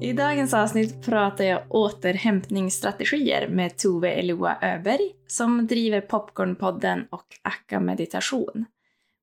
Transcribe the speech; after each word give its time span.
I 0.00 0.12
dagens 0.12 0.54
avsnitt 0.54 1.02
pratar 1.06 1.44
jag 1.44 1.62
återhämtningsstrategier 1.68 3.48
med 3.48 3.76
Tove 3.76 4.10
Eloa 4.10 4.58
Öberg 4.62 5.12
som 5.26 5.66
driver 5.66 6.00
Popcornpodden 6.00 7.06
och 7.10 7.26
Akka 7.42 7.80
Meditation. 7.80 8.64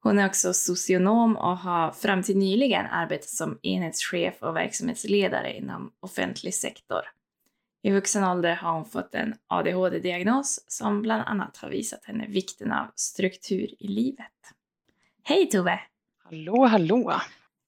Hon 0.04 0.20
är 0.20 0.26
också 0.26 0.54
socionom 0.54 1.38
och 1.38 1.58
har 1.58 1.92
fram 1.92 2.24
till 2.24 2.38
nyligen 2.38 2.86
arbetat 2.86 3.30
som 3.30 3.60
enhetschef 3.62 4.34
och 4.40 4.56
verksamhetsledare 4.56 5.58
inom 5.58 5.92
offentlig 6.00 6.54
sektor. 6.54 7.02
I 7.84 7.92
vuxen 7.92 8.24
ålder 8.24 8.55
har 8.55 8.74
hon 8.74 8.86
fått 8.86 9.16
en 9.16 9.36
ADHD-diagnos 9.48 10.64
som 10.68 11.02
bland 11.02 11.24
annat 11.26 11.58
har 11.58 11.70
visat 11.70 12.05
henne 12.05 12.26
vikten 12.28 12.72
av 12.72 12.86
struktur 12.96 13.68
i 13.80 13.88
livet. 13.88 14.54
Hej 15.24 15.50
Tove! 15.50 15.80
Hallå, 16.24 16.66
hallå! 16.66 17.14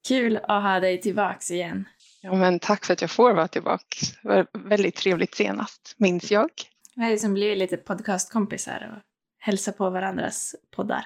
Kul 0.08 0.38
att 0.38 0.64
ha 0.64 0.80
dig 0.80 1.02
tillbaks 1.02 1.52
igen. 1.52 1.86
Ja, 2.28 2.36
men 2.36 2.60
tack 2.60 2.86
för 2.86 2.94
att 2.94 3.02
jag 3.02 3.12
får 3.12 3.34
vara 3.34 3.48
tillbaka. 3.48 3.98
Det 4.22 4.30
var 4.30 4.48
väldigt 4.54 4.96
trevligt 4.96 5.36
senast, 5.36 5.96
minns 5.98 6.32
jag. 6.32 6.50
Vi 6.96 7.04
har 7.04 7.10
liksom 7.10 7.34
blivit 7.34 7.58
lite 7.58 7.78
podcastkompisar 7.78 8.92
och 8.92 9.04
hälsa 9.40 9.72
på 9.72 9.90
varandras 9.90 10.56
poddar. 10.76 11.06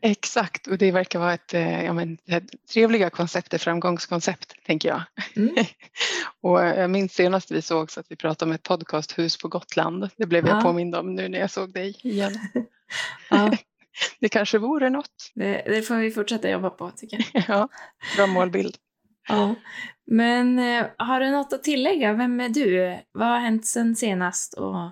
Exakt, 0.00 0.66
och 0.66 0.78
det 0.78 0.90
verkar 0.90 1.18
vara 1.18 1.34
ett, 1.34 1.52
ja, 1.84 1.92
men, 1.92 2.18
ett 2.26 2.44
trevliga 2.72 3.10
koncept, 3.10 3.54
ett 3.54 3.62
framgångskoncept, 3.62 4.64
tänker 4.66 4.88
jag. 4.88 5.02
Mm. 5.36 5.54
och 6.40 6.60
jag 6.60 6.90
minns 6.90 7.12
senast 7.12 7.50
vi 7.50 7.62
såg 7.62 7.90
så 7.90 8.00
att 8.00 8.06
vi 8.08 8.16
pratade 8.16 8.48
om 8.48 8.54
ett 8.54 8.62
podcasthus 8.62 9.38
på 9.38 9.48
Gotland. 9.48 10.08
Det 10.16 10.26
blev 10.26 10.46
ja. 10.46 10.54
jag 10.54 10.62
påmind 10.62 10.94
om 10.94 11.14
nu 11.14 11.28
när 11.28 11.38
jag 11.38 11.50
såg 11.50 11.72
dig 11.72 12.00
igen. 12.02 12.32
ja. 13.30 13.56
Det 14.20 14.28
kanske 14.28 14.58
vore 14.58 14.90
något. 14.90 15.32
Det, 15.34 15.62
det, 15.66 15.82
får 15.82 15.96
vi 15.96 16.10
fortsätta 16.10 16.50
jobba 16.50 16.70
på, 16.70 16.90
tycker 16.90 17.26
jag. 17.32 17.44
ja, 17.48 17.68
bra 18.16 18.26
målbild. 18.26 18.76
Ja. 19.28 19.54
Men 20.06 20.58
eh, 20.58 20.86
har 20.98 21.20
du 21.20 21.30
något 21.30 21.52
att 21.52 21.62
tillägga? 21.62 22.12
Vem 22.12 22.40
är 22.40 22.48
du? 22.48 22.98
Vad 23.12 23.28
har 23.28 23.38
hänt 23.38 23.66
sen 23.66 23.96
senast? 23.96 24.54
Och 24.54 24.84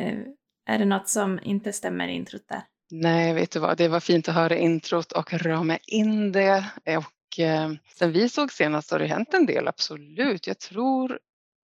eh, 0.00 0.18
är 0.66 0.78
det 0.78 0.84
något 0.84 1.08
som 1.08 1.40
inte 1.42 1.72
stämmer 1.72 2.08
i 2.08 2.12
introt 2.12 2.48
där? 2.48 2.62
Nej, 2.90 3.34
vet 3.34 3.50
du 3.50 3.58
vad, 3.58 3.78
det 3.78 3.88
var 3.88 4.00
fint 4.00 4.28
att 4.28 4.34
höra 4.34 4.56
introt 4.56 5.12
och 5.12 5.32
rama 5.32 5.78
in 5.86 6.32
det. 6.32 6.64
Och 6.84 7.40
eh, 7.40 7.70
sen 7.94 8.12
vi 8.12 8.28
såg 8.28 8.52
senast 8.52 8.90
har 8.90 8.98
det 8.98 9.06
hänt 9.06 9.34
en 9.34 9.46
del, 9.46 9.68
absolut. 9.68 10.46
Jag 10.46 10.58
tror 10.58 11.18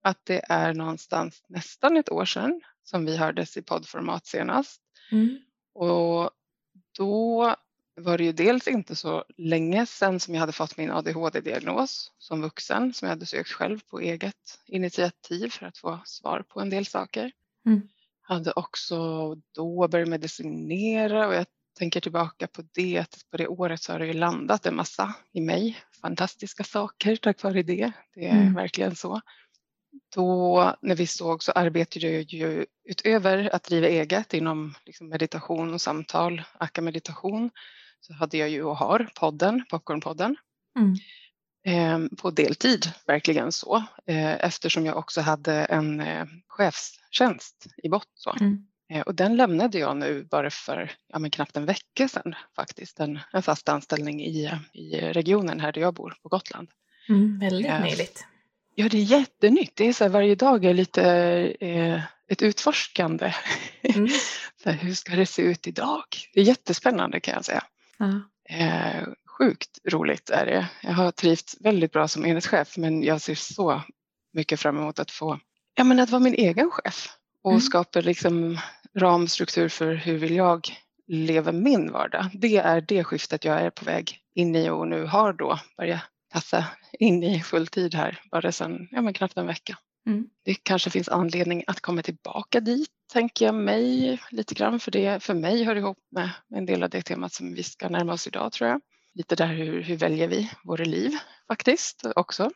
att 0.05 0.20
det 0.25 0.43
är 0.48 0.75
någonstans 0.75 1.45
nästan 1.48 1.97
ett 1.97 2.12
år 2.12 2.25
sedan 2.25 2.61
som 2.84 3.05
vi 3.05 3.17
hördes 3.17 3.56
i 3.56 3.62
poddformat 3.62 4.27
senast. 4.27 4.81
Mm. 5.12 5.39
Och 5.75 6.31
då 6.98 7.56
var 7.96 8.18
det 8.18 8.24
ju 8.24 8.32
dels 8.32 8.68
inte 8.68 8.96
så 8.96 9.24
länge 9.36 9.86
sedan 9.86 10.20
som 10.20 10.34
jag 10.34 10.40
hade 10.40 10.52
fått 10.52 10.76
min 10.76 10.90
ADHD-diagnos 10.90 12.12
som 12.18 12.42
vuxen 12.42 12.94
som 12.94 13.06
jag 13.06 13.10
hade 13.10 13.26
sökt 13.26 13.50
själv 13.50 13.80
på 13.90 14.00
eget 14.00 14.58
initiativ 14.66 15.48
för 15.48 15.66
att 15.66 15.78
få 15.78 16.00
svar 16.04 16.44
på 16.48 16.60
en 16.60 16.70
del 16.70 16.86
saker. 16.86 17.32
Mm. 17.66 17.88
Hade 18.20 18.52
också 18.52 18.97
då 19.54 19.88
börjat 19.88 20.08
medicinera 20.08 21.28
och 21.28 21.34
jag 21.34 21.47
tänker 21.78 22.00
tillbaka 22.00 22.47
på 22.47 22.62
det 22.72 23.26
på 23.31 23.36
det 23.36 23.48
året 23.48 23.82
så 23.82 23.92
har 23.92 23.98
det 23.98 24.06
ju 24.06 24.12
landat 24.12 24.66
en 24.66 24.76
massa 24.76 25.14
i 25.32 25.41
mig. 25.41 25.78
Fantastiska 26.00 26.64
saker 26.64 27.16
tack 27.16 27.42
vare 27.42 27.62
det. 27.62 27.92
Det 28.14 28.26
är 28.26 28.41
mm. 28.41 28.54
verkligen 28.54 28.97
så. 28.97 29.20
Då 30.14 30.76
när 30.82 30.97
vi 30.97 31.06
såg 31.06 31.42
så 31.42 31.53
arbetade 31.53 32.06
jag 32.06 32.22
ju 32.22 32.66
utöver 32.84 33.54
att 33.54 33.64
driva 33.64 33.88
eget 33.88 34.34
inom 34.34 34.75
liksom 34.86 35.08
meditation 35.08 35.75
och 35.75 35.80
samtal, 35.80 36.42
Akka 36.58 36.82
meditation, 36.82 37.50
så 38.00 38.14
hade 38.14 38.36
jag 38.36 38.48
ju 38.48 38.62
och 38.62 38.76
har 38.76 39.10
podden, 39.14 39.64
Popcornpodden. 39.70 40.36
Mm. 40.78 40.97
Eh, 41.64 42.16
på 42.16 42.31
deltid, 42.31 42.92
verkligen 43.06 43.52
så. 43.52 43.76
Eh, 44.06 44.44
eftersom 44.44 44.86
jag 44.86 44.97
också 44.97 45.20
hade 45.20 45.54
en 45.54 46.00
eh, 46.00 46.26
chefstjänst 46.48 47.66
i 47.82 47.88
botten. 47.88 48.36
Mm. 48.41 48.66
Eh, 48.92 49.00
och 49.00 49.14
den 49.14 49.36
lämnade 49.36 49.78
jag 49.78 49.97
nu 49.97 50.25
bara 50.25 50.50
för 50.50 50.92
ja, 51.08 51.19
men 51.19 51.31
knappt 51.31 51.56
en 51.56 51.66
vecka 51.66 52.08
sedan 52.08 52.34
faktiskt. 52.56 53.00
En, 53.00 53.20
en 53.32 53.42
fast 53.42 53.69
anställning 53.69 54.25
i, 54.25 54.50
i 54.72 55.00
regionen 55.00 55.60
här 55.60 55.72
där 55.72 55.81
jag 55.81 55.94
bor 55.94 56.14
på 56.22 56.28
Gotland. 56.28 56.69
Mm, 57.08 57.38
väldigt 57.38 57.81
nyligt. 57.82 58.26
Ja, 58.75 58.88
det 58.88 58.99
är 58.99 59.03
jättenytt. 59.03 59.77
Det 59.77 59.88
är 59.88 59.93
så 59.93 60.05
här, 60.05 60.09
varje 60.09 60.34
dag 60.34 60.65
är 60.65 60.75
lite 60.75 61.05
eh, 61.60 62.00
ett 62.28 62.43
utforskande. 62.43 63.34
Mm. 63.83 64.09
här, 64.65 64.72
hur 64.72 64.94
ska 64.94 65.16
det 65.16 65.27
se 65.27 65.43
ut 65.43 65.66
idag? 65.66 66.05
Det 66.34 66.41
är 66.41 66.44
jättespännande 66.44 67.21
kan 67.21 67.34
jag 67.34 67.44
säga. 67.44 67.65
Ja. 67.99 68.21
Eh, 68.56 69.09
sjukt 69.38 69.78
roligt 69.88 70.31
är 70.31 70.47
det. 70.47 70.66
Jag 70.82 70.93
har 70.93 71.11
trivts 71.11 71.56
väldigt 71.61 71.93
bra 71.93 72.09
som 72.09 72.27
enhetschef 72.27 72.77
men 72.77 73.03
jag 73.03 73.21
ser 73.21 73.34
så 73.34 73.82
mycket 74.32 74.61
fram 74.61 74.78
emot 74.78 74.99
att 74.99 75.11
få 75.11 75.38
ja, 75.75 75.84
men 75.84 76.00
att 76.00 76.11
vara 76.11 76.21
min 76.21 76.34
egen 76.34 76.71
chef 76.71 77.09
och 77.43 77.50
mm. 77.50 77.61
skapa 77.61 78.00
liksom 78.00 78.59
ramstruktur 78.99 79.69
för 79.69 79.94
hur 79.94 80.19
vill 80.19 80.37
jag 80.37 80.69
leva 81.06 81.53
min 81.53 81.93
vardag. 81.93 82.31
Det 82.34 82.56
är 82.56 82.81
det 82.81 83.05
skiftet 83.05 83.44
jag 83.44 83.61
är 83.61 83.71
på 83.71 83.84
väg 83.84 84.19
in 84.34 84.56
i 84.56 84.71
och 84.71 84.88
nu 84.88 85.05
har 85.05 85.32
då 85.32 85.59
börjat 85.77 86.00
passa 86.32 86.65
in 86.98 87.22
i 87.22 87.41
fulltid 87.41 87.94
här 87.94 88.20
bara 88.31 88.53
sedan 88.53 88.88
ja, 88.91 89.03
men 89.03 89.15
knappt 89.15 89.37
en 89.37 89.47
vecka. 89.47 89.78
Mm. 90.06 90.28
Det 90.44 90.54
kanske 90.54 90.91
finns 90.91 91.09
anledning 91.09 91.65
att 91.66 91.81
komma 91.81 92.03
tillbaka 92.03 92.60
dit, 92.60 92.91
tänker 93.12 93.44
jag 93.44 93.54
mig 93.54 94.19
lite 94.31 94.54
grann, 94.54 94.81
för 94.81 94.91
det 94.91 95.22
för 95.22 95.34
mig 95.34 95.65
hör 95.65 95.76
ihop 95.76 95.98
med 96.10 96.31
en 96.54 96.66
del 96.66 96.82
av 96.82 96.91
det 96.91 97.03
temat 97.03 97.32
som 97.32 97.54
vi 97.54 97.62
ska 97.62 97.88
närma 97.88 98.12
oss 98.12 98.26
idag 98.26 98.53
tror 98.53 98.70
jag. 98.70 98.81
Lite 99.15 99.37
där 99.37 99.47
hur, 99.47 99.82
hur 99.82 99.97
väljer 99.97 100.28
vi 100.28 100.50
våra 100.65 100.84
liv 100.84 101.12
faktiskt 101.48 102.06
också. 102.16 102.50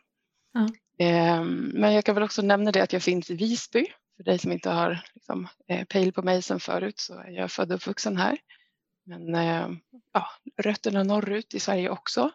Ja. 0.53 0.67
Ehm, 0.99 1.71
men 1.73 1.93
jag 1.93 2.05
kan 2.05 2.15
väl 2.15 2.23
också 2.23 2.41
nämna 2.41 2.71
det 2.71 2.83
att 2.83 2.93
jag 2.93 3.03
finns 3.03 3.31
i 3.31 3.35
Visby. 3.35 3.85
För 4.17 4.23
dig 4.23 4.39
som 4.39 4.51
inte 4.51 4.69
har 4.69 5.03
liksom, 5.13 5.47
eh, 5.67 5.85
pejl 5.85 6.13
på 6.13 6.21
mig 6.21 6.41
sedan 6.41 6.59
förut 6.59 6.99
så 6.99 7.13
är 7.13 7.31
jag 7.31 7.51
född 7.51 7.71
och 7.71 7.75
uppvuxen 7.75 8.17
här. 8.17 8.37
Men 9.05 9.35
eh, 9.35 9.69
ja, 10.13 10.27
rötterna 10.57 11.03
norrut 11.03 11.53
i 11.53 11.59
Sverige 11.59 11.89
också. 11.89 12.31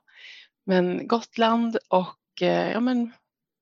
Men 0.65 1.07
Gotland 1.07 1.79
och 1.89 2.43
eh, 2.43 2.73
ja, 2.73 2.81
men, 2.81 3.13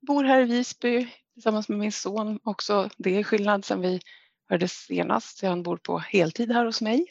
bor 0.07 0.25
här 0.25 0.41
i 0.41 0.45
Visby 0.45 1.09
tillsammans 1.35 1.69
med 1.69 1.79
min 1.79 1.93
son 1.93 2.39
också. 2.43 2.91
Det 2.97 3.19
är 3.19 3.23
skillnad 3.23 3.65
sen 3.65 3.81
vi 3.81 4.01
hördes 4.49 4.73
senast. 4.73 5.43
Han 5.43 5.63
bor 5.63 5.77
på 5.77 5.99
heltid 5.99 6.53
här 6.53 6.65
hos 6.65 6.81
mig 6.81 7.07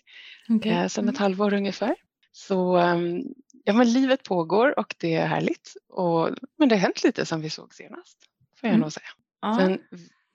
okay. 0.49 0.71
eh, 0.71 0.87
sedan 0.87 1.09
ett 1.09 1.15
mm. 1.15 1.21
halvår 1.21 1.53
ungefär. 1.53 1.95
Så 2.31 2.77
ehm, 2.77 3.23
ja, 3.63 3.73
men 3.73 3.93
livet 3.93 4.23
pågår 4.23 4.79
och 4.79 4.95
det 4.99 5.15
är 5.15 5.27
härligt. 5.27 5.75
Och, 5.89 6.29
men 6.57 6.69
det 6.69 6.75
har 6.75 6.81
hänt 6.81 7.03
lite 7.03 7.25
sen 7.25 7.41
vi 7.41 7.49
såg 7.49 7.73
senast, 7.73 8.17
får 8.55 8.67
jag 8.67 8.73
mm. 8.73 8.81
nog 8.81 8.93
säga. 8.93 9.07
Ja. 9.41 9.57
Sen 9.59 9.79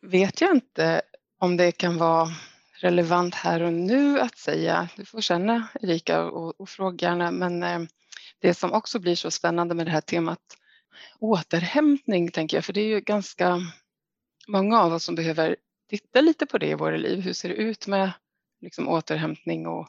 vet 0.02 0.40
jag 0.40 0.54
inte 0.54 1.02
om 1.38 1.56
det 1.56 1.72
kan 1.72 1.98
vara 1.98 2.28
relevant 2.80 3.34
här 3.34 3.62
och 3.62 3.72
nu 3.72 4.20
att 4.20 4.38
säga. 4.38 4.88
Du 4.96 5.04
får 5.04 5.20
känna 5.20 5.68
Erika 5.82 6.24
och, 6.24 6.60
och 6.60 6.68
fråga 6.68 7.08
gärna. 7.08 7.30
Men 7.30 7.62
eh, 7.62 7.80
det 8.44 8.54
som 8.54 8.72
också 8.72 8.98
blir 8.98 9.16
så 9.16 9.30
spännande 9.30 9.74
med 9.74 9.86
det 9.86 9.90
här 9.90 10.00
temat 10.00 10.40
återhämtning 11.18 12.30
tänker 12.30 12.56
jag, 12.56 12.64
för 12.64 12.72
det 12.72 12.80
är 12.80 12.86
ju 12.86 13.00
ganska 13.00 13.60
många 14.48 14.80
av 14.80 14.92
oss 14.92 15.04
som 15.04 15.14
behöver 15.14 15.56
titta 15.90 16.20
lite 16.20 16.46
på 16.46 16.58
det 16.58 16.66
i 16.66 16.74
våra 16.74 16.96
liv. 16.96 17.20
Hur 17.20 17.32
ser 17.32 17.48
det 17.48 17.54
ut 17.54 17.86
med 17.86 18.12
liksom, 18.60 18.88
återhämtning 18.88 19.66
och 19.66 19.88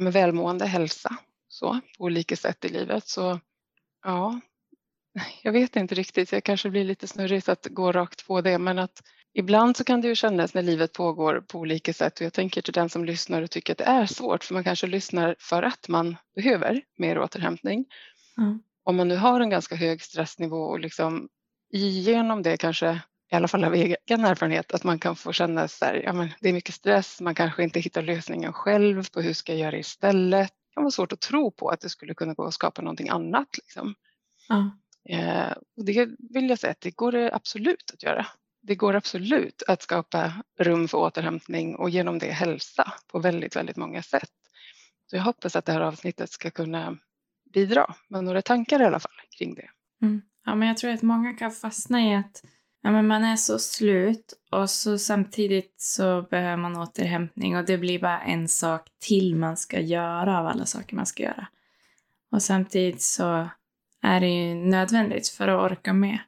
med 0.00 0.12
välmående, 0.12 0.66
hälsa 0.66 1.16
så, 1.48 1.80
på 1.98 2.04
olika 2.04 2.36
sätt 2.36 2.64
i 2.64 2.68
livet. 2.68 3.08
Så 3.08 3.40
ja, 4.04 4.40
jag 5.42 5.52
vet 5.52 5.76
inte 5.76 5.94
riktigt. 5.94 6.32
Jag 6.32 6.44
kanske 6.44 6.70
blir 6.70 6.84
lite 6.84 7.08
snurrigt 7.08 7.48
att 7.48 7.66
gå 7.70 7.92
rakt 7.92 8.26
på 8.26 8.40
det, 8.40 8.58
men 8.58 8.78
att 8.78 9.02
ibland 9.38 9.76
så 9.76 9.84
kan 9.84 10.00
det 10.00 10.08
ju 10.08 10.14
kännas 10.14 10.54
när 10.54 10.62
livet 10.62 10.92
pågår 10.92 11.40
på 11.40 11.58
olika 11.58 11.92
sätt 11.92 12.20
och 12.20 12.26
jag 12.26 12.32
tänker 12.32 12.62
till 12.62 12.72
den 12.72 12.88
som 12.88 13.04
lyssnar 13.04 13.42
och 13.42 13.50
tycker 13.50 13.72
att 13.72 13.78
det 13.78 13.84
är 13.84 14.06
svårt, 14.06 14.44
för 14.44 14.54
man 14.54 14.64
kanske 14.64 14.86
lyssnar 14.86 15.36
för 15.38 15.62
att 15.62 15.88
man 15.88 16.16
behöver 16.34 16.82
mer 16.98 17.18
återhämtning. 17.18 17.84
Mm. 18.38 18.62
Om 18.82 18.96
man 18.96 19.08
nu 19.08 19.16
har 19.16 19.40
en 19.40 19.50
ganska 19.50 19.76
hög 19.76 20.02
stressnivå 20.02 20.56
och 20.56 20.80
liksom 20.80 21.28
igenom 21.72 22.42
det 22.42 22.56
kanske 22.56 23.00
i 23.32 23.34
alla 23.34 23.48
fall 23.48 23.64
av 23.64 23.74
egen 23.74 24.24
erfarenhet, 24.24 24.74
att 24.74 24.84
man 24.84 24.98
kan 24.98 25.16
få 25.16 25.32
känna 25.32 25.62
att 25.62 25.78
ja, 25.80 26.28
det 26.40 26.48
är 26.48 26.52
mycket 26.52 26.74
stress, 26.74 27.20
man 27.20 27.34
kanske 27.34 27.62
inte 27.62 27.80
hittar 27.80 28.02
lösningen 28.02 28.52
själv 28.52 29.10
på 29.12 29.20
hur 29.20 29.32
ska 29.32 29.52
jag 29.52 29.60
göra 29.60 29.78
istället. 29.78 30.48
Det 30.48 30.74
kan 30.74 30.82
vara 30.82 30.90
svårt 30.90 31.12
att 31.12 31.20
tro 31.20 31.50
på 31.50 31.68
att 31.68 31.80
det 31.80 31.88
skulle 31.88 32.14
kunna 32.14 32.34
gå 32.34 32.44
att 32.44 32.54
skapa 32.54 32.82
någonting 32.82 33.08
annat. 33.08 33.48
Liksom. 33.58 33.94
Mm. 34.50 34.70
Eh, 35.08 35.52
och 35.76 35.84
det 35.84 36.08
vill 36.18 36.48
jag 36.48 36.58
säga 36.58 36.70
att 36.70 36.80
det 36.80 36.96
går 36.96 37.12
det 37.12 37.34
absolut 37.34 37.90
att 37.94 38.02
göra. 38.02 38.26
Det 38.66 38.74
går 38.74 38.94
absolut 38.94 39.62
att 39.68 39.82
skapa 39.82 40.32
rum 40.58 40.88
för 40.88 40.98
återhämtning 40.98 41.76
och 41.76 41.90
genom 41.90 42.18
det 42.18 42.30
hälsa 42.30 42.92
på 43.06 43.18
väldigt, 43.18 43.56
väldigt 43.56 43.76
många 43.76 44.02
sätt. 44.02 44.30
Så 45.10 45.16
jag 45.16 45.22
hoppas 45.22 45.56
att 45.56 45.64
det 45.64 45.72
här 45.72 45.80
avsnittet 45.80 46.30
ska 46.30 46.50
kunna 46.50 46.98
bidra 47.54 47.94
med 48.08 48.24
några 48.24 48.42
tankar 48.42 48.82
i 48.82 48.84
alla 48.84 49.00
fall 49.00 49.20
kring 49.38 49.54
det. 49.54 49.68
Mm. 50.02 50.22
Ja, 50.44 50.54
men 50.54 50.68
jag 50.68 50.76
tror 50.76 50.90
att 50.90 51.02
många 51.02 51.34
kan 51.34 51.50
fastna 51.50 52.00
i 52.00 52.14
att 52.14 52.42
ja, 52.82 52.90
men 52.90 53.06
man 53.06 53.24
är 53.24 53.36
så 53.36 53.58
slut 53.58 54.34
och 54.50 54.70
så 54.70 54.98
samtidigt 54.98 55.74
så 55.76 56.22
behöver 56.22 56.56
man 56.56 56.76
återhämtning 56.76 57.56
och 57.56 57.64
det 57.64 57.78
blir 57.78 57.98
bara 57.98 58.20
en 58.20 58.48
sak 58.48 58.88
till 58.98 59.36
man 59.36 59.56
ska 59.56 59.80
göra 59.80 60.38
av 60.38 60.46
alla 60.46 60.66
saker 60.66 60.96
man 60.96 61.06
ska 61.06 61.22
göra. 61.22 61.46
Och 62.30 62.42
samtidigt 62.42 63.02
så 63.02 63.48
är 64.02 64.20
det 64.20 64.28
ju 64.28 64.54
nödvändigt 64.54 65.28
för 65.28 65.48
att 65.48 65.72
orka 65.72 65.92
med. 65.92 66.18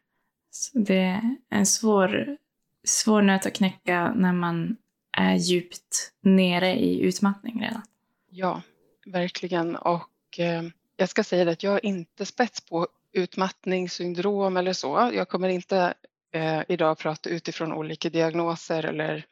Så 0.59 0.79
det 0.79 0.99
är 0.99 1.37
en 1.51 1.67
svår, 1.67 2.37
svår 2.85 3.23
nöt 3.23 3.47
att 3.47 3.53
knäcka 3.53 4.13
när 4.17 4.33
man 4.33 4.77
är 5.17 5.35
djupt 5.35 6.13
nere 6.21 6.73
i 6.73 7.01
utmattning 7.01 7.61
redan. 7.61 7.83
Ja, 8.31 8.63
verkligen. 9.07 9.77
Och 9.77 10.39
eh, 10.39 10.63
jag 10.97 11.09
ska 11.09 11.25
säga 11.25 11.51
att 11.51 11.63
jag 11.63 11.75
är 11.75 11.87
inte 11.87 12.27
spets 12.27 12.61
på 12.61 12.89
utmattningssyndrom 13.13 14.57
eller 14.57 14.73
så. 14.73 15.11
Jag 15.15 15.29
kommer 15.29 15.49
inte 15.49 15.95
eh, 16.33 16.63
idag 16.69 16.99
prata 16.99 17.31
utifrån 17.31 17.73
olika 17.73 18.11
diagnoser 18.11 18.85
eller 18.85 19.27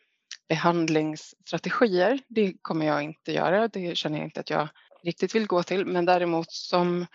behandlingsstrategier. 0.49 2.19
Det 2.29 2.53
kommer 2.63 2.87
jag 2.87 3.03
inte 3.03 3.33
göra. 3.33 3.69
Det 3.69 3.97
känner 3.97 4.19
jag 4.19 4.27
inte 4.27 4.41
att 4.41 4.51
jag 4.51 4.69
riktigt 5.03 5.35
vill 5.35 5.47
gå 5.47 5.63
till. 5.63 5.87
Men 5.87 6.05
däremot 6.05 6.53
som 6.53 7.07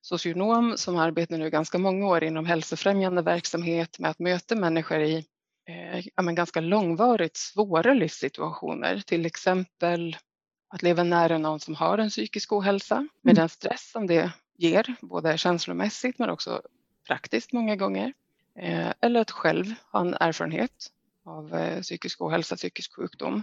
socionom 0.00 0.76
som 0.76 0.96
arbetar 0.96 1.38
nu 1.38 1.50
ganska 1.50 1.78
många 1.78 2.06
år 2.06 2.24
inom 2.24 2.46
hälsofrämjande 2.46 3.22
verksamhet 3.22 3.98
med 3.98 4.10
att 4.10 4.18
möta 4.18 4.56
människor 4.56 5.00
i 5.00 5.24
eh, 5.68 6.06
ja, 6.16 6.22
men 6.22 6.34
ganska 6.34 6.60
långvarigt 6.60 7.36
svåra 7.36 7.94
livssituationer. 7.94 9.02
Till 9.06 9.26
exempel 9.26 10.16
att 10.68 10.82
leva 10.82 11.02
nära 11.02 11.38
någon 11.38 11.60
som 11.60 11.74
har 11.74 11.98
en 11.98 12.10
psykisk 12.10 12.52
ohälsa 12.52 12.94
med 13.22 13.32
mm. 13.32 13.34
den 13.34 13.48
stress 13.48 13.90
som 13.90 14.06
det 14.06 14.32
ger, 14.56 14.94
både 15.00 15.38
känslomässigt 15.38 16.18
men 16.18 16.30
också 16.30 16.62
praktiskt 17.06 17.52
många 17.52 17.76
gånger. 17.76 18.12
Eh, 18.58 18.92
eller 19.00 19.20
att 19.20 19.30
själv 19.30 19.74
ha 19.92 20.00
en 20.00 20.14
erfarenhet 20.20 20.90
av 21.24 21.54
eh, 21.54 21.80
psykisk 21.80 22.20
ohälsa, 22.20 22.56
psykisk 22.56 22.96
sjukdom. 22.96 23.42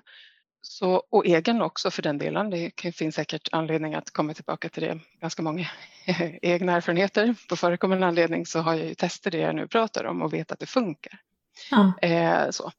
Så, 0.70 1.04
och 1.10 1.26
egen 1.26 1.62
också 1.62 1.92
för 1.92 2.02
den 2.02 2.18
delen. 2.18 2.50
Det 2.50 2.92
finns 2.96 3.16
säkert 3.16 3.50
anledning 3.52 3.96
att 3.96 4.12
komma 4.12 4.34
tillbaka 4.34 4.70
till 4.70 4.84
det. 4.84 5.00
Ganska 5.22 5.42
många 5.42 5.68
egna 6.42 6.76
erfarenheter. 6.76 7.36
På 7.50 7.56
förekommande 7.56 8.08
anledning 8.08 8.46
så 8.46 8.60
har 8.60 8.74
jag 8.74 8.86
ju 8.86 8.96
testat 8.96 9.32
det 9.32 9.38
jag 9.38 9.56
nu 9.56 9.68
pratar 9.68 10.04
om 10.04 10.22
och 10.22 10.34
vet 10.34 10.52
att 10.52 10.60
det 10.60 10.66
funkar. 10.66 11.20
Ja. 11.72 11.94
Eh, 12.02 12.50
så. 12.50 12.72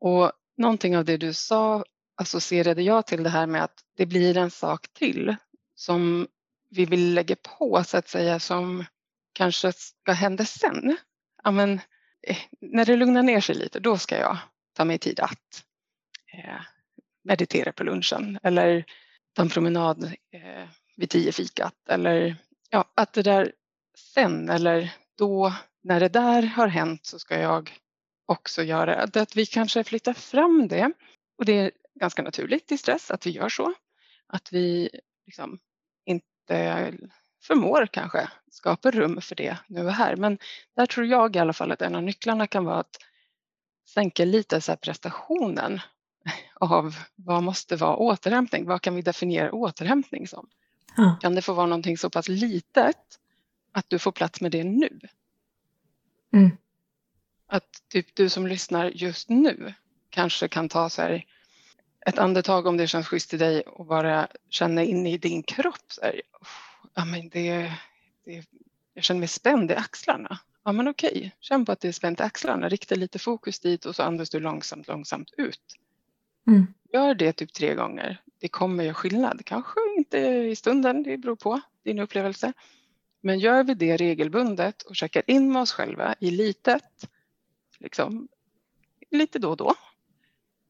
Och 0.00 0.32
någonting 0.56 0.96
av 0.96 1.04
det 1.04 1.16
du 1.16 1.32
sa 1.32 1.84
associerade 2.16 2.82
jag 2.82 3.06
till 3.06 3.22
det 3.22 3.30
här 3.30 3.46
med 3.46 3.64
att 3.64 3.84
det 3.96 4.06
blir 4.06 4.36
en 4.36 4.50
sak 4.50 4.86
till 4.92 5.36
som 5.74 6.28
vi 6.70 6.84
vill 6.84 7.14
lägga 7.14 7.36
på 7.58 7.84
så 7.86 7.96
att 7.96 8.08
säga 8.08 8.38
som 8.38 8.84
kanske 9.32 9.72
ska 9.72 10.12
hända 10.12 10.44
sen. 10.44 10.96
Ja, 11.44 11.50
men, 11.50 11.80
eh, 12.22 12.38
när 12.60 12.84
det 12.84 12.96
lugnar 12.96 13.22
ner 13.22 13.40
sig 13.40 13.54
lite 13.54 13.80
då 13.80 13.98
ska 13.98 14.18
jag 14.18 14.38
ta 14.72 14.84
mig 14.84 14.98
tid 14.98 15.20
att 15.20 15.64
eh, 16.32 16.73
meditera 17.24 17.72
på 17.72 17.84
lunchen 17.84 18.38
eller 18.42 18.84
ta 19.32 19.42
en 19.42 19.48
promenad 19.48 20.04
eh, 20.04 20.68
vid 20.96 21.10
tio 21.10 21.32
fikat 21.32 21.88
eller 21.88 22.36
ja, 22.70 22.84
att 22.94 23.12
det 23.12 23.22
där 23.22 23.52
sen 24.14 24.48
eller 24.48 24.94
då 25.18 25.52
när 25.82 26.00
det 26.00 26.08
där 26.08 26.42
har 26.42 26.68
hänt 26.68 27.06
så 27.06 27.18
ska 27.18 27.38
jag 27.38 27.70
också 28.26 28.62
göra 28.62 29.06
det. 29.06 29.22
Att 29.22 29.36
vi 29.36 29.46
kanske 29.46 29.84
flyttar 29.84 30.12
fram 30.12 30.68
det 30.68 30.92
och 31.38 31.44
det 31.44 31.52
är 31.52 31.70
ganska 32.00 32.22
naturligt 32.22 32.72
i 32.72 32.78
stress 32.78 33.10
att 33.10 33.26
vi 33.26 33.30
gör 33.30 33.48
så. 33.48 33.74
Att 34.26 34.52
vi 34.52 34.90
liksom 35.26 35.58
inte 36.04 36.92
förmår 37.42 37.86
kanske 37.92 38.28
skapa 38.50 38.90
rum 38.90 39.20
för 39.20 39.34
det 39.34 39.56
nu 39.66 39.86
och 39.86 39.92
här. 39.92 40.16
Men 40.16 40.38
där 40.76 40.86
tror 40.86 41.06
jag 41.06 41.36
i 41.36 41.38
alla 41.38 41.52
fall 41.52 41.72
att 41.72 41.82
en 41.82 41.94
av 41.94 42.02
nycklarna 42.02 42.46
kan 42.46 42.64
vara 42.64 42.80
att 42.80 42.96
sänka 43.88 44.24
lite 44.24 44.60
så 44.60 44.76
prestationen 44.76 45.80
av 46.60 46.96
vad 47.14 47.42
måste 47.42 47.76
vara 47.76 47.96
återhämtning? 47.96 48.66
Vad 48.66 48.82
kan 48.82 48.94
vi 48.94 49.02
definiera 49.02 49.52
återhämtning 49.52 50.28
som? 50.28 50.48
Ja. 50.96 51.16
Kan 51.20 51.34
det 51.34 51.42
få 51.42 51.52
vara 51.52 51.66
någonting 51.66 51.98
så 51.98 52.10
pass 52.10 52.28
litet 52.28 53.18
att 53.72 53.90
du 53.90 53.98
får 53.98 54.12
plats 54.12 54.40
med 54.40 54.52
det 54.52 54.64
nu? 54.64 55.00
Mm. 56.32 56.50
Att 57.46 57.82
typ 57.88 58.14
du 58.14 58.28
som 58.28 58.46
lyssnar 58.46 58.90
just 58.90 59.28
nu 59.28 59.74
kanske 60.10 60.48
kan 60.48 60.68
ta 60.68 60.90
så 60.90 61.02
här 61.02 61.24
ett 62.06 62.18
andetag 62.18 62.66
om 62.66 62.76
det 62.76 62.86
känns 62.86 63.06
schysst 63.06 63.34
i 63.34 63.36
dig 63.36 63.62
och 63.62 63.86
bara 63.86 64.28
känna 64.50 64.82
in 64.82 65.06
i 65.06 65.18
din 65.18 65.42
kropp. 65.42 65.84
Så 65.88 66.00
här, 66.00 66.22
ja, 66.94 67.04
men 67.04 67.28
det, 67.28 67.72
det, 68.24 68.44
jag 68.94 69.04
känner 69.04 69.18
mig 69.18 69.28
spänd 69.28 69.70
i 69.70 69.74
axlarna. 69.74 70.38
Ja 70.64 70.72
men 70.72 70.88
okej, 70.88 71.36
känn 71.40 71.64
på 71.64 71.72
att 71.72 71.80
det 71.80 71.88
är 71.88 71.92
spänt 71.92 72.20
i 72.20 72.22
axlarna, 72.22 72.68
rikta 72.68 72.94
lite 72.94 73.18
fokus 73.18 73.60
dit 73.60 73.84
och 73.84 73.96
så 73.96 74.02
andas 74.02 74.30
du 74.30 74.40
långsamt, 74.40 74.88
långsamt 74.88 75.30
ut. 75.36 75.78
Mm. 76.46 76.66
Gör 76.92 77.14
det 77.14 77.32
typ 77.32 77.52
tre 77.52 77.74
gånger. 77.74 78.20
Det 78.40 78.48
kommer 78.48 78.84
göra 78.84 78.94
skillnad. 78.94 79.44
Kanske 79.44 79.80
inte 79.96 80.18
i 80.18 80.56
stunden, 80.56 81.02
det 81.02 81.18
beror 81.18 81.36
på 81.36 81.60
din 81.84 81.98
upplevelse. 81.98 82.52
Men 83.20 83.38
gör 83.38 83.64
vi 83.64 83.74
det 83.74 83.96
regelbundet 83.96 84.82
och 84.82 84.96
checkar 84.96 85.22
in 85.26 85.52
med 85.52 85.62
oss 85.62 85.72
själva 85.72 86.14
i 86.20 86.30
litet, 86.30 87.10
liksom, 87.78 88.28
lite 89.10 89.38
då 89.38 89.50
och 89.50 89.56
då, 89.56 89.74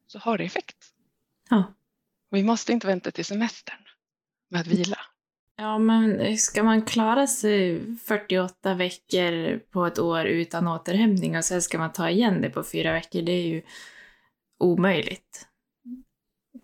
så 0.06 0.19
har 0.19 0.38
det 0.38 0.44
effekt. 0.44 0.76
Ja. 1.50 1.75
vi 2.31 2.43
måste 2.43 2.73
inte 2.73 2.87
vänta 2.87 3.11
till 3.11 3.25
semestern 3.25 3.79
med 4.49 4.61
att 4.61 4.67
vila. 4.67 4.99
Ja, 5.56 5.79
men 5.79 6.38
ska 6.38 6.62
man 6.62 6.82
klara 6.82 7.27
sig 7.27 7.82
48 7.97 8.75
veckor 8.75 9.59
på 9.59 9.87
ett 9.87 9.99
år 9.99 10.25
utan 10.25 10.69
återhämtning 10.69 11.37
och 11.37 11.44
sen 11.44 11.62
ska 11.62 11.79
man 11.79 11.93
ta 11.93 12.11
igen 12.11 12.41
det 12.41 12.50
på 12.50 12.65
fyra 12.65 12.93
veckor, 12.93 13.23
det 13.23 13.32
är 13.32 13.47
ju 13.47 13.62
omöjligt. 14.59 15.49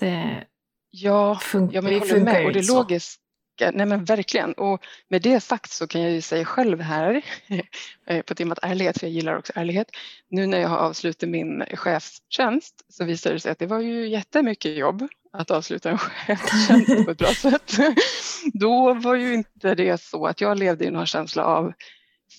Det 0.00 0.46
ja, 0.90 1.38
funkar, 1.38 1.74
ja, 1.74 1.82
men 1.82 1.92
jag 1.92 2.00
håller 2.00 2.20
med. 2.20 2.46
Och 2.46 2.52
det 2.52 2.68
logiska, 2.68 3.70
nej 3.72 3.86
men 3.86 4.04
verkligen. 4.04 4.52
Och 4.52 4.84
med 5.08 5.22
det 5.22 5.40
sagt 5.40 5.70
så 5.70 5.86
kan 5.86 6.00
jag 6.00 6.12
ju 6.12 6.20
säga 6.20 6.44
själv 6.44 6.80
här, 6.80 7.24
eh, 8.06 8.22
på 8.22 8.34
temat 8.34 8.58
ärlighet, 8.62 8.98
för 8.98 9.06
jag 9.06 9.14
gillar 9.14 9.38
också 9.38 9.52
ärlighet. 9.56 9.90
Nu 10.28 10.46
när 10.46 10.60
jag 10.60 10.68
har 10.68 10.78
avslutat 10.78 11.28
min 11.28 11.64
chefstjänst 11.74 12.84
så 12.88 13.04
visar 13.04 13.32
det 13.32 13.40
sig 13.40 13.52
att 13.52 13.58
det 13.58 13.66
var 13.66 13.80
ju 13.80 14.08
jättemycket 14.08 14.76
jobb 14.76 15.08
att 15.32 15.50
avsluta 15.50 15.90
en 15.90 15.98
chefstjänst 15.98 17.04
på 17.04 17.10
ett 17.10 17.18
bra 17.18 17.34
sätt. 17.34 17.72
Då 18.52 18.94
var 18.94 19.14
ju 19.14 19.34
inte 19.34 19.74
det 19.74 20.00
så 20.00 20.26
att 20.26 20.40
jag 20.40 20.58
levde 20.58 20.84
i 20.84 20.90
någon 20.90 21.06
känsla 21.06 21.44
av 21.44 21.72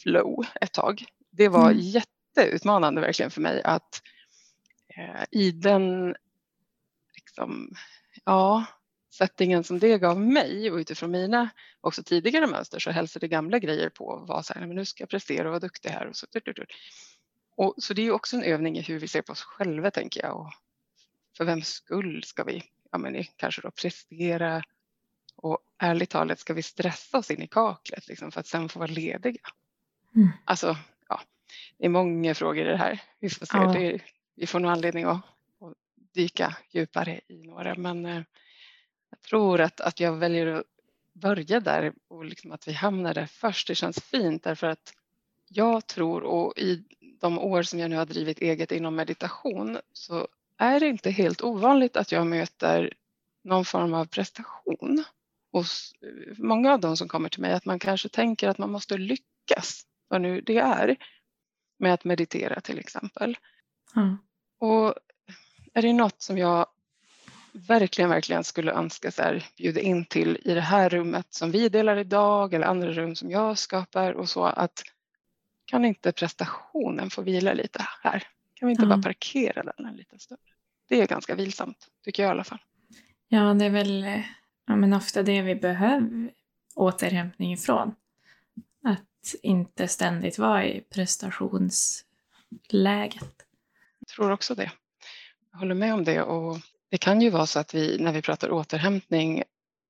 flow 0.04 0.46
ett 0.62 0.74
tag. 0.74 1.04
Det 1.32 1.48
var 1.48 1.72
mm. 1.72 1.80
jätteutmanande 1.80 3.02
verkligen 3.02 3.32
för 3.32 3.42
mig 3.42 3.62
att 3.64 4.02
eh, 4.98 5.24
i 5.32 5.52
den 5.52 6.16
liksom, 7.32 7.76
ja, 8.26 8.66
settingen 9.12 9.64
som 9.64 9.80
det 9.80 9.98
gav 9.98 10.20
mig 10.20 10.72
och 10.72 10.78
utifrån 10.78 11.12
mina 11.12 11.50
också 11.82 12.04
tidigare 12.04 12.48
mönster 12.48 12.80
så 12.80 12.92
hälsade 12.92 13.28
gamla 13.28 13.60
grejer 13.60 13.90
på 13.90 14.16
att 14.16 14.28
vara 14.28 14.44
så 14.44 14.54
här, 14.54 14.68
men 14.68 14.76
nu 14.76 14.86
ska 14.86 15.02
jag 15.02 15.10
prestera 15.10 15.44
och 15.44 15.52
vara 15.52 15.60
duktig 15.60 15.90
här 15.90 16.08
och 16.08 16.16
så. 16.16 16.28
Och, 17.56 17.76
så 17.78 17.94
det 17.94 18.02
är 18.02 18.12
också 18.12 18.38
en 18.38 18.44
övning 18.44 18.78
i 18.78 18.82
hur 18.82 19.00
vi 19.00 19.08
ser 19.08 19.22
på 19.22 19.32
oss 19.32 19.42
själva 19.42 19.92
tänker 19.92 20.22
jag 20.22 20.40
och 20.40 20.54
för 21.38 21.46
vems 21.46 21.68
skull 21.68 22.24
ska 22.24 22.44
vi 22.44 22.64
ja, 22.92 22.98
men 22.98 23.24
kanske 23.36 23.62
då 23.62 23.72
prestera 23.72 24.64
och 25.36 25.60
ärligt 25.78 26.10
talat 26.10 26.40
ska 26.40 26.54
vi 26.54 26.64
stressa 26.64 27.18
oss 27.18 27.32
in 27.32 27.42
i 27.42 27.48
kaklet 27.48 28.08
liksom, 28.08 28.32
för 28.32 28.40
att 28.40 28.48
sen 28.48 28.70
få 28.70 28.80
vara 28.80 28.92
lediga. 28.92 29.42
Mm. 30.16 30.30
Alltså, 30.46 30.78
ja, 31.10 31.22
det 31.78 31.86
är 31.86 31.90
många 31.90 32.36
frågor 32.36 32.66
i 32.66 32.70
det 32.70 32.78
här. 32.78 33.02
Vi 33.20 33.30
får 33.30 33.46
se, 33.46 33.58
ja. 33.58 33.74
det, 33.74 34.02
vi 34.36 34.48
får 34.48 34.60
nog 34.60 34.72
anledning 34.72 35.04
att 35.04 35.22
dyka 36.14 36.56
djupare 36.70 37.20
i 37.28 37.48
några. 37.48 37.76
Men 37.76 38.06
eh, 38.06 38.24
jag 39.10 39.22
tror 39.22 39.62
att, 39.62 39.82
att 39.82 40.00
jag 40.00 40.18
väljer 40.18 40.48
att 40.48 40.66
börja 41.14 41.60
där 41.60 41.94
och 42.08 42.26
liksom 42.26 42.52
att 42.52 42.68
vi 42.68 42.72
hamnar 42.72 43.14
där 43.14 43.26
först. 43.26 43.68
Det 43.68 43.76
känns 43.76 44.00
fint 44.00 44.44
därför 44.44 44.68
att 44.68 44.94
jag 45.48 45.88
tror 45.88 46.24
och 46.24 46.58
i 46.58 46.84
de 47.22 47.40
år 47.40 47.64
som 47.64 47.80
jag 47.80 47.90
nu 47.90 47.96
har 47.96 48.06
drivit 48.06 48.40
eget 48.40 48.72
inom 48.72 48.96
meditation 48.96 49.78
så 49.94 50.28
är 50.58 50.80
det 50.80 50.88
inte 50.88 51.10
helt 51.12 51.42
ovanligt 51.42 51.98
att 51.98 52.12
jag 52.12 52.28
möter 52.28 52.94
någon 53.44 53.66
form 53.66 53.94
av 53.94 54.06
prestation 54.06 55.04
hos 55.52 55.94
eh, 56.02 56.34
många 56.38 56.74
av 56.74 56.80
de 56.80 56.98
som 56.98 57.08
kommer 57.08 57.30
till 57.30 57.42
mig. 57.42 57.54
Att 57.54 57.66
man 57.66 57.80
kanske 57.80 58.10
tänker 58.10 58.50
att 58.50 58.58
man 58.58 58.72
måste 58.72 58.98
lyckas, 58.98 59.86
vad 60.08 60.22
nu 60.22 60.42
det 60.42 60.58
är, 60.58 60.96
med 61.80 61.94
att 61.94 62.04
meditera 62.04 62.62
till 62.62 62.80
exempel. 62.80 63.38
Mm. 63.96 64.18
Och 64.60 64.96
är 65.74 65.82
det 65.82 65.94
något 65.94 66.22
som 66.22 66.38
jag 66.38 66.66
verkligen, 67.52 68.10
verkligen 68.10 68.44
skulle 68.44 68.72
önska 68.72 69.12
så 69.12 69.22
här, 69.22 69.46
bjuda 69.58 69.82
in 69.82 70.06
till 70.06 70.38
i 70.44 70.54
det 70.54 70.62
här 70.62 70.90
rummet 70.90 71.28
som 71.30 71.52
vi 71.52 71.70
delar 71.70 71.98
idag 71.98 72.54
eller 72.54 72.68
andra 72.68 72.92
rum 72.92 73.16
som 73.16 73.32
jag 73.32 73.58
skapar 73.58 74.14
och 74.14 74.30
så 74.30 74.46
att 74.46 74.84
kan 75.66 75.86
inte 75.86 76.12
prestationen 76.12 77.10
få 77.10 77.22
vila 77.22 77.54
lite 77.54 77.86
här? 78.04 78.24
Kan 78.54 78.68
vi 78.68 78.72
inte 78.72 78.84
mm. 78.84 79.02
bara 79.02 79.04
parkera 79.04 79.64
den 79.64 79.86
en 79.86 79.96
liten 79.96 80.20
stund? 80.20 80.42
Det 80.90 81.02
är 81.02 81.08
ganska 81.08 81.36
vilsamt, 81.36 81.88
tycker 82.04 82.24
jag 82.24 82.30
i 82.30 82.32
alla 82.32 82.44
fall. 82.44 82.62
Ja, 83.28 83.54
det 83.54 83.66
är 83.66 83.70
väl 83.70 84.24
ja, 84.68 84.76
men 84.76 84.94
ofta 84.94 85.24
det 85.24 85.42
vi 85.42 85.56
behöver 85.56 86.32
återhämtning 86.76 87.54
ifrån. 87.54 87.96
Att 88.84 89.36
inte 89.44 89.88
ständigt 89.88 90.38
vara 90.38 90.66
i 90.66 90.82
prestationsläget. 90.82 92.06
Jag 94.00 94.08
tror 94.08 94.32
också 94.32 94.56
det. 94.56 94.72
Jag 95.52 95.60
håller 95.60 95.76
med 95.76 95.94
om 95.94 96.04
det 96.04 96.22
och 96.22 96.58
det 96.92 96.98
kan 96.98 97.22
ju 97.22 97.30
vara 97.30 97.46
så 97.46 97.60
att 97.60 97.74
vi 97.74 97.98
när 98.00 98.12
vi 98.12 98.22
pratar 98.22 98.52
återhämtning 98.52 99.40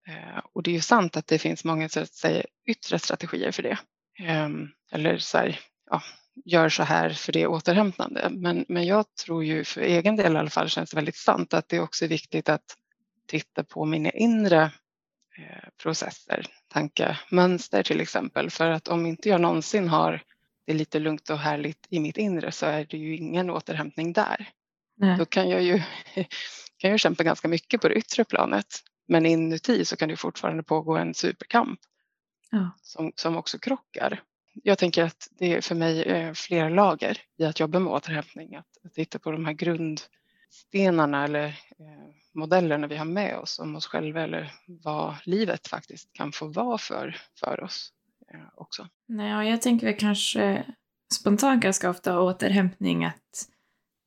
eh, 0.08 0.40
och 0.54 0.64
det 0.64 0.72
är 0.72 0.76
ju 0.76 0.82
sant 0.82 1.18
att 1.18 1.28
det 1.28 1.40
finns 1.40 1.64
många 1.64 1.90
så 1.90 2.00
att 2.00 2.14
säga, 2.14 2.44
yttre 2.68 3.00
strategier 3.00 3.52
för 3.52 3.64
det. 3.64 3.78
Ehm, 4.20 4.68
eller 4.92 5.18
så 5.18 5.38
här, 5.38 5.60
ja, 5.90 6.02
gör 6.46 6.70
så 6.70 6.84
här 6.84 7.10
för 7.10 7.34
det 7.34 7.42
är 7.42 7.48
återhämtande. 7.48 8.30
Men, 8.32 8.66
men 8.68 8.86
jag 8.86 9.06
tror 9.26 9.44
ju 9.44 9.64
för 9.64 9.82
egen 9.82 10.16
del 10.16 10.34
i 10.34 10.38
alla 10.38 10.50
fall 10.50 10.70
känns 10.70 10.90
det 10.90 10.96
väldigt 10.96 11.16
sant 11.16 11.54
att 11.54 11.70
det 11.70 11.80
också 11.80 12.06
är 12.06 12.10
viktigt 12.10 12.50
att 12.50 12.78
titta 13.28 13.64
på 13.64 13.86
mina 13.86 14.10
inre 14.10 14.64
eh, 15.38 15.70
processer, 15.84 16.46
tankemönster 16.68 17.84
till 17.84 18.02
exempel. 18.02 18.50
För 18.50 18.70
att 18.70 18.88
om 18.88 19.06
inte 19.06 19.30
jag 19.30 19.42
någonsin 19.42 19.88
har 19.90 20.24
det 20.66 20.74
lite 20.74 21.00
lugnt 21.00 21.30
och 21.30 21.38
härligt 21.38 21.88
i 21.90 22.00
mitt 22.00 22.18
inre 22.18 22.52
så 22.52 22.66
är 22.66 22.86
det 22.86 22.98
ju 22.98 23.16
ingen 23.16 23.50
återhämtning 23.50 24.14
där. 24.14 24.50
Nej. 25.02 25.18
Då 25.18 25.26
kan 25.26 25.50
jag 25.50 25.64
ju 25.64 25.82
kan 26.78 26.92
jag 26.92 27.00
kämpa 27.00 27.24
ganska 27.24 27.48
mycket 27.48 27.82
på 27.82 27.88
det 27.88 27.96
yttre 27.96 28.24
planet. 28.24 28.66
Men 29.08 29.26
inuti 29.26 29.86
så 29.86 29.96
kan 29.96 30.10
det 30.10 30.18
fortfarande 30.18 30.64
pågå 30.64 30.98
en 30.98 31.14
superkamp 31.14 31.80
ja. 32.52 32.72
som, 32.82 33.12
som 33.16 33.38
också 33.38 33.60
krockar. 33.60 34.24
Jag 34.54 34.78
tänker 34.78 35.04
att 35.04 35.28
det 35.32 35.54
är 35.54 35.62
för 35.62 35.76
mig 35.76 36.04
är 36.04 36.34
flera 36.34 36.70
lager 36.70 37.18
i 37.38 37.46
att 37.46 37.60
jobba 37.60 37.80
med 37.80 37.94
återhämtning. 37.94 38.56
Att, 38.56 38.78
att 38.86 38.94
titta 38.94 39.20
på 39.20 39.32
de 39.32 39.46
här 39.46 39.54
grundstenarna 39.54 41.24
eller 41.24 41.46
eh, 41.48 42.14
modellerna 42.34 42.88
vi 42.88 42.98
har 42.98 43.06
med 43.06 43.38
oss 43.38 43.60
om 43.60 43.76
oss 43.76 43.86
själva 43.86 44.22
eller 44.22 44.54
vad 44.66 45.16
livet 45.26 45.68
faktiskt 45.68 46.14
kan 46.14 46.32
få 46.32 46.48
vara 46.48 46.78
för, 46.78 47.18
för 47.40 47.64
oss 47.64 47.90
eh, 48.34 48.48
också. 48.56 48.88
Nej, 49.08 49.50
jag 49.50 49.62
tänker 49.62 49.88
väl 49.88 50.00
kanske 50.00 50.66
spontant 51.14 51.64
ganska 51.64 51.90
ofta 51.90 52.22
återhämtning 52.22 53.06
att, 53.06 53.48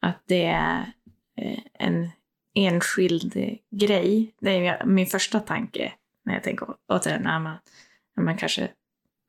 att 0.04 0.22
det 0.26 0.44
är 0.44 0.92
eh, 1.36 1.58
en 1.74 2.10
enskild 2.54 3.58
grej. 3.70 4.34
Det 4.40 4.66
är 4.66 4.84
min 4.84 5.06
första 5.06 5.40
tanke 5.40 5.92
när 6.24 6.34
jag 6.34 6.42
tänker 6.42 6.68
återigen 6.88 7.22
när 7.22 7.38
man, 7.38 7.56
när 8.16 8.24
man 8.24 8.36
kanske 8.36 8.68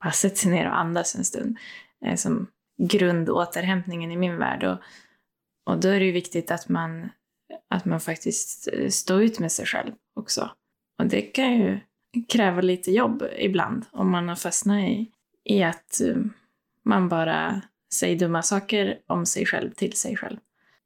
bara 0.04 0.12
sätter 0.12 0.36
sig 0.36 0.52
ner 0.52 0.68
och 0.68 0.80
andas 0.80 1.16
en 1.16 1.26
stund. 1.26 1.58
Eh, 2.06 2.16
som 2.16 2.48
grundåterhämtningen 2.78 4.12
i 4.12 4.18
min 4.18 4.38
värld. 4.38 4.64
Och, 4.64 4.78
och 5.66 5.80
då 5.80 5.88
är 5.88 6.00
det 6.00 6.06
ju 6.06 6.12
viktigt 6.12 6.52
att 6.52 6.70
man, 6.70 7.10
att 7.70 7.86
man 7.86 8.00
faktiskt 8.00 8.68
eh, 8.74 8.90
står 8.90 9.24
ut 9.24 9.40
med 9.40 9.52
sig 9.52 9.66
själv 9.66 9.94
också. 10.16 10.50
Och 11.00 11.06
det 11.06 11.22
kan 11.22 11.54
ju 11.54 11.80
kräva 12.28 12.62
lite 12.62 12.92
jobb 12.92 13.24
ibland 13.38 13.86
om 13.92 14.12
man 14.12 14.30
har 14.30 14.36
fastnat 14.36 14.84
i, 14.84 15.12
i 15.44 15.64
att 15.64 16.02
man 16.86 17.10
bara 17.10 17.62
säger 17.94 18.20
dumma 18.20 18.42
saker 18.42 19.00
om 19.08 19.26
sig 19.26 19.46
själv 19.46 19.72
till 19.72 19.94
sig 19.94 20.18
själv. 20.18 20.38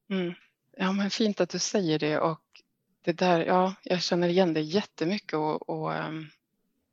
Mm. 0.10 0.34
Ja, 0.78 0.92
men 0.92 1.10
fint 1.10 1.42
att 1.42 1.50
du 1.50 1.60
säger 1.60 2.00
det 2.00 2.20
och 2.20 2.42
det 3.02 3.12
där, 3.12 3.46
ja, 3.46 3.76
jag 3.84 4.02
känner 4.02 4.28
igen 4.28 4.54
det 4.54 4.62
jättemycket 4.62 5.34
och, 5.34 5.70
och 5.70 5.92
um, 5.92 6.30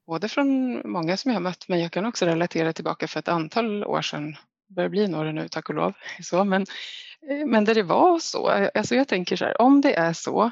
både 0.06 0.28
från 0.28 0.80
många 0.90 1.16
som 1.16 1.30
jag 1.30 1.36
har 1.36 1.42
mött, 1.42 1.68
men 1.68 1.80
jag 1.80 1.92
kan 1.92 2.06
också 2.06 2.26
relatera 2.26 2.72
tillbaka 2.72 3.08
för 3.08 3.20
ett 3.20 3.28
antal 3.28 3.84
år 3.84 4.02
sedan, 4.02 4.36
det 4.68 4.74
börjar 4.74 4.88
bli 4.88 5.08
några 5.08 5.32
nu 5.32 5.48
tack 5.48 5.68
och 5.68 5.74
lov, 5.74 5.92
så, 6.22 6.44
men, 6.44 6.62
eh, 7.30 7.46
men 7.46 7.64
där 7.64 7.74
det 7.74 7.82
var 7.82 8.18
så, 8.18 8.50
eh, 8.50 8.70
alltså 8.74 8.94
jag 8.94 9.08
tänker 9.08 9.36
så 9.36 9.44
här, 9.44 9.60
om 9.60 9.80
det 9.80 9.94
är 9.94 10.12
så 10.12 10.50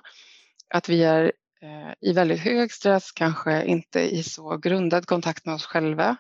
att 0.69 0.89
vi 0.89 1.05
är 1.05 1.33
eh, 1.63 2.11
i 2.11 2.13
väldigt 2.13 2.41
hög 2.41 2.73
stress, 2.73 3.13
kanske 3.13 3.65
inte 3.65 4.01
i 4.01 4.23
så 4.23 4.57
grundad 4.57 5.07
kontakt 5.07 5.47
med 5.47 5.55
oss 5.55 5.67
själva 5.67 6.17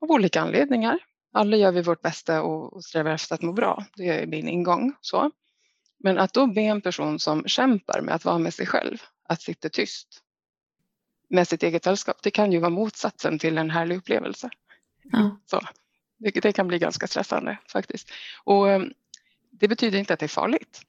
av 0.00 0.10
olika 0.10 0.40
anledningar. 0.40 0.98
Alla 1.32 1.56
gör 1.56 1.72
vi 1.72 1.82
vårt 1.82 2.02
bästa 2.02 2.42
och, 2.42 2.72
och 2.72 2.84
strävar 2.84 3.10
efter 3.10 3.34
att 3.34 3.42
må 3.42 3.52
bra, 3.52 3.84
det 3.96 4.08
är 4.08 4.26
min 4.26 4.48
ingång. 4.48 4.92
Så. 5.00 5.30
Men 6.02 6.18
att 6.18 6.32
då 6.32 6.46
be 6.46 6.60
en 6.60 6.80
person 6.80 7.18
som 7.18 7.44
kämpar 7.48 8.00
med 8.00 8.14
att 8.14 8.24
vara 8.24 8.38
med 8.38 8.54
sig 8.54 8.66
själv, 8.66 9.02
att 9.22 9.42
sitta 9.42 9.68
tyst 9.68 10.22
med 11.28 11.48
sitt 11.48 11.62
eget 11.62 11.84
sällskap, 11.84 12.22
det 12.22 12.30
kan 12.30 12.52
ju 12.52 12.58
vara 12.58 12.70
motsatsen 12.70 13.38
till 13.38 13.58
en 13.58 13.70
härlig 13.70 13.96
upplevelse. 13.96 14.50
Ja. 15.02 15.40
Så, 15.46 15.60
det, 16.18 16.30
det, 16.30 16.52
kan 16.52 16.68
bli 16.68 16.78
ganska 16.78 17.06
stressande 17.06 17.58
faktiskt. 17.72 18.10
Och 18.44 18.70
ehm, 18.70 18.92
det 19.50 19.68
betyder 19.68 19.98
inte 19.98 20.14
att 20.14 20.20
det 20.20 20.26
är 20.26 20.28
farligt. 20.28 20.82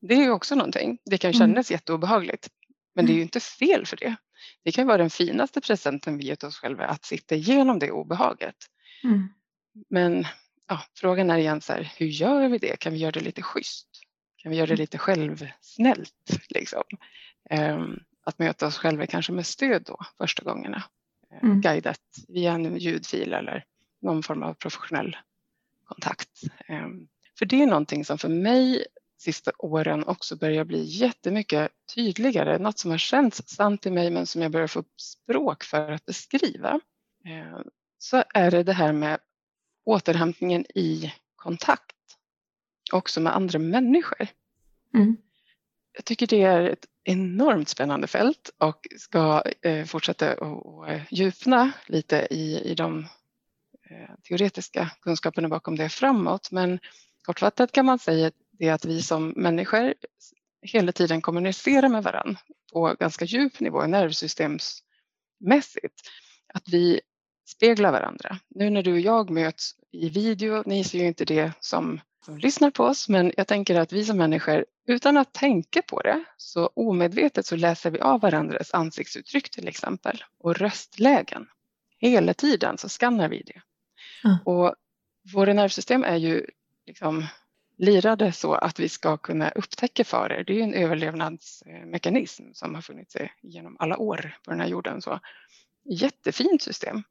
Det 0.00 0.14
är 0.14 0.30
också 0.30 0.54
någonting. 0.54 0.98
Det 1.04 1.18
kan 1.18 1.30
mm. 1.30 1.38
kännas 1.38 1.70
mm. 1.70 1.76
jätteobehagligt, 1.76 2.48
men 2.94 3.06
det 3.06 3.12
är 3.12 3.14
ju 3.14 3.20
mm. 3.20 3.26
inte 3.26 3.40
fel 3.40 3.86
för 3.86 3.96
det. 3.96 4.16
Det 4.62 4.72
kan 4.72 4.86
vara 4.86 4.98
den 4.98 5.10
finaste 5.10 5.60
presenten 5.60 6.18
vi 6.18 6.36
till 6.36 6.48
oss 6.48 6.58
själva, 6.58 6.86
att 6.86 7.04
sitta 7.04 7.34
igenom 7.34 7.78
det 7.78 7.90
obehaget. 7.90 8.56
Mm. 9.04 9.28
Men 9.88 10.26
ja, 10.68 10.82
frågan 10.94 11.30
är 11.30 11.38
igen 11.38 11.60
så 11.60 11.72
här, 11.72 11.92
hur 11.96 12.06
gör 12.06 12.48
vi 12.48 12.58
det? 12.58 12.76
Kan 12.76 12.92
vi 12.92 12.98
göra 12.98 13.12
det 13.12 13.20
lite 13.20 13.42
schysst? 13.42 13.87
Kan 14.48 14.50
vi 14.50 14.56
göra 14.56 14.66
det 14.66 14.76
lite 14.76 14.98
självsnällt? 14.98 16.30
Liksom? 16.48 16.82
Um, 17.50 18.00
att 18.24 18.38
möta 18.38 18.66
oss 18.66 18.78
själva 18.78 19.06
kanske 19.06 19.32
med 19.32 19.46
stöd 19.46 19.82
då 19.86 19.98
första 20.18 20.44
gångerna. 20.44 20.82
Eh, 21.32 21.44
mm. 21.44 21.60
Guidat 21.60 22.00
via 22.28 22.52
en 22.52 22.76
ljudfil 22.76 23.32
eller 23.32 23.64
någon 24.02 24.22
form 24.22 24.42
av 24.42 24.54
professionell 24.54 25.16
kontakt. 25.84 26.28
Um, 26.68 27.08
för 27.38 27.46
det 27.46 27.62
är 27.62 27.66
någonting 27.66 28.04
som 28.04 28.18
för 28.18 28.28
mig 28.28 28.86
sista 29.18 29.52
åren 29.58 30.04
också 30.04 30.36
börjar 30.36 30.64
bli 30.64 30.84
jättemycket 30.84 31.70
tydligare. 31.94 32.58
Något 32.58 32.78
som 32.78 32.90
har 32.90 32.98
känts 32.98 33.48
sant 33.48 33.86
i 33.86 33.90
mig 33.90 34.10
men 34.10 34.26
som 34.26 34.42
jag 34.42 34.52
börjar 34.52 34.66
få 34.66 34.84
språk 34.96 35.64
för 35.64 35.92
att 35.92 36.06
beskriva. 36.06 36.80
Um, 37.24 37.70
så 37.98 38.24
är 38.34 38.50
det 38.50 38.62
det 38.62 38.72
här 38.72 38.92
med 38.92 39.18
återhämtningen 39.84 40.64
i 40.74 41.12
kontakt 41.36 41.97
också 42.92 43.20
med 43.20 43.36
andra 43.36 43.58
människor. 43.58 44.26
Mm. 44.94 45.16
Jag 45.92 46.04
tycker 46.04 46.26
det 46.26 46.42
är 46.42 46.60
ett 46.60 46.86
enormt 47.04 47.68
spännande 47.68 48.06
fält 48.06 48.50
och 48.58 48.86
ska 48.96 49.42
eh, 49.62 49.84
fortsätta 49.84 50.32
att 50.32 50.88
eh, 50.88 51.00
djupna 51.10 51.72
lite 51.86 52.28
i, 52.30 52.70
i 52.70 52.74
de 52.74 52.98
eh, 53.90 54.10
teoretiska 54.28 54.90
kunskaperna 55.00 55.48
bakom 55.48 55.76
det 55.76 55.88
framåt. 55.88 56.50
Men 56.50 56.78
kortfattat 57.22 57.72
kan 57.72 57.86
man 57.86 57.98
säga 57.98 58.30
det 58.50 58.68
att 58.68 58.84
vi 58.84 59.02
som 59.02 59.28
människor 59.28 59.94
hela 60.62 60.92
tiden 60.92 61.22
kommunicerar 61.22 61.88
med 61.88 62.02
varandra 62.02 62.40
på 62.72 62.96
ganska 63.00 63.24
djup 63.24 63.60
nivå, 63.60 63.86
nervsystemsmässigt. 63.86 66.10
Att 66.54 66.68
vi 66.68 67.00
speglar 67.48 67.92
varandra. 67.92 68.38
Nu 68.48 68.70
när 68.70 68.82
du 68.82 68.92
och 68.92 69.00
jag 69.00 69.30
möts 69.30 69.74
i 69.90 70.08
video, 70.08 70.62
ni 70.66 70.84
ser 70.84 70.98
ju 70.98 71.06
inte 71.06 71.24
det 71.24 71.52
som 71.60 72.00
som 72.24 72.38
lyssnar 72.38 72.70
på 72.70 72.84
oss, 72.84 73.08
men 73.08 73.32
jag 73.36 73.46
tänker 73.46 73.80
att 73.80 73.92
vi 73.92 74.04
som 74.04 74.16
människor 74.16 74.64
utan 74.86 75.16
att 75.16 75.32
tänka 75.32 75.82
på 75.82 76.00
det 76.00 76.24
så 76.36 76.66
omedvetet 76.66 77.46
så 77.46 77.56
läser 77.56 77.90
vi 77.90 78.00
av 78.00 78.20
varandras 78.20 78.74
ansiktsuttryck 78.74 79.50
till 79.50 79.68
exempel 79.68 80.24
och 80.38 80.56
röstlägen. 80.56 81.46
Hela 81.98 82.34
tiden 82.34 82.78
så 82.78 82.88
skannar 82.88 83.28
vi 83.28 83.42
det. 83.42 83.62
Mm. 84.24 84.36
Och 84.44 84.74
våra 85.34 85.52
nervsystem 85.52 86.04
är 86.04 86.16
ju 86.16 86.46
liksom 86.86 87.26
lirade 87.78 88.32
så 88.32 88.54
att 88.54 88.80
vi 88.80 88.88
ska 88.88 89.16
kunna 89.16 89.50
upptäcka 89.50 90.04
faror. 90.04 90.44
Det 90.46 90.52
är 90.52 90.56
ju 90.56 90.62
en 90.62 90.74
överlevnadsmekanism 90.74 92.42
som 92.52 92.74
har 92.74 92.82
funnits 92.82 93.16
genom 93.42 93.76
alla 93.78 93.98
år 93.98 94.38
på 94.44 94.50
den 94.50 94.60
här 94.60 94.68
jorden. 94.68 95.02
Så 95.02 95.20
jättefint 95.84 96.62
system. 96.62 97.02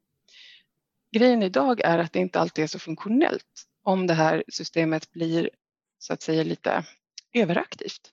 Grejen 1.12 1.42
idag 1.42 1.80
är 1.80 1.98
att 1.98 2.12
det 2.12 2.18
inte 2.18 2.40
alltid 2.40 2.64
är 2.64 2.68
så 2.68 2.78
funktionellt 2.78 3.67
om 3.82 4.06
det 4.06 4.14
här 4.14 4.44
systemet 4.48 5.10
blir 5.12 5.50
så 5.98 6.12
att 6.12 6.22
säga 6.22 6.42
lite 6.42 6.84
överaktivt. 7.32 8.12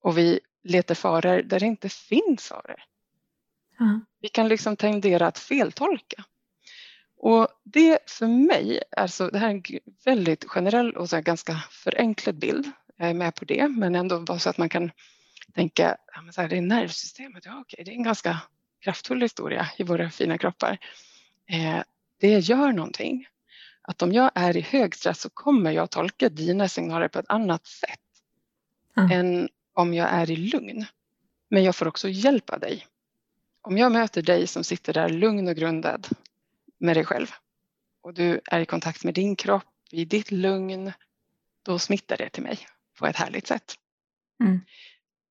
Och 0.00 0.18
vi 0.18 0.40
letar 0.62 0.94
faror 0.94 1.42
där 1.42 1.60
det 1.60 1.66
inte 1.66 1.88
finns 1.88 2.48
faror. 2.48 2.82
Mm. 3.80 4.04
Vi 4.20 4.28
kan 4.28 4.48
liksom 4.48 4.76
tendera 4.76 5.26
att 5.26 5.38
feltolka. 5.38 6.24
Och 7.16 7.48
det 7.62 7.98
för 8.10 8.26
mig 8.26 8.82
är 8.90 9.06
så, 9.06 9.30
det 9.30 9.38
här 9.38 9.48
är 9.48 9.54
en 9.54 9.62
väldigt 10.04 10.44
generell 10.44 10.96
och 10.96 11.10
så 11.10 11.20
ganska 11.20 11.54
förenklad 11.70 12.38
bild. 12.38 12.70
Jag 12.96 13.10
är 13.10 13.14
med 13.14 13.34
på 13.34 13.44
det, 13.44 13.68
men 13.68 13.94
ändå 13.94 14.20
bara 14.20 14.38
så 14.38 14.50
att 14.50 14.58
man 14.58 14.68
kan 14.68 14.90
tänka, 15.54 15.96
ja, 16.14 16.22
men 16.22 16.32
så 16.32 16.40
här, 16.40 16.48
det 16.48 16.56
är 16.56 16.62
nervsystemet, 16.62 17.44
ja 17.44 17.60
okej, 17.60 17.84
det 17.84 17.90
är 17.90 17.94
en 17.94 18.02
ganska 18.02 18.40
kraftfull 18.80 19.22
historia 19.22 19.68
i 19.78 19.82
våra 19.82 20.10
fina 20.10 20.38
kroppar. 20.38 20.78
Eh, 21.50 21.82
det 22.20 22.38
gör 22.38 22.72
någonting 22.72 23.26
att 23.84 24.02
om 24.02 24.12
jag 24.12 24.30
är 24.34 24.56
i 24.56 24.60
hög 24.60 24.94
stress 24.94 25.20
så 25.20 25.30
kommer 25.30 25.70
jag 25.70 25.90
tolka 25.90 26.28
dina 26.28 26.68
signaler 26.68 27.08
på 27.08 27.18
ett 27.18 27.28
annat 27.30 27.66
sätt 27.66 28.00
mm. 28.96 29.10
än 29.10 29.48
om 29.74 29.94
jag 29.94 30.08
är 30.08 30.30
i 30.30 30.36
lugn. 30.36 30.86
Men 31.50 31.64
jag 31.64 31.76
får 31.76 31.88
också 31.88 32.08
hjälp 32.08 32.50
av 32.50 32.60
dig. 32.60 32.86
Om 33.60 33.78
jag 33.78 33.92
möter 33.92 34.22
dig 34.22 34.46
som 34.46 34.64
sitter 34.64 34.92
där 34.92 35.08
lugn 35.08 35.48
och 35.48 35.56
grundad 35.56 36.08
med 36.78 36.96
dig 36.96 37.04
själv 37.04 37.26
och 38.02 38.14
du 38.14 38.40
är 38.44 38.60
i 38.60 38.66
kontakt 38.66 39.04
med 39.04 39.14
din 39.14 39.36
kropp, 39.36 39.64
i 39.90 40.04
ditt 40.04 40.30
lugn, 40.30 40.92
då 41.62 41.78
smittar 41.78 42.16
det 42.16 42.28
till 42.28 42.42
mig 42.42 42.58
på 42.98 43.06
ett 43.06 43.16
härligt 43.16 43.46
sätt. 43.46 43.74
Mm. 44.40 44.60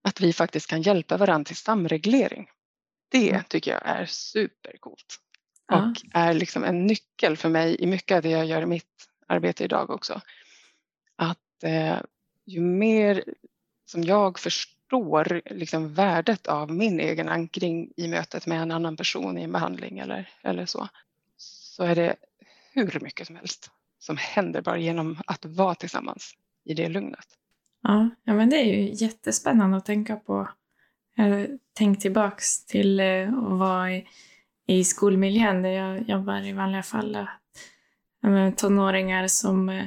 Att 0.01 0.21
vi 0.21 0.33
faktiskt 0.33 0.67
kan 0.67 0.81
hjälpa 0.81 1.17
varandra 1.17 1.45
till 1.45 1.55
samreglering. 1.55 2.49
Det 3.09 3.43
tycker 3.49 3.71
jag 3.71 3.81
är 3.85 4.05
supercoolt 4.05 5.19
och 5.71 6.01
är 6.13 6.33
liksom 6.33 6.63
en 6.63 6.87
nyckel 6.87 7.37
för 7.37 7.49
mig 7.49 7.75
i 7.79 7.87
mycket 7.87 8.15
av 8.15 8.21
det 8.21 8.29
jag 8.29 8.45
gör 8.45 8.61
i 8.61 8.65
mitt 8.65 9.09
arbete 9.27 9.63
idag 9.63 9.89
också. 9.89 10.21
Att 11.15 11.63
eh, 11.63 11.97
ju 12.45 12.61
mer 12.61 13.23
som 13.85 14.03
jag 14.03 14.39
förstår 14.39 15.41
liksom 15.45 15.93
värdet 15.93 16.47
av 16.47 16.71
min 16.71 16.99
egen 16.99 17.29
ankring 17.29 17.91
i 17.97 18.07
mötet 18.07 18.47
med 18.47 18.61
en 18.61 18.71
annan 18.71 18.97
person 18.97 19.37
i 19.37 19.43
en 19.43 19.51
behandling 19.51 19.99
eller, 19.99 20.29
eller 20.41 20.65
så, 20.65 20.87
så 21.37 21.83
är 21.83 21.95
det 21.95 22.15
hur 22.73 22.99
mycket 22.99 23.27
som 23.27 23.35
helst 23.35 23.71
som 23.99 24.17
händer 24.17 24.61
bara 24.61 24.77
genom 24.77 25.17
att 25.25 25.45
vara 25.45 25.75
tillsammans 25.75 26.33
i 26.63 26.73
det 26.73 26.89
lugnet. 26.89 27.27
Ja, 27.81 28.09
ja 28.23 28.33
men 28.33 28.49
det 28.49 28.55
är 28.55 28.65
ju 28.65 28.93
jättespännande 28.93 29.77
att 29.77 29.85
tänka 29.85 30.15
på. 30.15 30.49
Tänk 31.73 31.99
tillbaks 31.99 32.65
till 32.65 32.99
eh, 32.99 33.33
att 33.33 33.59
vara 33.59 33.93
i, 33.93 34.07
i 34.67 34.83
skolmiljön 34.83 35.61
där 35.61 35.69
jag 35.69 36.09
jobbar 36.09 36.47
i 36.47 36.53
vanliga 36.53 36.83
fall. 36.83 37.27
Tonåringar 38.55 39.27
som 39.27 39.69
eh, 39.69 39.85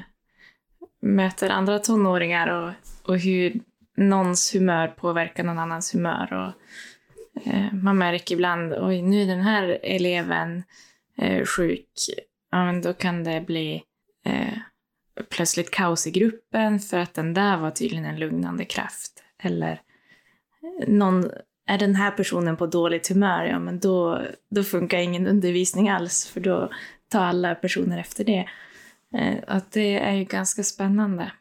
möter 1.00 1.50
andra 1.50 1.78
tonåringar 1.78 2.49
och, 2.49 2.73
och 3.11 3.18
hur 3.18 3.61
någons 3.97 4.54
humör 4.54 4.88
påverkar 4.88 5.45
någon 5.45 5.59
annans 5.59 5.95
humör. 5.95 6.33
Och, 6.33 6.52
eh, 7.47 7.73
man 7.73 7.99
märker 7.99 8.35
ibland, 8.35 8.73
oj 8.73 9.02
nu 9.02 9.23
är 9.23 9.26
den 9.26 9.40
här 9.40 9.78
eleven 9.83 10.62
eh, 11.18 11.45
sjuk. 11.45 11.88
Ja, 12.50 12.64
men 12.64 12.83
då 12.83 12.92
kan 12.92 13.25
det 13.25 13.40
bli 13.40 13.83
eh, 14.25 14.59
plötsligt 15.30 15.71
kaos 15.71 16.06
i 16.06 16.11
gruppen 16.11 16.80
för 16.80 16.99
att 16.99 17.14
den 17.14 17.35
där 17.35 17.56
var 17.56 17.71
tydligen 17.71 18.04
en 18.04 18.18
lugnande 18.18 18.64
kraft. 18.64 19.25
Eller 19.42 19.73
eh, 19.73 20.88
någon, 20.88 21.30
är 21.67 21.79
den 21.79 21.95
här 21.95 22.11
personen 22.11 22.57
på 22.57 22.67
dåligt 22.67 23.09
humör, 23.09 23.45
ja 23.45 23.59
men 23.59 23.81
då, 23.81 24.23
då 24.51 24.65
funkar 24.65 24.99
ingen 24.99 25.27
undervisning 25.27 25.89
alls 25.89 26.27
för 26.27 26.41
då 26.41 26.71
tar 27.09 27.25
alla 27.25 27.55
personer 27.55 27.99
efter 27.99 28.25
det. 28.25 28.49
Eh, 29.15 29.39
att 29.47 29.73
det 29.73 29.99
är 29.99 30.13
ju 30.13 30.25
ganska 30.25 30.63
spännande. 30.63 31.33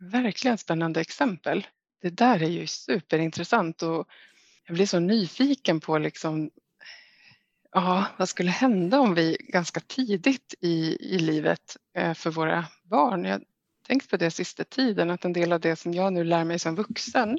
Verkligen 0.00 0.58
spännande 0.58 1.00
exempel. 1.00 1.66
Det 2.02 2.10
där 2.10 2.42
är 2.42 2.48
ju 2.48 2.66
superintressant 2.66 3.82
och 3.82 4.08
jag 4.66 4.74
blir 4.74 4.86
så 4.86 4.98
nyfiken 4.98 5.80
på 5.80 5.98
liksom, 5.98 6.42
eh, 6.42 6.48
ja, 7.72 8.06
vad 8.16 8.28
skulle 8.28 8.50
hända 8.50 9.00
om 9.00 9.14
vi 9.14 9.36
ganska 9.40 9.80
tidigt 9.80 10.54
i, 10.60 10.96
i 11.14 11.18
livet 11.18 11.76
eh, 11.96 12.14
för 12.14 12.30
våra 12.30 12.66
barn, 12.82 13.24
jag 13.24 13.32
har 13.32 13.42
tänkt 13.86 14.10
på 14.10 14.16
det 14.16 14.30
sista 14.30 14.64
tiden, 14.64 15.10
att 15.10 15.24
en 15.24 15.32
del 15.32 15.52
av 15.52 15.60
det 15.60 15.76
som 15.76 15.94
jag 15.94 16.12
nu 16.12 16.24
lär 16.24 16.44
mig 16.44 16.58
som 16.58 16.74
vuxen, 16.74 17.38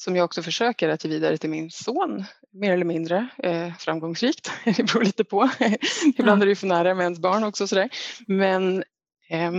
som 0.00 0.16
jag 0.16 0.24
också 0.24 0.42
försöker 0.42 0.88
att 0.88 1.04
ge 1.04 1.10
vidare 1.10 1.38
till 1.38 1.50
min 1.50 1.70
son, 1.70 2.24
mer 2.52 2.72
eller 2.72 2.84
mindre 2.84 3.28
eh, 3.38 3.74
framgångsrikt, 3.74 4.50
det 4.64 4.82
beror 4.82 5.04
lite 5.04 5.24
på. 5.24 5.50
Ibland 6.18 6.42
är 6.42 6.46
det 6.46 6.50
ju 6.50 6.56
för 6.56 6.66
nära 6.66 6.94
med 6.94 7.04
ens 7.04 7.18
barn 7.18 7.44
också 7.44 7.66
sådär. 7.66 7.90
Men 8.26 8.84
eh, 9.30 9.52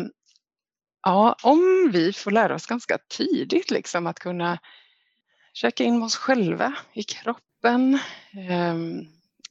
ja, 1.04 1.36
om 1.44 1.90
vi 1.94 2.14
får 2.14 2.32
lära 2.32 2.56
oss 2.56 2.66
ganska 2.66 2.98
tidigt 3.10 3.72
liksom 3.72 4.08
att 4.08 4.20
kunna 4.20 4.60
checka 5.54 5.84
in 5.84 6.04
oss 6.04 6.16
själva 6.16 6.76
i 6.94 7.04
kroppen, 7.04 8.00
eh, 8.50 8.76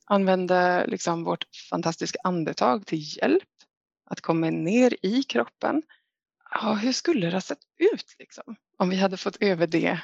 använda 0.05 0.85
liksom 0.85 1.25
vårt 1.25 1.45
fantastiska 1.71 2.19
andetag 2.25 2.87
till 2.87 3.17
hjälp, 3.17 3.49
att 4.11 4.21
komma 4.21 4.51
ner 4.51 4.97
i 5.03 5.23
kroppen. 5.23 5.83
Ja, 6.51 6.73
hur 6.75 6.93
skulle 6.93 7.27
det 7.27 7.33
ha 7.33 7.41
sett 7.41 7.59
ut 7.79 8.15
liksom, 8.19 8.57
om 8.79 8.91
vi 8.91 8.97
hade 8.97 9.17
fått 9.17 9.37
över 9.41 9.67
det 9.67 10.01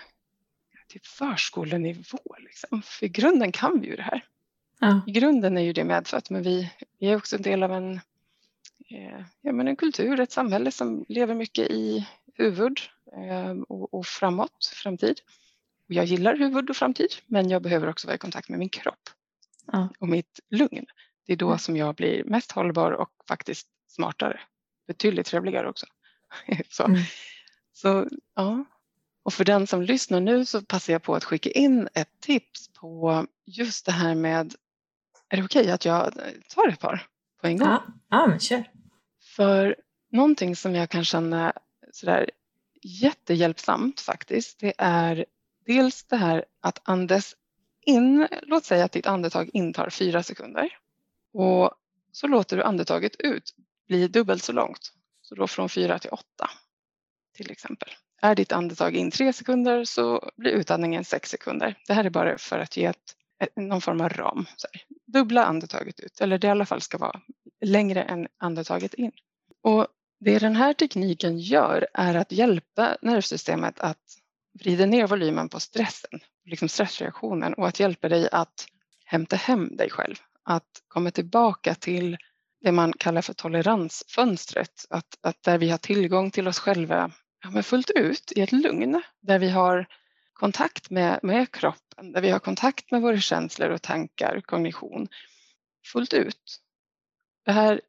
till 0.86 1.00
förskolenivå? 1.04 2.18
Liksom? 2.38 2.82
För 2.82 3.06
i 3.06 3.08
grunden 3.08 3.52
kan 3.52 3.80
vi 3.80 3.86
ju 3.86 3.96
det 3.96 4.02
här. 4.02 4.24
Ja. 4.80 5.00
I 5.06 5.10
grunden 5.10 5.58
är 5.58 5.62
ju 5.62 5.72
det 5.72 5.84
medfött, 5.84 6.30
men 6.30 6.42
vi, 6.42 6.72
vi 6.98 7.06
är 7.06 7.16
också 7.16 7.36
en 7.36 7.42
del 7.42 7.62
av 7.62 7.72
en, 7.72 8.00
eh, 8.90 9.20
ja, 9.40 9.52
men 9.52 9.68
en 9.68 9.76
kultur, 9.76 10.20
ett 10.20 10.32
samhälle 10.32 10.70
som 10.70 11.04
lever 11.08 11.34
mycket 11.34 11.70
i 11.70 12.08
huvud 12.34 12.80
eh, 13.12 13.50
och, 13.68 13.94
och 13.94 14.06
framåt, 14.06 14.66
framtid. 14.82 15.20
Och 15.88 15.94
jag 15.94 16.04
gillar 16.04 16.36
huvud 16.36 16.70
och 16.70 16.76
framtid, 16.76 17.14
men 17.26 17.50
jag 17.50 17.62
behöver 17.62 17.88
också 17.88 18.06
vara 18.06 18.14
i 18.14 18.18
kontakt 18.18 18.48
med 18.48 18.58
min 18.58 18.68
kropp 18.68 19.10
ja. 19.72 19.88
och 19.98 20.08
mitt 20.08 20.40
lugn. 20.50 20.86
Det 21.26 21.32
är 21.32 21.36
då 21.36 21.58
som 21.58 21.76
jag 21.76 21.94
blir 21.94 22.24
mest 22.24 22.52
hållbar 22.52 22.92
och 22.92 23.10
faktiskt 23.28 23.68
smartare. 23.88 24.40
Betydligt 24.86 25.26
trevligare 25.26 25.68
också. 25.68 25.86
så, 26.70 26.84
mm. 26.84 27.00
så 27.72 28.08
ja. 28.34 28.64
Och 29.24 29.34
för 29.34 29.44
den 29.44 29.66
som 29.66 29.82
lyssnar 29.82 30.20
nu 30.20 30.44
så 30.44 30.62
passar 30.62 30.92
jag 30.92 31.02
på 31.02 31.14
att 31.14 31.24
skicka 31.24 31.50
in 31.50 31.88
ett 31.94 32.20
tips 32.20 32.68
på 32.68 33.26
just 33.46 33.86
det 33.86 33.92
här 33.92 34.14
med, 34.14 34.54
är 35.28 35.36
det 35.36 35.42
okej 35.44 35.62
okay 35.62 35.72
att 35.72 35.84
jag 35.84 36.14
tar 36.48 36.68
ett 36.68 36.80
par 36.80 37.06
på 37.40 37.46
en 37.46 37.58
gång? 37.58 37.68
Ja, 37.68 37.84
ja 38.08 38.26
men 38.26 38.40
kör. 38.40 38.64
För 39.36 39.76
någonting 40.12 40.56
som 40.56 40.74
jag 40.74 40.90
kan 40.90 41.04
känna 41.04 41.52
sådär 41.92 42.30
jättehjälpsamt 42.82 44.00
faktiskt, 44.00 44.60
det 44.60 44.74
är 44.78 45.24
dels 45.66 46.04
det 46.04 46.16
här 46.16 46.44
att 46.60 46.80
andas 46.82 47.34
in, 47.80 48.28
låt 48.42 48.64
säga 48.64 48.84
att 48.84 48.92
ditt 48.92 49.06
andetag 49.06 49.50
intar 49.52 49.90
fyra 49.90 50.22
sekunder 50.22 50.78
och 51.32 51.70
så 52.12 52.26
låter 52.26 52.56
du 52.56 52.62
andetaget 52.62 53.16
ut 53.18 53.54
bli 53.86 54.08
dubbelt 54.08 54.42
så 54.42 54.52
långt. 54.52 54.92
Så 55.22 55.34
då 55.34 55.46
från 55.46 55.68
fyra 55.68 55.98
till 55.98 56.10
åtta 56.10 56.50
till 57.34 57.50
exempel. 57.50 57.88
Är 58.24 58.34
ditt 58.34 58.52
andetag 58.52 58.96
in 58.96 59.10
tre 59.10 59.32
sekunder 59.32 59.84
så 59.84 60.30
blir 60.36 60.52
utandningen 60.52 61.04
sex 61.04 61.30
sekunder. 61.30 61.78
Det 61.86 61.92
här 61.92 62.04
är 62.04 62.10
bara 62.10 62.38
för 62.38 62.58
att 62.58 62.76
ge 62.76 62.84
ett, 62.84 62.96
någon 63.56 63.80
form 63.80 64.00
av 64.00 64.08
ram. 64.08 64.46
Så 64.56 64.66
här, 64.72 64.82
dubbla 65.12 65.44
andetaget 65.44 66.00
ut 66.00 66.20
eller 66.20 66.38
det 66.38 66.46
i 66.46 66.50
alla 66.50 66.66
fall 66.66 66.80
ska 66.80 66.98
vara 66.98 67.20
längre 67.64 68.02
än 68.02 68.26
andetaget 68.38 68.94
in. 68.94 69.12
Och 69.62 69.86
det 70.20 70.38
den 70.38 70.56
här 70.56 70.74
tekniken 70.74 71.38
gör 71.38 71.86
är 71.94 72.14
att 72.14 72.32
hjälpa 72.32 72.96
nervsystemet 73.02 73.80
att 73.80 74.02
vrida 74.60 74.86
ner 74.86 75.06
volymen 75.06 75.48
på 75.48 75.60
stressen, 75.60 76.20
liksom 76.44 76.68
stressreaktionen 76.68 77.54
och 77.54 77.68
att 77.68 77.80
hjälpa 77.80 78.08
dig 78.08 78.28
att 78.32 78.66
hämta 79.04 79.36
hem 79.36 79.76
dig 79.76 79.90
själv. 79.90 80.16
Att 80.42 80.82
komma 80.88 81.10
tillbaka 81.10 81.74
till 81.74 82.16
det 82.60 82.72
man 82.72 82.92
kallar 82.92 83.22
för 83.22 83.32
toleransfönstret. 83.32 84.86
Att, 84.90 85.18
att 85.20 85.42
där 85.42 85.58
vi 85.58 85.70
har 85.70 85.78
tillgång 85.78 86.30
till 86.30 86.48
oss 86.48 86.58
själva 86.58 87.12
ja, 87.44 87.50
men 87.50 87.62
fullt 87.62 87.90
ut 87.90 88.32
i 88.36 88.40
ett 88.40 88.52
lugn. 88.52 89.02
Där 89.20 89.38
vi 89.38 89.50
har 89.50 89.86
kontakt 90.32 90.90
med, 90.90 91.20
med 91.22 91.52
kroppen, 91.52 92.12
där 92.12 92.20
vi 92.20 92.30
har 92.30 92.38
kontakt 92.38 92.90
med 92.90 93.02
våra 93.02 93.20
känslor 93.20 93.70
och 93.70 93.82
tankar, 93.82 94.40
kognition 94.40 95.08
fullt 95.92 96.12
ut. 96.14 96.60
Det 97.44 97.52
här 97.52 97.80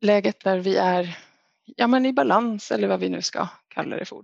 läget 0.00 0.44
där 0.44 0.58
vi 0.58 0.76
är 0.76 1.18
ja, 1.64 1.86
men 1.86 2.06
i 2.06 2.12
balans 2.12 2.70
eller 2.70 2.88
vad 2.88 3.00
vi 3.00 3.08
nu 3.08 3.22
ska 3.22 3.48
kalla 3.68 3.96
det 3.96 4.04
för. 4.04 4.22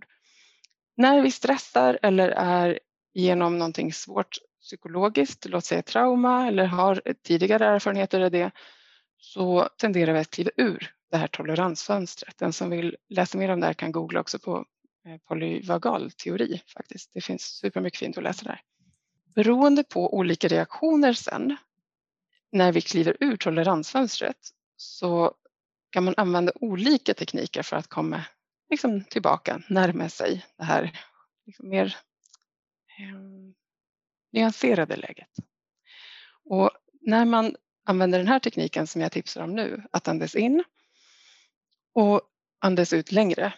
När 0.97 1.23
vi 1.23 1.31
stressar 1.31 1.99
eller 2.03 2.29
är 2.29 2.79
genom 3.15 3.59
någonting 3.59 3.93
svårt 3.93 4.39
psykologiskt, 4.61 5.47
låt 5.49 5.65
säga 5.65 5.83
trauma 5.83 6.49
eller 6.49 6.65
har 6.65 7.03
tidigare 7.23 7.67
erfarenheter 7.67 8.21
av 8.21 8.31
det, 8.31 8.51
så 9.19 9.69
tenderar 9.79 10.13
vi 10.13 10.19
att 10.19 10.31
kliva 10.31 10.51
ur 10.57 10.93
det 11.11 11.17
här 11.17 11.27
toleransfönstret. 11.27 12.39
Den 12.39 12.53
som 12.53 12.71
vill 12.71 12.97
läsa 13.09 13.39
mer 13.39 13.49
om 13.49 13.61
det 13.61 13.67
här 13.67 13.75
kan 13.75 13.93
googla 13.93 14.21
också 14.21 14.39
på 14.39 14.65
Eh, 15.07 15.19
polyvagal 15.19 16.11
teori 16.11 16.63
faktiskt. 16.67 17.11
Det 17.15 17.21
finns 17.21 17.43
supermycket 17.43 17.99
fint 17.99 18.19
att 18.19 18.25
läsa 18.25 18.45
där. 18.45 18.61
Beroende 19.35 19.85
på 19.85 20.15
olika 20.15 20.49
reaktioner 20.49 21.13
sen 21.13 21.57
när 22.53 22.73
vi 22.73 22.81
kliver 22.81 23.17
ur 23.21 23.37
toleransfönstret 23.37 24.37
så 24.77 25.35
kan 25.91 26.05
man 26.05 26.15
använda 26.17 26.53
olika 26.55 27.15
tekniker 27.15 27.63
för 27.63 27.77
att 27.77 27.89
komma 27.89 28.25
liksom, 28.71 29.05
tillbaka, 29.05 29.63
närma 29.69 30.09
sig 30.09 30.47
det 30.57 30.65
här 30.65 31.01
liksom, 31.47 31.69
mer 31.69 31.97
eh, 32.99 33.17
nyanserade 34.33 34.97
läget. 34.97 35.31
Och 36.45 36.71
när 37.01 37.25
man 37.25 37.57
använder 37.85 38.19
den 38.19 38.29
här 38.29 38.39
tekniken 38.39 38.87
som 38.87 39.01
jag 39.01 39.13
tipsar 39.13 39.43
om 39.43 39.55
nu, 39.55 39.83
att 39.93 40.09
andas 40.09 40.35
in 40.37 40.65
och 41.95 42.21
andas 42.61 42.93
ut 42.93 43.13
längre 43.13 43.53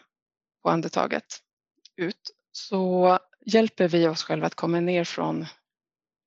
på 0.63 0.71
andetaget 0.71 1.43
ut, 1.97 2.31
så 2.53 3.19
hjälper 3.47 3.89
vi 3.89 4.09
oss 4.09 4.23
själva 4.23 4.47
att 4.47 4.55
komma 4.55 4.81
ner 4.81 5.05
från 5.05 5.47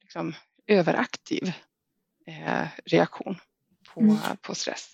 liksom, 0.02 0.34
överaktiv 0.68 1.52
eh, 2.28 2.68
reaktion 2.86 3.38
på, 3.94 4.00
mm. 4.00 4.18
på 4.42 4.56
stress. 4.56 4.94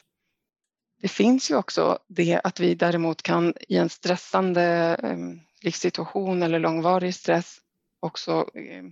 Det 1.01 1.07
finns 1.07 1.51
ju 1.51 1.55
också 1.55 1.99
det 2.07 2.41
att 2.43 2.59
vi 2.59 2.75
däremot 2.75 3.21
kan 3.21 3.53
i 3.67 3.77
en 3.77 3.89
stressande 3.89 4.97
eh, 5.03 5.17
livssituation 5.61 6.43
eller 6.43 6.59
långvarig 6.59 7.15
stress 7.15 7.61
också 7.99 8.49
eh, 8.53 8.83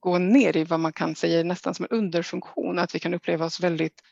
gå 0.00 0.18
ner 0.18 0.56
i 0.56 0.64
vad 0.64 0.80
man 0.80 0.92
kan 0.92 1.14
säga 1.14 1.44
nästan 1.44 1.74
som 1.74 1.86
en 1.90 1.98
underfunktion, 1.98 2.78
att 2.78 2.94
vi 2.94 2.98
kan 2.98 3.14
uppleva 3.14 3.44
oss 3.44 3.60
väldigt 3.60 4.02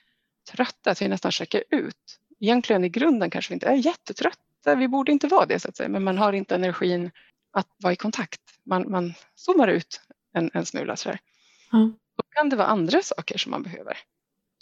trötta, 0.51 0.91
att 0.91 1.03
vi 1.03 1.09
nästan 1.09 1.33
checkar 1.33 1.65
ut. 1.71 2.21
Egentligen 2.41 2.85
i 2.85 2.89
grunden 2.89 3.31
kanske 3.31 3.51
vi 3.51 3.55
inte 3.55 3.67
är 3.67 3.75
jättetrötta, 3.75 4.43
vi 4.65 4.89
borde 4.89 5.13
inte 5.13 5.27
vara 5.27 5.47
det 5.47 5.61
så 5.61 5.69
att 5.69 5.77
säga, 5.77 5.89
men 5.89 6.05
man 6.05 6.19
har 6.19 6.33
inte 6.33 6.55
energin 6.55 7.11
att 7.53 7.69
vara 7.83 7.93
i 7.93 7.97
kontakt. 7.97 8.41
Man, 8.67 8.91
man 8.91 9.15
zoomar 9.35 9.69
ut 9.69 10.01
en, 10.33 10.51
en 10.55 10.67
smula 10.67 10.97
sådär. 10.97 11.19
Mm. 11.73 11.95
Då 12.17 12.23
kan 12.31 12.49
det 12.49 12.57
vara 12.57 12.69
andra 12.69 13.03
saker 13.03 13.39
som 13.39 13.51
man 13.51 13.63
behöver. 13.63 13.99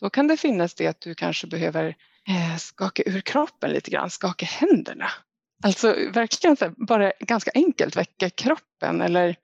Då 0.01 0.11
kan 0.11 0.27
det 0.27 0.37
finnas 0.37 0.75
det 0.75 0.87
att 0.87 1.01
du 1.01 1.15
kanske 1.15 1.47
behöver 1.47 1.97
eh, 2.29 2.57
skaka 2.59 3.03
ur 3.07 3.21
kroppen 3.21 3.71
lite 3.71 3.91
grann, 3.91 4.11
skaka 4.11 4.47
händerna. 4.47 5.11
Alltså 5.65 5.87
verkligen 6.13 6.57
här, 6.61 6.75
bara 6.77 7.13
ganska 7.21 7.51
enkelt 7.55 7.97
väcka 7.97 8.31
kroppen 8.31 9.01
eller 9.01 9.37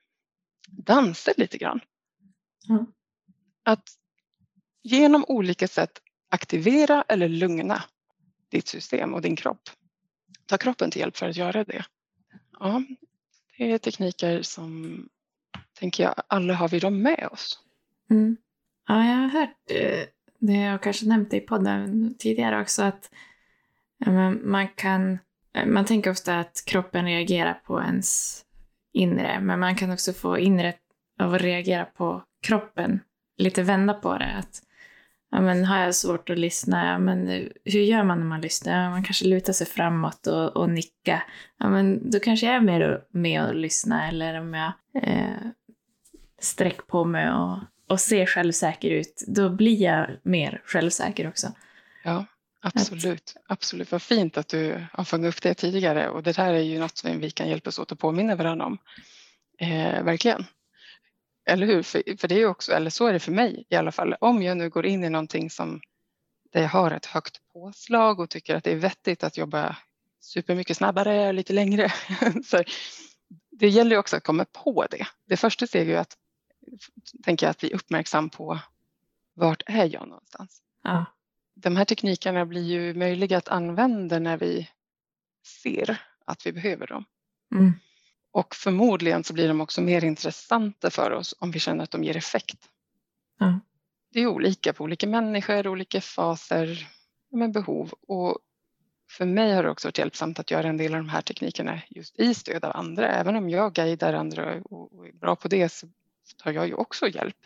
dansa 0.69 1.33
lite 1.37 1.59
grann. 1.59 1.81
Mm. 2.69 2.87
Att 3.65 3.89
genom 4.83 5.25
olika 5.29 5.69
sätt 5.69 5.99
aktivera 6.31 7.05
eller 7.09 7.29
lugna 7.29 7.85
ditt 8.51 8.69
system 8.69 9.15
och 9.15 9.23
din 9.23 9.37
kropp. 9.37 9.71
Ta 10.49 10.59
kroppen 10.59 10.91
till 10.91 11.01
hjälp 11.01 11.17
för 11.17 11.29
att 11.29 11.37
göra 11.37 11.65
det. 11.65 11.85
Ja, 12.61 12.83
det 13.59 13.73
är 13.73 13.79
tekniker 13.79 14.43
som 14.43 15.03
tänker 15.79 16.05
jag 16.05 16.15
alla 16.27 16.55
har 16.55 16.69
vi 16.69 16.79
dem 16.79 17.03
med 17.03 17.29
oss. 17.33 17.59
Mm. 18.11 18.37
Ja, 18.89 19.07
jag 19.07 19.17
har 19.17 19.29
hört 19.29 19.71
eh, 19.71 20.05
det, 20.39 20.53
jag 20.53 20.83
kanske 20.83 21.07
nämnt 21.07 21.31
det 21.31 21.37
i 21.37 21.41
podden 21.41 22.15
tidigare 22.19 22.61
också, 22.61 22.83
att 22.83 23.11
man 24.43 24.69
kan, 24.69 25.19
eh, 25.55 25.67
man 25.67 25.85
tänker 25.85 26.11
ofta 26.11 26.39
att 26.39 26.63
kroppen 26.67 27.05
reagerar 27.05 27.55
på 27.55 27.81
ens 27.81 28.41
inre, 28.93 29.41
men 29.41 29.61
man 29.61 29.77
kan 29.77 29.91
också 29.91 30.13
få 30.13 30.39
inre 30.39 30.75
av 31.21 31.35
att 31.35 31.43
reagera 31.43 31.85
på 31.85 32.25
kroppen, 32.43 33.01
lite 33.37 33.63
vända 33.63 33.95
på 33.95 34.19
det. 34.19 34.37
Att, 34.39 34.63
ja, 35.31 35.41
men 35.41 35.65
har 35.65 35.79
jag 35.79 35.95
svårt 35.95 36.31
att 36.31 36.39
lyssna, 36.39 36.87
ja, 36.87 36.99
men 36.99 37.29
eh, 37.29 37.49
hur 37.65 37.81
gör 37.81 38.03
man 38.03 38.19
när 38.19 38.27
man 38.27 38.41
lyssnar? 38.41 38.83
Ja, 38.83 38.91
man 38.91 39.05
kanske 39.05 39.25
lutar 39.25 39.53
sig 39.53 39.67
framåt 39.67 40.27
och, 40.27 40.57
och 40.57 40.71
nickar. 40.71 41.25
Ja, 41.59 41.69
men 41.69 42.11
då 42.11 42.21
kanske 42.21 42.47
jag 42.47 42.55
är 42.55 42.61
mer 42.61 43.05
med 43.11 43.45
och 43.45 43.55
lyssna 43.55 44.09
eller 44.09 44.41
om 44.41 44.55
jag 44.55 44.73
eh, 45.03 45.51
sträcker 46.41 46.83
på 46.83 47.05
mig 47.05 47.31
och, 47.31 47.59
och 47.89 48.01
ser 48.01 48.27
självsäker 48.27 48.91
ut, 48.91 49.25
då 49.29 49.51
blir 49.51 49.83
jag 49.83 50.11
mer 50.23 50.63
självsäker 50.65 51.29
också. 51.29 51.53
Ja, 52.05 52.25
absolut. 52.63 53.35
Att... 53.37 53.53
Absolut. 53.53 53.93
Vad 53.93 54.03
fint 54.03 54.37
att 54.37 54.49
du 54.49 54.87
har 54.93 55.05
fångat 55.05 55.35
upp 55.35 55.43
det 55.43 55.55
tidigare 55.55 56.09
och 56.09 56.23
det 56.23 56.37
där 56.37 56.55
är 56.55 56.61
ju 56.61 56.79
något 56.79 56.99
som 56.99 57.21
vi 57.21 57.31
kan 57.31 57.49
hjälpas 57.49 57.79
åt 57.79 57.93
att 57.93 57.99
påminna 57.99 58.35
varandra 58.37 58.67
om. 58.67 58.79
Eh, 59.59 60.03
verkligen. 60.03 60.45
Eller 61.49 61.67
hur? 61.67 61.83
För, 61.83 62.17
för 62.17 62.29
det 62.29 62.35
är 62.35 62.47
också, 62.47 62.73
eller 62.73 62.91
så 62.91 63.07
är 63.07 63.13
det 63.13 63.19
för 63.19 63.33
mig 63.33 63.65
i 63.69 63.77
alla 63.77 63.93
fall. 63.93 64.15
Om 64.21 64.43
jag 64.43 64.57
nu 64.57 64.71
går 64.71 64.87
in 64.87 65.05
i 65.05 65.11
någonting 65.11 65.51
som 65.51 65.81
där 66.53 66.63
jag 66.63 66.69
har 66.69 66.91
ett 66.91 67.07
högt 67.07 67.41
påslag 67.53 68.21
och 68.21 68.31
tycker 68.31 68.55
att 68.55 68.65
det 68.65 68.73
är 68.73 68.77
vettigt 68.77 69.25
att 69.25 69.37
jobba 69.37 69.77
supermycket 70.21 70.77
snabbare, 70.77 71.33
lite 71.33 71.53
längre. 71.53 71.93
så 72.45 72.63
det 73.51 73.69
gäller 73.69 73.91
ju 73.91 73.99
också 73.99 74.17
att 74.17 74.25
komma 74.25 74.45
på 74.45 74.87
det. 74.91 75.07
Det 75.27 75.37
första 75.37 75.67
steget 75.67 75.97
är 75.97 76.01
att 76.01 76.17
tänker 77.25 77.47
jag 77.47 77.51
att 77.51 77.61
bli 77.61 77.73
uppmärksam 77.73 78.31
på 78.31 78.59
vart 79.35 79.63
är 79.67 79.95
jag 79.95 80.09
någonstans? 80.09 80.63
Ja. 80.83 81.05
De 81.55 81.77
här 81.77 81.85
teknikerna 81.85 82.47
blir 82.47 82.63
ju 82.63 82.95
möjliga 82.95 83.39
att 83.39 83.49
använda 83.49 84.19
när 84.19 84.37
vi 84.37 84.69
ser 85.45 86.03
att 86.25 86.47
vi 86.47 86.53
behöver 86.53 86.87
dem. 86.87 87.05
Mm. 87.55 87.73
Och 88.33 88.55
förmodligen 88.55 89.25
så 89.25 89.35
blir 89.35 89.49
de 89.49 89.61
också 89.61 89.81
mer 89.81 90.05
intressanta 90.05 90.91
för 90.91 91.11
oss 91.11 91.35
om 91.39 91.51
vi 91.51 91.59
känner 91.59 91.85
att 91.85 91.91
de 91.91 92.05
ger 92.05 92.17
effekt. 92.17 92.69
Ja. 93.39 93.61
Det 94.13 94.21
är 94.21 94.27
olika 94.27 94.73
på 94.73 94.85
olika 94.85 95.07
människor, 95.07 95.69
olika 95.69 96.01
faser 96.01 96.89
med 97.31 97.53
behov. 97.53 97.93
Och 98.09 98.39
för 99.11 99.27
mig 99.27 99.53
har 99.53 99.63
det 99.63 99.71
också 99.71 99.89
varit 99.89 99.99
hjälpsamt 99.99 100.39
att 100.39 100.51
göra 100.51 100.69
en 100.69 100.77
del 100.77 100.95
av 100.95 101.01
de 101.01 101.09
här 101.09 101.23
teknikerna 101.23 101.83
just 101.89 102.19
i 102.19 102.35
stöd 102.35 102.65
av 102.65 102.77
andra. 102.77 103.09
Även 103.09 103.37
om 103.37 103.51
jag 103.51 103.75
guidar 103.75 104.13
andra 104.13 104.63
och 104.63 105.07
är 105.07 105.13
bra 105.13 105.37
på 105.37 105.49
det 105.49 105.69
så 105.69 105.87
tar 106.37 106.53
jag 106.53 106.67
ju 106.67 106.75
också 106.75 107.09
hjälp 107.09 107.37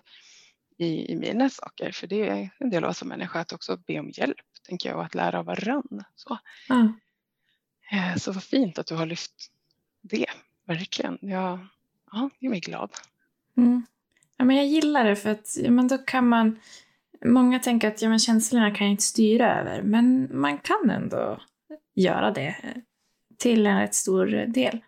i, 0.79 1.13
i 1.13 1.17
mina 1.17 1.51
saker. 1.51 1.93
För 1.93 2.07
det 2.07 2.29
är 2.29 2.51
en 2.59 2.71
del 2.71 2.85
av 2.85 2.91
oss 2.91 2.99
som 2.99 3.09
människa 3.09 3.41
att 3.41 3.53
också 3.53 3.77
be 3.77 3.99
om 3.99 4.11
hjälp, 4.11 4.37
tänker 4.67 4.89
jag, 4.89 4.99
och 4.99 5.05
att 5.05 5.15
lära 5.15 5.39
av 5.39 5.45
varann. 5.45 6.05
Så, 6.15 6.39
mm. 6.71 8.19
så 8.19 8.33
vad 8.33 8.45
fint 8.45 8.79
att 8.79 8.87
du 8.87 8.95
har 8.95 9.07
lyft 9.07 9.51
det, 10.03 10.27
verkligen. 10.67 11.19
Jag, 11.21 11.59
ja, 12.13 12.31
jag 12.39 12.57
är 12.57 12.61
glad. 12.61 12.91
Mm. 13.57 13.87
Ja, 14.37 14.45
men 14.45 14.57
jag 14.57 14.67
gillar 14.67 15.05
det 15.05 15.17
för 15.17 15.31
att 15.31 15.57
ja, 15.57 15.71
men 15.71 15.89
då 15.89 15.99
kan 15.99 16.29
man... 16.29 16.61
Många 17.25 17.59
tänker 17.59 17.89
att 17.89 18.03
ja, 18.03 18.09
men 18.09 18.19
känslorna 18.19 18.75
kan 18.75 18.87
jag 18.87 18.93
inte 18.93 19.03
styra 19.03 19.61
över, 19.61 19.83
men 19.83 20.29
man 20.41 20.59
kan 20.59 20.91
ändå 20.91 21.41
göra 21.95 22.31
det 22.31 22.57
till 23.39 23.67
en 23.67 23.81
rätt 23.81 23.95
stor 23.95 24.27
del. 24.47 24.81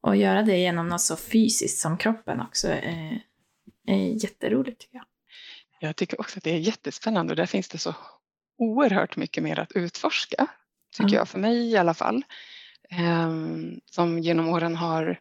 Och 0.00 0.16
göra 0.16 0.42
det 0.42 0.58
genom 0.58 0.88
något 0.88 1.00
så 1.00 1.16
fysiskt 1.16 1.78
som 1.78 1.98
kroppen 1.98 2.40
också 2.40 2.68
är, 2.68 3.22
är 3.86 4.24
jätteroligt 4.24 4.80
tycker 4.80 4.96
jag. 4.96 5.06
Jag 5.80 5.96
tycker 5.96 6.20
också 6.20 6.38
att 6.38 6.44
det 6.44 6.50
är 6.50 6.58
jättespännande 6.58 7.32
och 7.32 7.36
där 7.36 7.46
finns 7.46 7.68
det 7.68 7.78
så 7.78 7.94
oerhört 8.58 9.16
mycket 9.16 9.42
mer 9.42 9.58
att 9.58 9.72
utforska, 9.72 10.46
tycker 10.90 11.04
mm. 11.04 11.14
jag, 11.14 11.28
för 11.28 11.38
mig 11.38 11.70
i 11.70 11.76
alla 11.76 11.94
fall. 11.94 12.24
Um, 12.90 13.80
som 13.86 14.18
genom 14.18 14.48
åren 14.48 14.76
har 14.76 15.20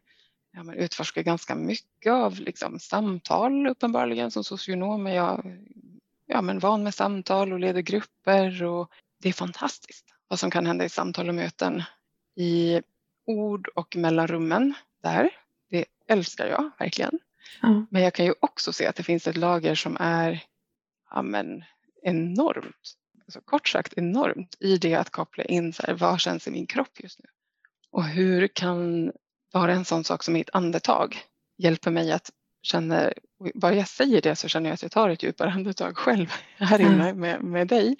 ja, 0.52 0.74
utforskat 0.74 1.26
ganska 1.26 1.56
mycket 1.56 2.12
av 2.12 2.40
liksom, 2.40 2.80
samtal 2.80 3.68
uppenbarligen 3.68 4.32
som 4.32 4.44
socionom. 4.44 5.08
Är 5.08 5.16
jag 5.16 5.58
ja, 6.26 6.42
men 6.42 6.60
van 6.60 6.84
med 6.84 6.94
samtal 6.94 7.54
och 7.54 7.60
leder 7.60 7.82
grupper 7.82 8.64
och 8.64 8.92
det 9.22 9.30
är 9.30 9.34
fantastiskt 9.34 10.06
vad 10.28 10.40
som 10.40 10.52
kan 10.52 10.66
hända 10.66 10.86
i 10.86 10.90
samtal 10.90 11.30
och 11.30 11.36
möten 11.36 11.84
i 12.36 12.82
ord 13.26 13.68
och 13.68 13.96
mellanrummen 13.96 14.74
där. 15.04 15.30
Det 15.70 15.86
älskar 16.08 16.48
jag 16.48 16.72
verkligen. 16.80 17.20
Mm. 17.64 17.88
Men 17.90 18.02
jag 18.02 18.14
kan 18.14 18.26
ju 18.26 18.34
också 18.40 18.74
se 18.74 18.88
att 18.88 18.96
det 18.96 19.04
finns 19.04 19.28
ett 19.28 19.38
lager 19.38 19.76
som 19.76 19.98
är 20.00 20.44
ja, 21.12 21.22
men, 21.22 21.64
enormt, 22.04 22.94
alltså 23.26 23.42
kort 23.42 23.68
sagt 23.68 23.94
enormt 23.98 24.56
i 24.60 24.78
det 24.78 24.96
att 24.96 25.10
koppla 25.10 25.44
in 25.44 25.74
så 25.74 25.84
här, 25.88 25.94
vad 25.94 26.20
känns 26.20 26.48
i 26.48 26.52
min 26.52 26.68
kropp 26.68 27.00
just 27.04 27.20
nu? 27.20 27.26
Och 27.96 28.04
hur 28.04 28.48
kan 28.48 29.12
bara 29.54 29.74
en 29.74 29.86
sån 29.86 30.04
sak 30.04 30.24
som 30.24 30.34
mitt 30.34 30.50
andetag 30.54 31.18
hjälpa 31.58 31.92
mig 31.92 32.12
att 32.12 32.32
känna, 32.62 33.12
bara 33.54 33.74
jag 33.74 33.88
säger 33.88 34.22
det 34.22 34.36
så 34.36 34.48
känner 34.48 34.70
jag 34.70 34.74
att 34.74 34.82
jag 34.82 34.92
tar 34.92 35.10
ett 35.10 35.24
djupare 35.24 35.52
andetag 35.52 35.98
själv 35.98 36.28
här 36.58 36.82
inne 36.82 37.14
med, 37.14 37.44
med 37.44 37.68
dig. 37.68 37.96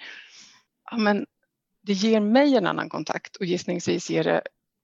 Ja, 0.90 0.96
men 0.96 1.26
det 1.82 1.92
ger 1.92 2.20
mig 2.20 2.56
en 2.56 2.66
annan 2.66 2.88
kontakt 2.88 3.36
och 3.36 3.44
gissningsvis 3.44 4.10
ger 4.10 4.24
det 4.24 4.42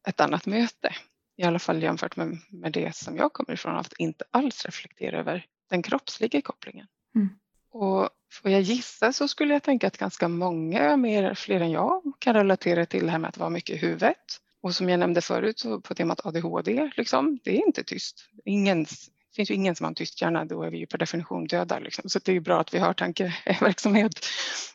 ett 0.08 0.20
annat 0.20 0.46
möte. 0.46 0.94
I 1.36 1.42
alla 1.42 1.58
fall 1.58 1.82
jämfört 1.82 2.16
med, 2.16 2.38
med 2.50 2.72
det 2.72 2.96
som 2.96 3.16
jag 3.16 3.32
kommer 3.32 3.52
ifrån, 3.52 3.76
att 3.76 3.92
inte 3.98 4.24
alls 4.30 4.64
reflektera 4.64 5.18
över 5.18 5.46
den 5.70 5.82
kroppsliga 5.82 6.42
kopplingen. 6.42 6.86
Mm. 7.14 7.28
Och 7.70 8.08
får 8.32 8.50
jag 8.50 8.60
gissa 8.60 9.12
så 9.12 9.28
skulle 9.28 9.52
jag 9.52 9.62
tänka 9.62 9.86
att 9.86 9.98
ganska 9.98 10.28
många, 10.28 10.96
mer, 10.96 11.34
fler 11.34 11.60
än 11.60 11.70
jag, 11.70 12.02
kan 12.18 12.34
relatera 12.34 12.86
till 12.86 13.04
det 13.04 13.10
här 13.10 13.18
med 13.18 13.28
att 13.28 13.38
vara 13.38 13.50
mycket 13.50 13.76
i 13.76 13.78
huvudet. 13.78 14.38
Och 14.62 14.74
som 14.74 14.88
jag 14.88 15.00
nämnde 15.00 15.20
förut 15.20 15.58
så 15.58 15.80
på 15.80 15.94
temat 15.94 16.26
ADHD, 16.26 16.90
liksom, 16.96 17.38
det 17.44 17.50
är 17.50 17.66
inte 17.66 17.84
tyst. 17.84 18.24
Ingen, 18.44 18.82
det 18.82 19.36
finns 19.36 19.50
ju 19.50 19.54
ingen 19.54 19.76
som 19.76 19.84
har 19.84 19.88
en 19.90 19.94
tyst 19.94 20.22
hjärna, 20.22 20.44
då 20.44 20.62
är 20.62 20.70
vi 20.70 20.78
ju 20.78 20.86
per 20.86 20.98
definition 20.98 21.46
döda. 21.46 21.78
Liksom. 21.78 22.10
Så 22.10 22.18
det 22.18 22.32
är 22.32 22.34
ju 22.34 22.40
bra 22.40 22.60
att 22.60 22.74
vi 22.74 22.78
har 22.78 22.92
tankeverksamhet. 22.92 24.12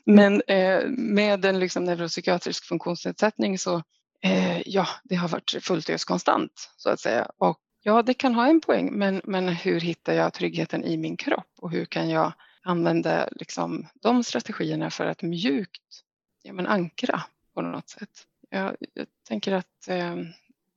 Men 0.04 0.41
eh, 0.47 0.88
med 0.89 1.45
en 1.45 1.60
liksom, 1.60 1.84
neuropsykiatrisk 1.84 2.65
funktionsnedsättning 2.65 3.60
så 3.60 3.84
Eh, 4.21 4.62
ja, 4.65 4.88
det 5.04 5.15
har 5.15 5.28
varit 5.28 5.56
fullt 5.62 5.89
ös 5.89 6.06
konstant 6.06 6.71
så 6.78 6.89
att 6.89 7.00
säga. 7.00 7.32
Och 7.38 7.60
ja, 7.84 8.02
det 8.02 8.13
kan 8.13 8.36
ha 8.36 8.47
en 8.47 8.62
poäng, 8.62 8.93
men, 8.93 9.21
men 9.23 9.47
hur 9.47 9.80
hittar 9.80 10.13
jag 10.13 10.34
tryggheten 10.34 10.84
i 10.84 10.97
min 10.97 11.17
kropp 11.17 11.52
och 11.58 11.71
hur 11.71 11.86
kan 11.86 12.10
jag 12.10 12.34
använda 12.62 13.30
liksom, 13.32 13.88
de 13.93 14.23
strategierna 14.23 14.89
för 14.89 15.06
att 15.06 15.21
mjukt 15.21 16.04
ja, 16.43 16.54
men 16.54 16.67
ankra 16.67 17.23
på 17.54 17.62
något 17.62 17.89
sätt? 17.89 18.10
Jag, 18.49 18.75
jag 18.93 19.07
tänker 19.27 19.51
att 19.51 19.88
eh, 19.88 20.15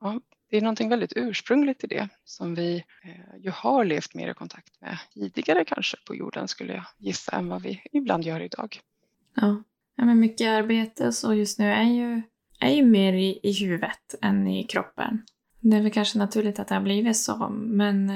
ja, 0.01 0.21
det 0.51 0.57
är 0.57 0.61
någonting 0.61 0.89
väldigt 0.89 1.13
ursprungligt 1.17 1.85
i 1.85 1.87
det 1.87 2.09
som 2.25 2.55
vi 2.55 2.85
eh, 3.05 3.41
ju 3.41 3.51
har 3.51 3.85
levt 3.85 4.15
mer 4.15 4.31
i 4.31 4.35
kontakt 4.35 4.81
med 4.81 4.99
tidigare 5.15 5.65
kanske 5.65 5.97
på 6.07 6.15
jorden 6.15 6.49
skulle 6.49 6.73
jag 6.73 6.85
gissa 6.99 7.37
än 7.37 7.49
vad 7.49 7.63
vi 7.63 7.83
ibland 7.93 8.25
gör 8.25 8.41
idag. 8.41 8.81
Ja, 9.35 9.63
ja 9.97 10.05
men 10.05 10.21
mycket 10.21 10.49
arbete 10.49 11.13
så 11.13 11.35
just 11.35 11.59
nu 11.59 11.73
är 11.73 11.85
ju 11.85 12.23
är 12.61 12.75
ju 12.75 12.85
mer 12.85 13.13
i, 13.13 13.41
i 13.43 13.53
huvudet 13.53 14.15
än 14.23 14.49
i 14.49 14.65
kroppen. 14.65 15.23
Det 15.61 15.77
är 15.77 15.81
väl 15.81 15.93
kanske 15.93 16.19
naturligt 16.19 16.59
att 16.59 16.69
det 16.69 16.75
har 16.75 16.83
blivit 16.83 17.17
så, 17.17 17.49
men, 17.49 18.11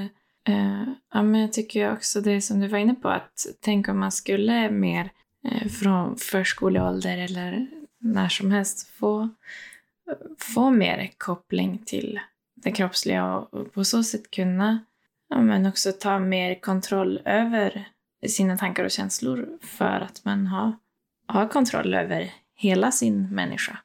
eh, 0.45 0.85
ja, 1.13 1.23
men 1.23 1.41
jag 1.41 1.53
tycker 1.53 1.93
också 1.93 2.21
det 2.21 2.41
som 2.41 2.61
du 2.61 2.69
var 2.69 2.79
inne 2.79 2.95
på, 2.95 3.09
att 3.09 3.47
tänk 3.61 3.89
om 3.89 3.99
man 3.99 4.13
skulle 4.13 4.71
mer 4.71 5.11
eh, 5.45 5.69
från 5.69 6.17
förskoleålder 6.17 7.19
eller 7.19 7.69
när 8.05 8.29
som 8.29 8.51
helst 8.51 8.89
få, 8.89 9.29
få 10.39 10.71
mer 10.71 11.11
koppling 11.19 11.83
till 11.87 12.21
det 12.55 12.73
kroppsliga 12.73 13.35
och 13.35 13.73
på 13.73 13.85
så 13.85 14.03
sätt 14.03 14.31
kunna 14.31 14.85
ja, 15.29 15.41
men 15.41 15.67
också 15.67 15.93
ta 15.93 16.19
mer 16.19 16.61
kontroll 16.61 17.21
över 17.25 17.89
sina 18.27 18.57
tankar 18.57 18.85
och 18.85 18.91
känslor 18.91 19.59
för 19.63 20.01
att 20.01 20.25
man 20.25 20.47
har, 20.47 20.73
har 21.27 21.49
kontroll 21.49 21.95
över 21.95 22.33
hela 22.55 22.93
sin 22.93 23.35
människa 23.35 23.79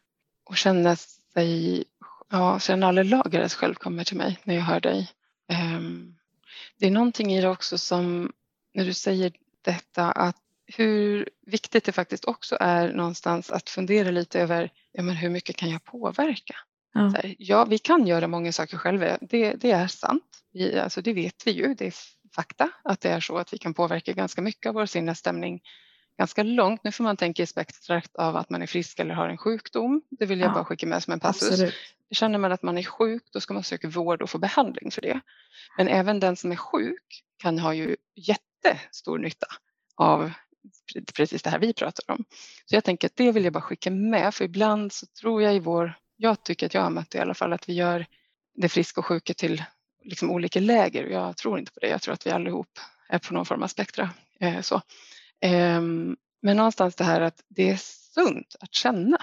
och 0.45 0.57
känna 0.57 0.95
sig, 0.95 1.83
ja, 2.29 2.59
Serenale 2.59 3.03
Lagares 3.03 3.55
själv 3.55 3.73
kommer 3.73 4.03
till 4.03 4.17
mig 4.17 4.39
när 4.43 4.55
jag 4.55 4.61
hör 4.61 4.79
dig. 4.79 5.11
Um, 5.75 6.15
det 6.77 6.87
är 6.87 6.91
någonting 6.91 7.33
i 7.33 7.41
det 7.41 7.49
också 7.49 7.77
som 7.77 8.31
när 8.73 8.85
du 8.85 8.93
säger 8.93 9.31
detta 9.61 10.11
att 10.11 10.35
hur 10.75 11.29
viktigt 11.45 11.83
det 11.83 11.91
faktiskt 11.91 12.25
också 12.25 12.57
är 12.59 12.93
någonstans 12.93 13.51
att 13.51 13.69
fundera 13.69 14.11
lite 14.11 14.39
över 14.41 14.71
ja, 14.91 15.03
men 15.03 15.15
hur 15.15 15.29
mycket 15.29 15.55
kan 15.55 15.69
jag 15.69 15.83
påverka? 15.83 16.55
Ja. 16.93 17.01
Här, 17.01 17.35
ja, 17.37 17.65
vi 17.65 17.77
kan 17.77 18.07
göra 18.07 18.27
många 18.27 18.51
saker 18.51 18.77
själva, 18.77 19.17
det, 19.21 19.53
det 19.53 19.71
är 19.71 19.87
sant. 19.87 20.23
Vi, 20.53 20.79
alltså 20.79 21.01
det 21.01 21.13
vet 21.13 21.47
vi 21.47 21.51
ju, 21.51 21.73
det 21.73 21.87
är 21.87 21.93
fakta 22.35 22.69
att 22.83 23.01
det 23.01 23.09
är 23.09 23.19
så 23.19 23.37
att 23.37 23.53
vi 23.53 23.57
kan 23.57 23.73
påverka 23.73 24.13
ganska 24.13 24.41
mycket 24.41 24.69
av 24.69 24.73
vår 24.73 24.85
sinnesstämning 24.85 25.61
ganska 26.17 26.43
långt. 26.43 26.83
Nu 26.83 26.91
får 26.91 27.03
man 27.03 27.17
tänka 27.17 27.43
i 27.43 27.45
spektrat 27.45 28.15
av 28.15 28.35
att 28.35 28.49
man 28.49 28.61
är 28.61 28.67
frisk 28.67 28.99
eller 28.99 29.13
har 29.13 29.29
en 29.29 29.37
sjukdom. 29.37 30.01
Det 30.09 30.25
vill 30.25 30.39
jag 30.39 30.49
ja, 30.49 30.53
bara 30.53 30.65
skicka 30.65 30.87
med 30.87 31.03
som 31.03 31.13
en 31.13 31.19
passus. 31.19 31.51
Absolut. 31.51 31.73
Känner 32.11 32.39
man 32.39 32.51
att 32.51 32.63
man 32.63 32.77
är 32.77 32.83
sjuk 32.83 33.23
då 33.31 33.39
ska 33.39 33.53
man 33.53 33.63
söka 33.63 33.87
vård 33.87 34.21
och 34.21 34.29
få 34.29 34.37
behandling 34.37 34.91
för 34.91 35.01
det. 35.01 35.19
Men 35.77 35.87
även 35.87 36.19
den 36.19 36.35
som 36.35 36.51
är 36.51 36.55
sjuk 36.55 37.23
kan 37.37 37.59
ha 37.59 37.73
ju 37.73 37.95
jättestor 38.15 39.17
nytta 39.17 39.47
av 39.95 40.31
precis 41.15 41.41
det 41.41 41.49
här 41.49 41.59
vi 41.59 41.73
pratar 41.73 42.13
om. 42.13 42.25
Så 42.65 42.75
jag 42.75 42.83
tänker 42.83 43.07
att 43.07 43.15
det 43.15 43.31
vill 43.31 43.43
jag 43.43 43.53
bara 43.53 43.61
skicka 43.61 43.91
med 43.91 44.33
för 44.35 44.45
ibland 44.45 44.93
så 44.93 45.05
tror 45.05 45.41
jag 45.41 45.55
i 45.55 45.59
vår, 45.59 45.93
jag 46.17 46.43
tycker 46.43 46.65
att 46.65 46.73
jag 46.73 46.81
har 46.81 46.89
mött 46.89 47.09
det 47.09 47.17
i 47.17 47.21
alla 47.21 47.33
fall, 47.33 47.53
att 47.53 47.69
vi 47.69 47.73
gör 47.73 48.05
det 48.55 48.69
friska 48.69 49.01
och 49.01 49.05
sjuka 49.05 49.33
till 49.33 49.63
liksom 50.03 50.31
olika 50.31 50.59
läger 50.59 51.07
jag 51.07 51.37
tror 51.37 51.59
inte 51.59 51.71
på 51.71 51.79
det. 51.79 51.87
Jag 51.87 52.01
tror 52.01 52.13
att 52.13 52.27
vi 52.27 52.31
allihop 52.31 52.79
är 53.09 53.19
på 53.19 53.33
någon 53.33 53.45
form 53.45 53.63
av 53.63 53.67
spektra. 53.67 54.09
Eh, 54.39 54.61
så. 54.61 54.75
Eh, 55.41 55.81
men 56.41 56.57
någonstans 56.57 56.95
det 56.95 57.03
här 57.03 57.21
att 57.21 57.43
det 57.47 57.69
är 57.69 57.77
sunt 58.13 58.55
att 58.59 58.73
känna. 58.73 59.17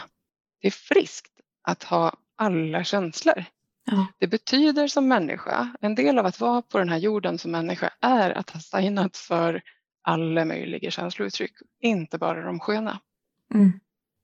Det 0.61 0.67
är 0.67 0.73
friskt 0.73 1.33
att 1.63 1.83
ha 1.83 2.13
alla 2.37 2.85
känslor. 2.85 3.45
Ja. 3.85 4.07
Det 4.19 4.27
betyder 4.27 4.89
som 4.89 5.09
människa, 5.09 5.77
en 5.81 5.95
del 5.95 6.19
av 6.19 6.27
att 6.27 6.41
vara 6.41 6.63
på 6.63 6.79
den 6.79 6.89
här 6.89 6.99
jorden 6.99 7.39
som 7.39 7.51
människa 7.51 7.91
är 8.01 8.31
att 8.31 8.51
ha 8.51 8.61
signat 8.61 9.17
för 9.17 9.63
alla 10.07 10.45
möjliga 10.45 10.91
känslouttryck, 10.91 11.53
inte 11.81 12.19
bara 12.19 12.43
de 12.43 12.61
sköna. 12.61 13.01
Mm. 13.55 13.81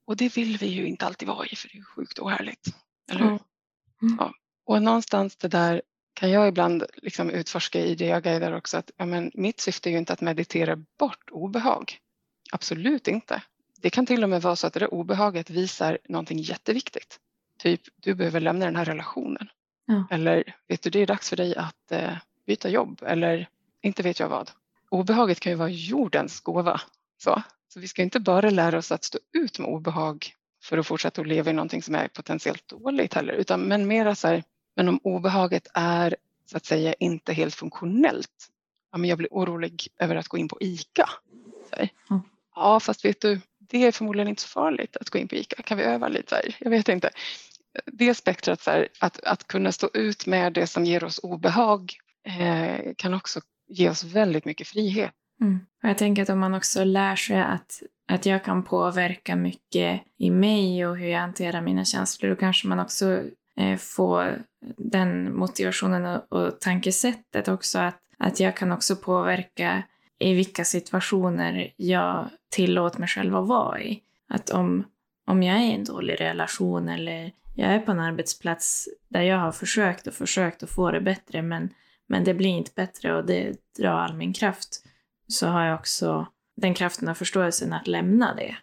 Och 0.06 0.16
det 0.16 0.36
vill 0.36 0.58
vi 0.58 0.66
ju 0.66 0.86
inte 0.86 1.06
alltid 1.06 1.28
vara 1.28 1.46
i 1.46 1.56
för 1.56 1.68
det 1.68 1.78
är 1.78 1.82
sjukt 1.82 2.18
ohärligt. 2.18 2.74
Eller 3.10 3.20
hur? 3.20 3.28
Mm. 3.28 4.16
Ja. 4.18 4.32
Och 4.64 4.82
någonstans 4.82 5.36
det 5.36 5.48
där 5.48 5.82
kan 6.14 6.30
jag 6.30 6.48
ibland 6.48 6.84
liksom 6.96 7.30
utforska 7.30 7.80
i 7.80 7.94
det 7.94 8.06
jag 8.06 8.22
guidar 8.22 8.52
också 8.52 8.76
att 8.76 8.90
ja, 8.96 9.06
men 9.06 9.30
mitt 9.34 9.60
syfte 9.60 9.88
är 9.88 9.90
ju 9.90 9.98
inte 9.98 10.12
att 10.12 10.20
meditera 10.20 10.76
bort 10.98 11.30
obehag. 11.30 11.98
Absolut 12.52 13.08
inte. 13.08 13.42
Det 13.80 13.90
kan 13.90 14.06
till 14.06 14.22
och 14.22 14.30
med 14.30 14.42
vara 14.42 14.56
så 14.56 14.66
att 14.66 14.72
det 14.72 14.80
där 14.80 14.94
obehaget 14.94 15.50
visar 15.50 15.98
någonting 16.08 16.38
jätteviktigt. 16.38 17.18
Typ, 17.58 17.80
du 17.96 18.14
behöver 18.14 18.40
lämna 18.40 18.64
den 18.64 18.76
här 18.76 18.84
relationen. 18.84 19.48
Ja. 19.86 20.06
Eller, 20.10 20.56
vet 20.68 20.82
du, 20.82 20.90
det 20.90 20.98
är 20.98 21.06
dags 21.06 21.28
för 21.28 21.36
dig 21.36 21.56
att 21.56 21.92
eh, 21.92 22.16
byta 22.46 22.68
jobb. 22.68 23.02
Eller, 23.02 23.48
inte 23.80 24.02
vet 24.02 24.20
jag 24.20 24.28
vad. 24.28 24.50
Obehaget 24.92 25.40
kan 25.40 25.52
ju 25.52 25.56
vara 25.56 25.68
jordens 25.68 26.40
gåva. 26.40 26.80
Så, 27.18 27.42
så 27.68 27.80
vi 27.80 27.88
ska 27.88 28.02
inte 28.02 28.20
bara 28.20 28.50
lära 28.50 28.78
oss 28.78 28.92
att 28.92 29.04
stå 29.04 29.18
ut 29.32 29.58
med 29.58 29.68
obehag 29.68 30.26
för 30.62 30.78
att 30.78 30.86
fortsätta 30.86 31.20
att 31.20 31.26
leva 31.26 31.50
i 31.50 31.54
någonting 31.54 31.82
som 31.82 31.94
är 31.94 32.08
potentiellt 32.08 32.68
dåligt 32.68 33.14
heller, 33.14 33.32
utan 33.32 33.60
men 33.60 33.86
mera 33.86 34.14
så 34.14 34.28
här, 34.28 34.44
men 34.76 34.88
om 34.88 35.00
obehaget 35.02 35.68
är 35.74 36.16
så 36.50 36.56
att 36.56 36.64
säga 36.64 36.94
inte 36.94 37.32
helt 37.32 37.54
funktionellt, 37.54 38.48
ja, 38.92 38.98
men 38.98 39.10
jag 39.10 39.18
blir 39.18 39.28
orolig 39.30 39.88
över 39.98 40.16
att 40.16 40.28
gå 40.28 40.38
in 40.38 40.48
på 40.48 40.56
ICA. 40.60 41.10
Mm. 42.10 42.22
Ja, 42.54 42.80
fast 42.80 43.04
vet 43.04 43.20
du, 43.20 43.40
det 43.58 43.86
är 43.86 43.92
förmodligen 43.92 44.28
inte 44.28 44.42
så 44.42 44.48
farligt 44.48 44.96
att 44.96 45.10
gå 45.10 45.18
in 45.18 45.28
på 45.28 45.34
ICA. 45.34 45.62
Kan 45.62 45.78
vi 45.78 45.84
öva 45.84 46.08
lite? 46.08 46.34
Här? 46.34 46.56
Jag 46.58 46.70
vet 46.70 46.88
inte. 46.88 47.10
Det 47.86 48.14
spektrat, 48.14 48.60
så 48.60 48.70
här, 48.70 48.88
att, 49.00 49.24
att 49.24 49.46
kunna 49.46 49.72
stå 49.72 49.90
ut 49.94 50.26
med 50.26 50.52
det 50.52 50.66
som 50.66 50.84
ger 50.84 51.04
oss 51.04 51.20
obehag 51.22 51.92
eh, 52.24 52.94
kan 52.96 53.14
också 53.14 53.40
ge 53.72 53.90
oss 53.90 54.04
väldigt 54.04 54.44
mycket 54.44 54.68
frihet. 54.68 55.12
Mm. 55.40 55.60
Och 55.82 55.88
jag 55.88 55.98
tänker 55.98 56.22
att 56.22 56.28
om 56.28 56.38
man 56.38 56.54
också 56.54 56.84
lär 56.84 57.16
sig 57.16 57.40
att, 57.40 57.82
att 58.08 58.26
jag 58.26 58.44
kan 58.44 58.62
påverka 58.62 59.36
mycket 59.36 60.02
i 60.18 60.30
mig 60.30 60.86
och 60.86 60.96
hur 60.96 61.08
jag 61.08 61.20
hanterar 61.20 61.60
mina 61.60 61.84
känslor, 61.84 62.30
då 62.30 62.36
kanske 62.36 62.68
man 62.68 62.80
också 62.80 63.20
eh, 63.56 63.76
får 63.76 64.42
den 64.76 65.36
motivationen 65.36 66.06
och, 66.06 66.32
och 66.32 66.60
tankesättet 66.60 67.48
också 67.48 67.78
att, 67.78 67.98
att 68.18 68.40
jag 68.40 68.56
kan 68.56 68.72
också 68.72 68.96
påverka 68.96 69.82
i 70.18 70.34
vilka 70.34 70.64
situationer 70.64 71.72
jag 71.76 72.28
tillåter 72.50 73.00
mig 73.00 73.08
själv 73.08 73.36
att 73.36 73.48
vara 73.48 73.80
i. 73.80 74.00
Att 74.28 74.50
om, 74.50 74.84
om 75.26 75.42
jag 75.42 75.56
är 75.56 75.62
i 75.62 75.74
en 75.74 75.84
dålig 75.84 76.20
relation 76.20 76.88
eller 76.88 77.32
jag 77.54 77.74
är 77.74 77.78
på 77.78 77.90
en 77.90 78.00
arbetsplats 78.00 78.88
där 79.08 79.22
jag 79.22 79.38
har 79.38 79.52
försökt 79.52 80.06
och 80.06 80.14
försökt 80.14 80.62
att 80.62 80.70
få 80.70 80.90
det 80.90 81.00
bättre 81.00 81.42
men, 81.42 81.68
men 82.12 82.24
det 82.24 82.34
blir 82.34 82.50
inte 82.50 82.70
bättre 82.74 83.16
och 83.16 83.26
det 83.26 83.56
drar 83.78 83.92
all 83.92 84.14
min 84.14 84.32
kraft 84.32 84.84
så 85.28 85.46
har 85.46 85.64
jag 85.64 85.78
också 85.78 86.26
den 86.56 86.74
kraften 86.74 87.08
och 87.08 87.16
förståelsen 87.16 87.72
att 87.72 87.86
lämna 87.86 88.34
det. 88.34 88.56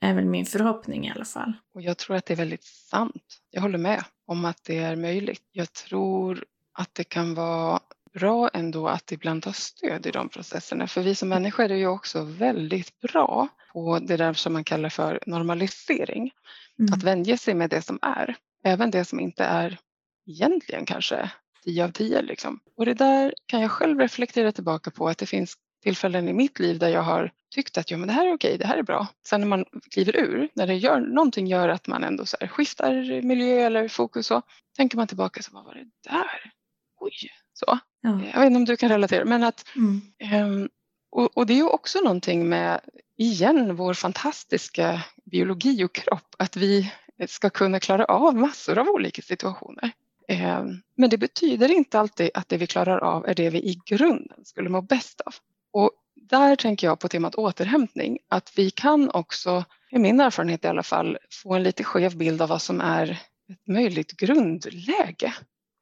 är 0.00 0.14
väl 0.14 0.24
min 0.24 0.46
förhoppning 0.46 1.06
i 1.06 1.10
alla 1.10 1.24
fall. 1.24 1.52
Och 1.74 1.82
jag 1.82 1.98
tror 1.98 2.16
att 2.16 2.26
det 2.26 2.34
är 2.34 2.36
väldigt 2.36 2.64
sant. 2.64 3.40
Jag 3.50 3.62
håller 3.62 3.78
med 3.78 4.04
om 4.26 4.44
att 4.44 4.64
det 4.64 4.78
är 4.78 4.96
möjligt. 4.96 5.42
Jag 5.52 5.72
tror 5.72 6.44
att 6.72 6.94
det 6.94 7.04
kan 7.04 7.34
vara 7.34 7.80
bra 8.12 8.50
ändå 8.52 8.88
att 8.88 9.12
ibland 9.12 9.42
ta 9.42 9.52
stöd 9.52 10.06
i 10.06 10.10
de 10.10 10.28
processerna. 10.28 10.86
För 10.86 11.02
vi 11.02 11.14
som 11.14 11.28
människor 11.28 11.70
är 11.70 11.76
ju 11.76 11.86
också 11.86 12.22
väldigt 12.22 13.00
bra 13.00 13.48
på 13.72 13.98
det 13.98 14.16
där 14.16 14.32
som 14.32 14.52
man 14.52 14.64
kallar 14.64 14.88
för 14.88 15.20
normalisering. 15.26 16.30
Mm. 16.78 16.92
Att 16.92 17.02
vänja 17.02 17.36
sig 17.36 17.54
med 17.54 17.70
det 17.70 17.82
som 17.82 17.98
är, 18.02 18.36
även 18.64 18.90
det 18.90 19.04
som 19.04 19.20
inte 19.20 19.44
är 19.44 19.78
egentligen 20.26 20.86
kanske 20.86 21.30
10 21.64 21.84
av 21.84 21.88
10. 21.88 22.22
Liksom. 22.22 22.60
Och 22.76 22.86
det 22.86 22.94
där 22.94 23.34
kan 23.46 23.60
jag 23.60 23.70
själv 23.70 24.00
reflektera 24.00 24.52
tillbaka 24.52 24.90
på 24.90 25.08
att 25.08 25.18
det 25.18 25.26
finns 25.26 25.56
tillfällen 25.82 26.28
i 26.28 26.32
mitt 26.32 26.58
liv 26.58 26.78
där 26.78 26.88
jag 26.88 27.02
har 27.02 27.32
tyckt 27.54 27.78
att 27.78 27.90
ja, 27.90 27.96
men 27.96 28.08
det 28.08 28.14
här 28.14 28.26
är 28.26 28.34
okej, 28.34 28.58
det 28.58 28.66
här 28.66 28.76
är 28.76 28.82
bra. 28.82 29.06
Sen 29.26 29.40
när 29.40 29.48
man 29.48 29.64
kliver 29.90 30.16
ur, 30.16 30.48
när 30.54 30.66
det 30.66 30.74
gör, 30.74 31.00
någonting 31.00 31.46
gör 31.46 31.68
att 31.68 31.86
man 31.86 32.04
ändå 32.04 32.26
så 32.26 32.36
här 32.40 32.48
skiftar 32.48 33.22
miljö 33.22 33.66
eller 33.66 33.88
fokus 33.88 34.26
så 34.26 34.42
tänker 34.76 34.96
man 34.96 35.06
tillbaka, 35.06 35.42
så, 35.42 35.50
vad 35.54 35.64
var 35.64 35.74
det 35.74 36.10
där? 36.10 36.52
Oj, 37.00 37.12
så. 37.52 37.78
Ja. 38.02 38.20
Jag 38.32 38.40
vet 38.40 38.46
inte 38.46 38.56
om 38.56 38.64
du 38.64 38.76
kan 38.76 38.88
relatera, 38.88 39.24
men 39.24 39.44
att 39.44 39.66
mm. 39.76 40.02
um, 40.44 40.68
och, 41.12 41.36
och, 41.36 41.46
det 41.46 41.52
är 41.52 41.56
ju 41.56 41.68
också 41.68 41.98
någonting 41.98 42.48
med, 42.48 42.80
igen, 43.16 43.76
vår 43.76 43.94
fantastiska 43.94 45.04
biologi 45.24 45.84
och 45.84 45.94
kropp, 45.94 46.34
att 46.38 46.56
vi 46.56 46.92
ska 47.28 47.50
kunna 47.50 47.80
klara 47.80 48.04
av 48.04 48.36
massor 48.36 48.78
av 48.78 48.88
olika 48.88 49.22
situationer. 49.22 49.92
Um, 50.30 50.82
men 50.94 51.10
det 51.10 51.18
betyder 51.18 51.70
inte 51.70 52.00
alltid 52.00 52.30
att 52.34 52.48
det 52.48 52.56
vi 52.56 52.66
klarar 52.66 52.98
av 52.98 53.28
är 53.28 53.34
det 53.34 53.50
vi 53.50 53.58
i 53.58 53.80
grunden 53.86 54.44
skulle 54.44 54.68
må 54.68 54.82
bäst 54.82 55.20
av. 55.20 55.34
Och 55.72 55.90
där 56.14 56.56
tänker 56.56 56.86
jag 56.86 56.98
på 56.98 57.08
temat 57.08 57.34
återhämtning, 57.34 58.18
att 58.28 58.52
vi 58.56 58.70
kan 58.70 59.10
också, 59.10 59.64
i 59.90 59.98
min 59.98 60.20
erfarenhet 60.20 60.64
i 60.64 60.68
alla 60.68 60.82
fall, 60.82 61.18
få 61.42 61.54
en 61.54 61.62
lite 61.62 61.84
skev 61.84 62.16
bild 62.16 62.42
av 62.42 62.48
vad 62.48 62.62
som 62.62 62.80
är 62.80 63.10
ett 63.52 63.66
möjligt 63.68 64.16
grundläge. 64.16 65.34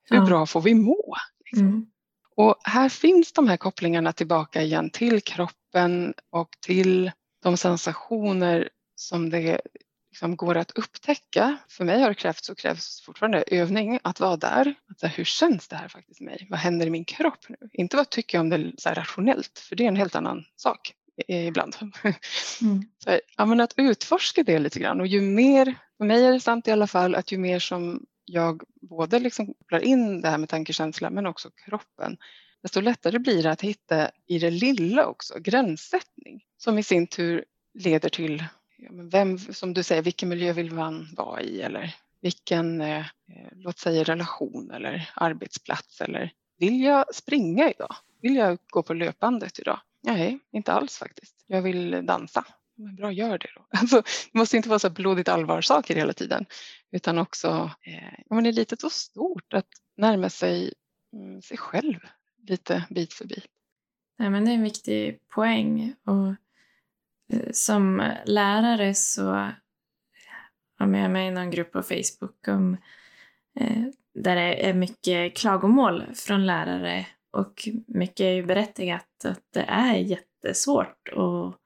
Hur 0.05 0.17
ja. 0.17 0.25
bra 0.25 0.47
får 0.47 0.61
vi 0.61 0.75
må? 0.75 1.15
Liksom? 1.45 1.69
Mm. 1.69 1.87
Och 2.37 2.57
här 2.65 2.89
finns 2.89 3.33
de 3.33 3.49
här 3.49 3.57
kopplingarna 3.57 4.13
tillbaka 4.13 4.63
igen 4.63 4.91
till 4.91 5.21
kroppen 5.21 6.15
och 6.31 6.49
till 6.61 7.11
de 7.43 7.57
sensationer 7.57 8.69
som 8.95 9.31
det 9.31 9.61
liksom 10.19 10.37
går 10.37 10.57
att 10.57 10.71
upptäcka. 10.71 11.57
För 11.69 11.85
mig 11.85 12.01
har 12.01 12.09
det 12.09 12.15
krävts 12.15 12.49
och 12.49 12.59
krävs 12.59 13.01
fortfarande 13.01 13.45
övning 13.47 13.99
att 14.03 14.21
vara 14.21 14.37
där. 14.37 14.75
Att 14.91 15.01
säga, 15.01 15.11
hur 15.11 15.25
känns 15.25 15.69
det 15.69 15.77
här 15.77 15.89
faktiskt 15.89 16.21
med 16.21 16.27
mig? 16.27 16.47
Vad 16.51 16.59
händer 16.59 16.87
i 16.87 16.91
min 16.91 17.05
kropp 17.05 17.49
nu? 17.49 17.57
Inte 17.73 17.97
vad 17.97 18.11
tycker 18.11 18.39
jag 18.39 18.43
om 18.43 18.49
det 18.49 18.73
så 18.79 18.89
rationellt, 18.89 19.59
för 19.59 19.77
det 19.77 19.85
är 19.85 19.89
en 19.89 19.97
helt 19.97 20.15
annan 20.15 20.45
sak 20.57 20.95
ibland. 21.29 21.77
Mm. 22.63 22.83
Så, 23.05 23.21
ja, 23.37 23.45
men 23.45 23.61
att 23.61 23.75
utforska 23.77 24.43
det 24.43 24.59
lite 24.59 24.79
grann 24.79 25.01
och 25.01 25.07
ju 25.07 25.21
mer, 25.21 25.75
för 25.99 26.05
mig 26.05 26.25
är 26.25 26.33
det 26.33 26.41
sant 26.41 26.69
i 26.69 26.71
alla 26.71 26.87
fall, 26.87 27.15
att 27.15 27.33
ju 27.33 27.39
mer 27.39 27.59
som 27.59 28.07
jag 28.25 28.63
både 28.81 29.19
liksom 29.19 29.47
kopplar 29.47 29.81
in 29.81 30.21
det 30.21 30.29
här 30.29 30.39
med 30.39 30.49
tankekänsla 30.49 31.11
men 31.11 31.27
också 31.27 31.51
kroppen, 31.51 32.17
desto 32.63 32.81
lättare 32.81 33.19
blir 33.19 33.43
det 33.43 33.51
att 33.51 33.61
hitta 33.61 34.11
i 34.27 34.39
det 34.39 34.51
lilla 34.51 35.07
också 35.07 35.39
gränssättning 35.41 36.45
som 36.57 36.79
i 36.79 36.83
sin 36.83 37.07
tur 37.07 37.45
leder 37.75 38.09
till 38.09 38.45
ja, 38.79 38.91
vem, 38.93 39.39
som 39.39 39.75
du 39.75 39.83
säger, 39.83 40.03
vilken 40.03 40.29
miljö 40.29 40.53
vill 40.53 40.73
man 40.73 41.09
vara 41.17 41.43
i 41.43 41.63
eller 41.63 41.95
vilken, 42.21 42.81
eh, 42.81 42.99
eh, 42.99 43.49
låt 43.53 43.79
säga 43.79 44.03
relation 44.03 44.71
eller 44.71 45.11
arbetsplats 45.15 46.01
eller 46.01 46.33
vill 46.59 46.81
jag 46.81 47.15
springa 47.15 47.71
idag? 47.71 47.95
Vill 48.23 48.37
jag 48.37 48.59
gå 48.71 48.83
på 48.83 48.95
löpbandet 48.95 49.59
idag? 49.59 49.81
Nej, 50.03 50.39
inte 50.53 50.73
alls 50.73 50.99
faktiskt. 50.99 51.45
Jag 51.47 51.63
vill 51.63 52.07
dansa. 52.07 52.45
Men 52.77 52.97
bra, 52.97 53.13
gör 53.13 53.39
det 53.39 53.49
då. 53.57 53.67
Alltså, 53.81 54.03
det 54.33 54.39
måste 54.39 54.57
inte 54.57 54.69
vara 54.69 54.79
så 54.79 54.91
blodigt 54.91 55.29
allvar-saker 55.29 55.97
hela 55.97 56.13
tiden 56.13 56.47
utan 56.91 57.19
också 57.19 57.71
eh, 57.83 58.21
om 58.31 58.43
det 58.43 58.51
är 58.51 58.53
litet 58.53 58.83
och 58.83 58.93
stort 58.93 59.55
att 59.55 59.69
närma 59.97 60.31
sig 60.31 60.75
mm, 61.13 61.43
sig 61.43 61.57
själv 61.57 61.99
lite 62.49 62.87
bit 62.91 63.13
för 63.13 63.25
bit. 63.25 63.47
Nej, 64.19 64.31
men 64.31 64.45
det 64.45 64.51
är 64.51 64.55
en 64.55 64.63
viktig 64.63 65.19
poäng. 65.29 65.95
Och 66.05 66.35
Eh, 67.33 67.53
som 67.53 68.13
lärare 68.25 68.95
så 68.95 69.31
har 70.79 70.87
jag 70.87 71.11
med 71.11 71.29
i 71.29 71.31
någon 71.31 71.51
grupp 71.51 71.73
på 71.73 71.83
Facebook 71.83 72.49
om, 72.49 72.77
eh, 73.61 73.83
där 74.15 74.37
det 74.37 74.69
är 74.69 74.75
mycket 74.75 75.37
klagomål 75.37 76.15
från 76.15 76.47
lärare 76.47 77.07
och 77.31 77.69
mycket 77.87 78.21
är 78.21 78.33
ju 78.33 78.47
berättigat 78.47 79.25
att 79.25 79.45
det 79.53 79.65
är 79.69 79.97
jättesvårt 79.97 81.09
att, 81.09 81.61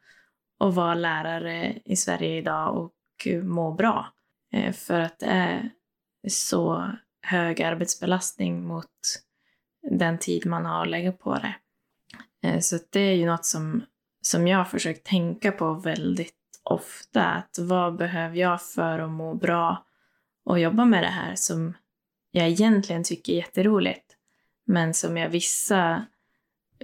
att 0.67 0.75
vara 0.75 0.95
lärare 0.95 1.79
i 1.85 1.97
Sverige 1.97 2.39
idag 2.39 2.77
och 2.77 3.29
må 3.43 3.73
bra. 3.73 4.13
Eh, 4.53 4.73
för 4.73 5.01
att 5.01 5.19
det 5.19 5.27
är 5.27 5.71
så 6.29 6.91
hög 7.23 7.63
arbetsbelastning 7.63 8.67
mot 8.67 8.87
den 9.91 10.19
tid 10.19 10.47
man 10.47 10.67
har 10.67 10.83
att 10.83 10.89
lägga 10.89 11.13
på 11.13 11.35
det. 11.35 11.55
Eh, 12.43 12.61
så 12.61 12.79
det 12.91 13.01
är 13.01 13.15
ju 13.15 13.27
något 13.27 13.45
som, 13.45 13.85
som 14.23 14.47
jag 14.47 14.59
har 14.59 14.65
försökt 14.65 15.07
tänka 15.07 15.53
på 15.53 15.75
väldigt 15.75 16.35
ofta. 16.63 17.25
Att 17.25 17.59
vad 17.59 17.97
behöver 17.97 18.37
jag 18.37 18.63
för 18.63 18.99
att 18.99 19.11
må 19.11 19.35
bra 19.35 19.87
och 20.45 20.59
jobba 20.59 20.85
med 20.85 21.03
det 21.03 21.09
här 21.09 21.35
som 21.35 21.75
jag 22.31 22.49
egentligen 22.49 23.05
tycker 23.05 23.33
är 23.33 23.37
jätteroligt. 23.37 24.17
Men 24.65 24.95
som 24.95 25.17
jag 25.17 25.29
vissa, 25.29 26.07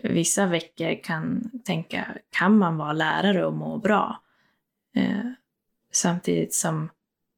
vissa 0.02 0.46
veckor 0.46 1.02
kan 1.02 1.50
tänka, 1.64 2.06
kan 2.30 2.58
man 2.58 2.76
vara 2.76 2.92
lärare 2.92 3.46
och 3.46 3.52
må 3.52 3.78
bra? 3.78 4.22
Eh, 4.94 5.30
samtidigt 5.92 6.54
som 6.54 6.90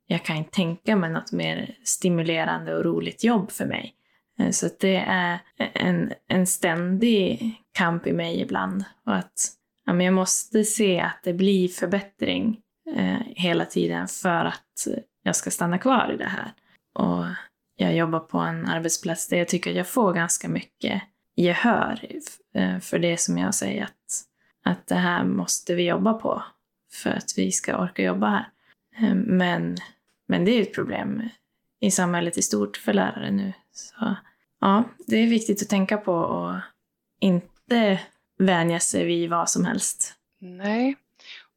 jag 0.07 0.25
kan 0.25 0.37
inte 0.37 0.51
tänka 0.51 0.97
mig 0.97 1.11
något 1.11 1.33
mer 1.33 1.79
stimulerande 1.85 2.77
och 2.77 2.85
roligt 2.85 3.25
jobb 3.25 3.51
för 3.51 3.67
mig. 3.67 3.95
Eh, 4.39 4.51
så 4.51 4.69
det 4.81 4.97
är 4.97 5.39
en, 5.57 6.13
en 6.29 6.47
ständig 6.47 7.55
kamp 7.73 8.07
i 8.07 8.13
mig 8.13 8.41
ibland. 8.41 8.85
Och 9.07 9.15
att 9.15 9.60
ja, 9.90 9.94
men 9.94 10.07
jag 10.07 10.14
måste 10.14 10.64
se 10.64 11.00
att 11.00 11.20
det 11.22 11.33
blir 11.33 11.68
förbättring 11.68 12.61
eh, 12.96 13.20
hela 13.26 13.64
tiden 13.64 14.09
för 14.09 14.44
att 14.44 14.87
jag 15.22 15.37
ska 15.37 15.50
stanna 15.50 15.79
kvar 15.79 16.12
i 16.14 16.16
det 16.16 16.29
här. 16.29 16.53
Och 16.94 17.24
jag 17.76 17.96
jobbar 17.96 18.20
på 18.20 18.38
en 18.38 18.66
arbetsplats 18.66 19.29
där 19.29 19.37
jag 19.37 19.48
tycker 19.48 19.70
att 19.70 19.76
jag 19.76 19.88
får 19.88 20.12
ganska 20.12 20.48
mycket 20.48 21.03
gehör 21.37 22.07
eh, 22.55 22.79
för 22.79 22.98
det 22.98 23.20
som 23.20 23.38
jag 23.38 23.55
säger 23.55 23.85
att, 23.85 24.24
att 24.64 24.87
det 24.87 24.94
här 24.94 25.24
måste 25.24 25.74
vi 25.74 25.87
jobba 25.87 26.12
på 26.12 26.42
för 26.92 27.11
att 27.11 27.35
vi 27.37 27.53
ska 27.53 27.83
orka 27.83 28.03
jobba 28.03 28.29
här. 28.29 29.09
Eh, 29.09 29.14
men, 29.14 29.76
men 30.29 30.44
det 30.44 30.50
är 30.50 30.62
ett 30.62 30.74
problem 30.74 31.22
i 31.81 31.90
samhället 31.90 32.38
i 32.38 32.42
stort 32.42 32.76
för 32.76 32.92
lärare 32.92 33.31
nu. 33.31 33.53
Så 33.72 34.16
ja, 34.61 34.85
det 35.07 35.16
är 35.16 35.26
viktigt 35.26 35.62
att 35.62 35.68
tänka 35.68 35.96
på 35.96 36.14
och 36.14 36.57
inte 37.20 38.00
vänja 38.40 38.81
sig 38.81 39.05
vid 39.05 39.31
vad 39.31 39.50
som 39.50 39.64
helst. 39.64 40.14
Nej, 40.38 40.96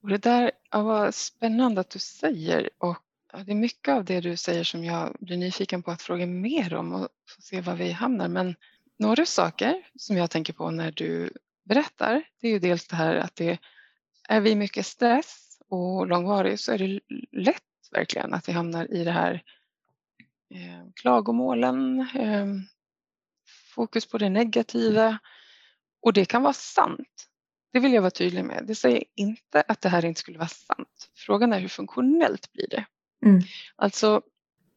och 0.01 0.09
det 0.09 0.17
där 0.17 0.51
var 0.71 1.11
spännande 1.11 1.81
att 1.81 1.89
du 1.89 1.99
säger 1.99 2.69
och 2.77 2.97
det 3.45 3.51
är 3.51 3.55
mycket 3.55 3.93
av 3.93 4.05
det 4.05 4.21
du 4.21 4.37
säger 4.37 4.63
som 4.63 4.83
jag 4.83 5.15
blir 5.19 5.37
nyfiken 5.37 5.83
på 5.83 5.91
att 5.91 6.01
fråga 6.01 6.25
mer 6.25 6.73
om 6.73 6.93
och 6.93 7.07
få 7.35 7.41
se 7.41 7.61
var 7.61 7.75
vi 7.75 7.91
hamnar. 7.91 8.27
Men 8.27 8.55
några 8.99 9.25
saker 9.25 9.83
som 9.95 10.17
jag 10.17 10.31
tänker 10.31 10.53
på 10.53 10.71
när 10.71 10.91
du 10.91 11.29
berättar, 11.63 12.23
det 12.41 12.47
är 12.47 12.51
ju 12.51 12.59
dels 12.59 12.87
det 12.87 12.95
här 12.95 13.15
att 13.15 13.35
det 13.35 13.59
är 14.29 14.41
vi 14.41 14.55
mycket 14.55 14.85
stress 14.85 15.59
och 15.67 16.07
långvarig 16.07 16.59
så 16.59 16.71
är 16.71 16.77
det 16.77 16.99
lätt 17.31 17.63
verkligen 17.91 18.33
att 18.33 18.49
vi 18.49 18.53
hamnar 18.53 18.93
i 18.93 19.03
det 19.03 19.11
här 19.11 19.43
eh, 20.49 20.91
klagomålen, 20.95 21.99
eh, 21.99 22.47
fokus 23.75 24.05
på 24.05 24.17
det 24.17 24.29
negativa 24.29 25.19
och 26.03 26.13
det 26.13 26.25
kan 26.25 26.43
vara 26.43 26.53
sant. 26.53 27.27
Det 27.73 27.79
vill 27.79 27.93
jag 27.93 28.01
vara 28.01 28.11
tydlig 28.11 28.45
med. 28.45 28.63
Det 28.67 28.75
säger 28.75 29.03
inte 29.15 29.63
att 29.67 29.81
det 29.81 29.89
här 29.89 30.05
inte 30.05 30.19
skulle 30.19 30.37
vara 30.37 30.47
sant. 30.47 31.09
Frågan 31.15 31.53
är 31.53 31.59
hur 31.59 31.67
funktionellt 31.67 32.51
blir 32.51 32.67
det? 32.69 32.85
Mm. 33.25 33.41
Alltså 33.75 34.21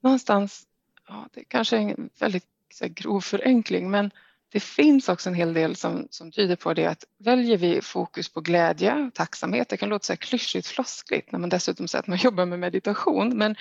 någonstans, 0.02 0.62
ja, 1.08 1.28
det 1.32 1.44
kanske 1.44 1.76
är 1.76 1.80
en 1.80 2.10
väldigt 2.18 2.46
här, 2.80 2.88
grov 2.88 3.20
förenkling 3.20 3.90
men 3.90 4.10
det 4.52 4.60
finns 4.60 5.08
också 5.08 5.28
en 5.28 5.34
hel 5.34 5.54
del 5.54 5.76
som, 5.76 6.08
som 6.10 6.32
tyder 6.32 6.56
på 6.56 6.74
det 6.74 6.86
att 6.86 7.04
väljer 7.18 7.56
vi 7.56 7.80
fokus 7.80 8.28
på 8.28 8.40
glädje 8.40 8.94
och 8.94 9.14
tacksamhet, 9.14 9.68
det 9.68 9.76
kan 9.76 9.88
låta 9.88 10.04
så 10.04 10.12
här 10.12 10.16
klyschigt 10.16 10.66
floskligt 10.66 11.32
när 11.32 11.38
man 11.38 11.48
dessutom 11.48 11.88
säger 11.88 12.02
att 12.02 12.06
man 12.06 12.18
jobbar 12.22 12.46
med 12.46 12.58
meditation 12.58 13.38
men 13.38 13.56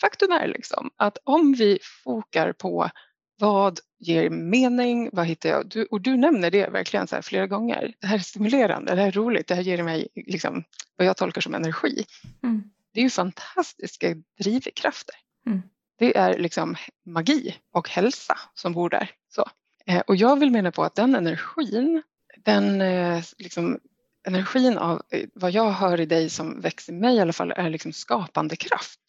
faktum 0.00 0.32
är 0.32 0.48
liksom 0.48 0.90
att 0.96 1.18
om 1.24 1.52
vi 1.52 1.78
fokar 2.04 2.52
på 2.52 2.90
vad 3.38 3.80
ger 3.98 4.30
mening? 4.30 5.10
Vad 5.12 5.26
hittar 5.26 5.48
jag? 5.48 5.68
Du, 5.68 5.84
och 5.84 6.00
du 6.00 6.16
nämner 6.16 6.50
det 6.50 6.68
verkligen 6.68 7.06
så 7.06 7.22
flera 7.22 7.46
gånger. 7.46 7.94
Det 8.00 8.06
här 8.06 8.14
är 8.14 8.20
stimulerande, 8.20 8.94
det 8.94 9.00
här 9.00 9.08
är 9.08 9.12
roligt, 9.12 9.46
det 9.46 9.54
här 9.54 9.62
ger 9.62 9.82
mig 9.82 10.08
liksom, 10.14 10.64
vad 10.96 11.06
jag 11.06 11.16
tolkar 11.16 11.40
som 11.40 11.54
energi. 11.54 12.04
Mm. 12.42 12.62
Det 12.94 13.00
är 13.00 13.04
ju 13.04 13.10
fantastiska 13.10 14.14
drivkrafter. 14.38 15.14
Mm. 15.46 15.62
Det 15.98 16.16
är 16.16 16.38
liksom 16.38 16.76
magi 17.06 17.56
och 17.72 17.88
hälsa 17.88 18.38
som 18.54 18.72
bor 18.72 18.90
där. 18.90 19.10
Så. 19.28 19.44
Eh, 19.86 20.00
och 20.00 20.16
jag 20.16 20.38
vill 20.38 20.50
mena 20.50 20.72
på 20.72 20.84
att 20.84 20.94
den 20.94 21.14
energin, 21.14 22.02
den 22.44 22.80
eh, 22.80 23.22
liksom, 23.38 23.78
energin 24.26 24.78
av 24.78 25.02
eh, 25.10 25.28
vad 25.34 25.50
jag 25.50 25.70
hör 25.70 26.00
i 26.00 26.06
dig 26.06 26.30
som 26.30 26.60
växer 26.60 26.92
i 26.92 26.96
mig 26.96 27.16
i 27.16 27.20
alla 27.20 27.32
fall 27.32 27.52
är 27.52 27.70
liksom 27.70 27.92
skapande 27.92 28.56
kraft. 28.56 29.00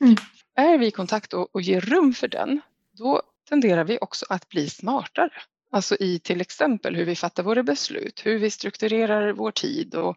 Mm. 0.00 0.16
Är 0.56 0.78
vi 0.78 0.86
i 0.86 0.90
kontakt 0.90 1.32
och, 1.32 1.54
och 1.54 1.62
ger 1.62 1.80
rum 1.80 2.14
för 2.14 2.28
den, 2.28 2.60
då 2.98 3.22
tenderar 3.48 3.84
vi 3.84 3.98
också 4.00 4.26
att 4.28 4.48
bli 4.48 4.68
smartare. 4.68 5.30
Alltså 5.70 5.96
i 6.00 6.18
till 6.18 6.40
exempel 6.40 6.96
hur 6.96 7.04
vi 7.04 7.16
fattar 7.16 7.42
våra 7.42 7.62
beslut, 7.62 8.26
hur 8.26 8.38
vi 8.38 8.50
strukturerar 8.50 9.32
vår 9.32 9.50
tid 9.50 9.94
och 9.94 10.16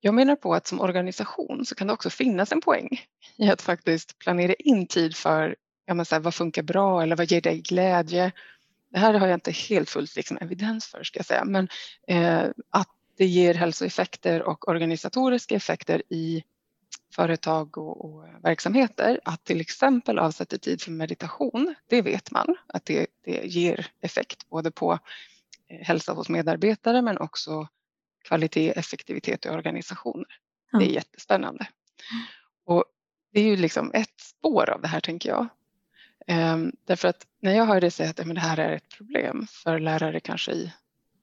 jag 0.00 0.14
menar 0.14 0.36
på 0.36 0.54
att 0.54 0.66
som 0.66 0.80
organisation 0.80 1.66
så 1.66 1.74
kan 1.74 1.86
det 1.86 1.92
också 1.92 2.10
finnas 2.10 2.52
en 2.52 2.60
poäng 2.60 2.88
i 3.36 3.50
att 3.50 3.62
faktiskt 3.62 4.18
planera 4.18 4.54
in 4.54 4.86
tid 4.86 5.16
för 5.16 5.56
ja, 5.86 5.94
men 5.94 6.06
så 6.06 6.14
här, 6.14 6.22
vad 6.22 6.34
funkar 6.34 6.62
bra 6.62 7.02
eller 7.02 7.16
vad 7.16 7.30
ger 7.30 7.40
dig 7.40 7.60
glädje. 7.60 8.32
Det 8.90 8.98
här 8.98 9.14
har 9.14 9.26
jag 9.26 9.36
inte 9.36 9.50
helt 9.50 9.90
fullt 9.90 10.16
liksom 10.16 10.38
evidens 10.40 10.86
för 10.86 11.02
ska 11.02 11.18
jag 11.18 11.26
säga, 11.26 11.44
men 11.44 11.68
eh, 12.08 12.44
att 12.70 12.88
det 13.16 13.26
ger 13.26 13.54
hälsoeffekter 13.54 14.42
och 14.42 14.68
organisatoriska 14.68 15.54
effekter 15.54 16.02
i 16.08 16.42
företag 17.14 17.78
och, 17.78 18.04
och, 18.04 18.24
verksamheter 18.42 19.20
att 19.24 19.44
till 19.44 19.60
exempel 19.60 20.18
avsätta 20.18 20.58
tid 20.58 20.82
för 20.82 20.90
meditation. 20.90 21.74
Det 21.86 22.02
vet 22.02 22.30
man 22.30 22.56
att 22.66 22.84
det, 22.84 23.06
det 23.24 23.44
ger 23.44 23.86
effekt 24.00 24.48
både 24.48 24.70
på 24.70 24.92
eh, 25.68 25.86
hälsa 25.86 26.12
hos 26.12 26.28
medarbetare 26.28 27.02
men 27.02 27.18
också 27.18 27.68
kvalitet, 28.24 28.70
effektivitet 28.70 29.46
i 29.46 29.48
organisationer. 29.48 30.38
Ja. 30.72 30.78
Det 30.78 30.84
är 30.84 30.94
jättespännande. 30.94 31.66
Och 32.64 32.84
det 33.32 33.40
är 33.40 33.44
ju 33.44 33.56
liksom 33.56 33.90
ett 33.94 34.20
spår 34.20 34.70
av 34.70 34.82
det 34.82 34.88
här 34.88 35.00
tänker 35.00 35.28
jag. 35.28 35.48
Ehm, 36.26 36.72
därför 36.84 37.08
att 37.08 37.26
när 37.40 37.54
jag 37.54 37.66
hör 37.66 37.80
dig 37.80 37.90
säga 37.90 38.10
att 38.10 38.26
men 38.26 38.34
det 38.34 38.40
här 38.40 38.58
är 38.58 38.72
ett 38.72 38.88
problem 38.88 39.46
för 39.50 39.78
lärare 39.78 40.20
kanske 40.20 40.52
i 40.52 40.72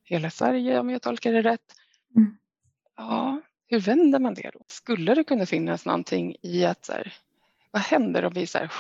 hela 0.04 0.30
Sverige 0.30 0.80
om 0.80 0.90
jag 0.90 1.02
tolkar 1.02 1.34
det 1.34 1.42
rätt. 1.42 1.76
Mm. 2.16 2.38
Ja, 2.98 3.42
hur 3.72 3.80
vänder 3.80 4.20
man 4.20 4.34
det 4.34 4.50
då? 4.54 4.60
Skulle 4.68 5.16
det 5.16 5.24
kunna 5.24 5.46
finnas 5.46 5.86
någonting 5.86 6.36
i 6.42 6.66
att 6.66 6.86
så 6.86 6.92
här, 6.92 7.14
vad 7.72 7.82
händer 7.82 8.26
om 8.26 8.34
vi 8.34 8.48
så 8.48 8.58
här, 8.58 8.72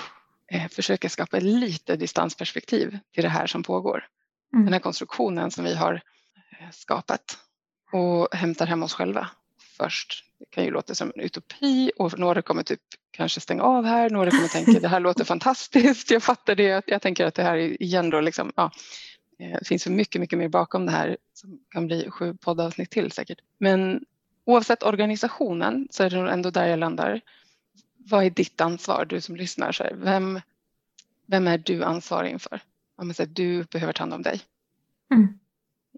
eh, 0.51 0.67
försöker 0.67 1.09
skapa 1.09 1.39
lite 1.39 1.95
distansperspektiv 1.95 2.97
till 3.13 3.23
det 3.23 3.29
här 3.29 3.47
som 3.47 3.63
pågår? 3.63 4.07
Mm. 4.53 4.65
Den 4.65 4.73
här 4.73 4.79
konstruktionen 4.79 5.51
som 5.51 5.63
vi 5.63 5.75
har 5.75 5.93
eh, 5.93 6.69
skapat 6.71 7.37
och 7.91 8.35
hämtar 8.35 8.65
hem 8.65 8.83
oss 8.83 8.93
själva 8.93 9.29
först. 9.77 10.25
Det 10.39 10.45
kan 10.49 10.63
ju 10.63 10.71
låta 10.71 10.95
som 10.95 11.11
en 11.15 11.21
utopi 11.21 11.91
och 11.97 12.19
några 12.19 12.41
kommer 12.41 12.63
typ 12.63 12.81
kanske 13.11 13.41
stänga 13.41 13.63
av 13.63 13.85
här, 13.85 14.09
några 14.09 14.31
kommer 14.31 14.47
tänka 14.47 14.79
det 14.79 14.87
här 14.87 14.99
låter 14.99 15.23
fantastiskt, 15.33 16.11
jag 16.11 16.23
fattar 16.23 16.55
det, 16.55 16.83
jag 16.87 17.01
tänker 17.01 17.25
att 17.25 17.35
det 17.35 17.43
här 17.43 17.81
igen 17.83 18.09
då 18.09 18.21
liksom, 18.21 18.51
ja, 18.55 18.71
eh, 19.39 19.57
det 19.59 19.67
finns 19.67 19.83
så 19.83 19.91
mycket, 19.91 20.21
mycket 20.21 20.39
mer 20.39 20.49
bakom 20.49 20.85
det 20.85 20.91
här 20.91 21.17
som 21.33 21.59
kan 21.69 21.87
bli 21.87 22.09
sju 22.09 22.33
poddavsnitt 22.33 22.91
till 22.91 23.11
säkert. 23.11 23.39
Men 23.57 24.05
oavsett 24.45 24.83
organisationen 24.83 25.87
så 25.91 26.03
är 26.03 26.09
det 26.09 26.17
nog 26.17 26.29
ändå 26.29 26.49
där 26.49 26.67
jag 26.67 26.79
landar. 26.79 27.21
Vad 27.97 28.25
är 28.25 28.29
ditt 28.29 28.61
ansvar, 28.61 29.05
du 29.05 29.21
som 29.21 29.35
lyssnar? 29.35 29.71
Så 29.71 29.83
här, 29.83 29.93
vem, 29.93 30.41
vem 31.25 31.47
är 31.47 31.57
du 31.57 31.83
ansvarig 31.83 32.31
inför? 32.31 32.61
Om 32.95 33.13
säger, 33.13 33.29
du 33.29 33.63
behöver 33.63 33.93
ta 33.93 34.03
hand 34.03 34.13
om 34.13 34.21
dig. 34.21 34.41
Mm. 35.13 35.39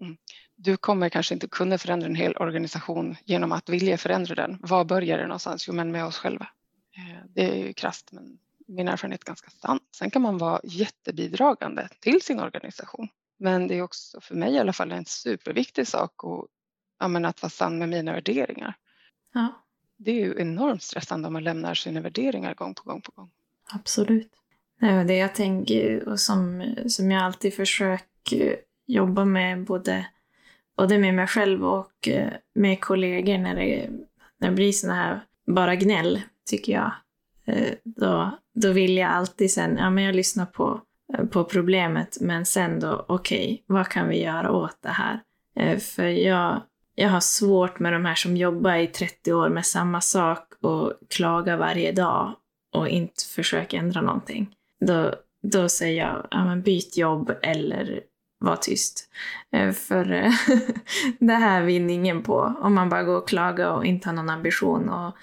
Mm. 0.00 0.16
Du 0.56 0.76
kommer 0.76 1.08
kanske 1.08 1.34
inte 1.34 1.48
kunna 1.48 1.78
förändra 1.78 2.06
en 2.06 2.14
hel 2.14 2.36
organisation 2.36 3.16
genom 3.24 3.52
att 3.52 3.68
vilja 3.68 3.98
förändra 3.98 4.34
den. 4.34 4.58
Var 4.62 4.84
börjar 4.84 5.18
det 5.18 5.26
någonstans? 5.26 5.68
Jo, 5.68 5.74
men 5.74 5.92
med 5.92 6.04
oss 6.04 6.18
själva. 6.18 6.48
Eh, 6.96 7.24
det 7.34 7.50
är 7.50 7.66
ju 7.66 7.72
krasst, 7.72 8.12
men 8.12 8.38
min 8.66 8.88
erfarenhet 8.88 9.22
är 9.22 9.26
ganska 9.26 9.50
sant. 9.50 9.82
Sen 9.96 10.10
kan 10.10 10.22
man 10.22 10.38
vara 10.38 10.60
jättebidragande 10.64 11.88
till 12.00 12.22
sin 12.22 12.40
organisation. 12.40 13.08
Men 13.36 13.68
det 13.68 13.78
är 13.78 13.82
också 13.82 14.20
för 14.20 14.34
mig 14.34 14.54
i 14.54 14.58
alla 14.58 14.72
fall 14.72 14.92
en 14.92 15.04
superviktig 15.04 15.88
sak 15.88 16.24
att 16.24 16.46
ja, 16.98 17.08
men 17.08 17.24
att 17.24 17.42
vara 17.42 17.50
sann 17.50 17.78
med 17.78 17.88
mina 17.88 18.12
värderingar. 18.12 18.74
Ja. 19.34 19.60
Det 19.96 20.10
är 20.10 20.26
ju 20.26 20.34
enormt 20.38 20.82
stressande 20.82 21.26
om 21.26 21.32
man 21.32 21.44
lämnar 21.44 21.74
sina 21.74 22.00
värderingar 22.00 22.54
gång 22.54 22.74
på 22.74 22.82
gång 22.82 23.00
på 23.00 23.12
gång. 23.14 23.30
Absolut. 23.72 24.32
Det 25.06 25.16
jag 25.16 25.34
tänker 25.34 26.08
och 26.08 26.20
som, 26.20 26.74
som 26.86 27.10
jag 27.10 27.22
alltid 27.22 27.54
försöker 27.54 28.56
jobba 28.86 29.24
med 29.24 29.64
både, 29.64 30.06
både 30.76 30.98
med 30.98 31.14
mig 31.14 31.26
själv 31.26 31.64
och 31.64 32.08
eh, 32.08 32.32
med 32.54 32.80
kollegor 32.80 33.38
när 33.38 33.54
det, 33.54 33.90
när 34.38 34.48
det 34.48 34.54
blir 34.54 34.72
sådana 34.72 35.02
här 35.02 35.20
bara 35.46 35.74
gnäll, 35.74 36.22
tycker 36.46 36.72
jag. 36.72 36.92
Eh, 37.44 37.74
då, 37.84 38.38
då 38.54 38.72
vill 38.72 38.96
jag 38.96 39.10
alltid 39.10 39.50
sen, 39.50 39.76
ja 39.76 39.90
men 39.90 40.04
jag 40.04 40.14
lyssnar 40.14 40.46
på, 40.46 40.80
på 41.30 41.44
problemet 41.44 42.16
men 42.20 42.46
sen 42.46 42.80
då, 42.80 43.04
okej, 43.08 43.44
okay, 43.44 43.58
vad 43.66 43.88
kan 43.88 44.08
vi 44.08 44.22
göra 44.22 44.52
åt 44.52 44.82
det 44.82 44.88
här? 44.88 45.20
Eh, 45.56 45.78
för 45.78 46.06
jag, 46.06 46.62
jag 46.94 47.08
har 47.08 47.20
svårt 47.20 47.78
med 47.78 47.92
de 47.92 48.04
här 48.04 48.14
som 48.14 48.36
jobbar 48.36 48.74
i 48.74 48.86
30 48.86 49.32
år 49.32 49.48
med 49.48 49.66
samma 49.66 50.00
sak 50.00 50.52
och 50.60 50.92
klagar 51.08 51.56
varje 51.56 51.92
dag 51.92 52.34
och 52.76 52.88
inte 52.88 53.24
försöker 53.24 53.78
ändra 53.78 54.00
någonting. 54.00 54.54
Då, 54.86 55.14
då 55.42 55.68
säger 55.68 56.06
jag, 56.06 56.26
ja 56.30 56.44
men 56.44 56.62
byt 56.62 56.96
jobb 56.96 57.32
eller 57.42 58.00
var 58.44 58.56
tyst. 58.56 59.08
Eh, 59.52 59.72
för 59.72 60.12
eh, 60.12 60.32
det 61.18 61.34
här 61.34 61.62
vinner 61.62 61.94
ingen 61.94 62.22
på 62.22 62.56
om 62.60 62.74
man 62.74 62.88
bara 62.88 63.02
går 63.02 63.16
och 63.16 63.28
klagar 63.28 63.70
och 63.70 63.84
inte 63.84 64.08
har 64.08 64.14
någon 64.14 64.30
ambition 64.30 64.88
att, 64.88 65.14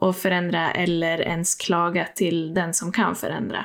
och 0.00 0.16
förändra 0.16 0.72
eller 0.72 1.20
ens 1.20 1.54
klaga 1.54 2.08
till 2.14 2.54
den 2.54 2.74
som 2.74 2.92
kan 2.92 3.16
förändra. 3.16 3.64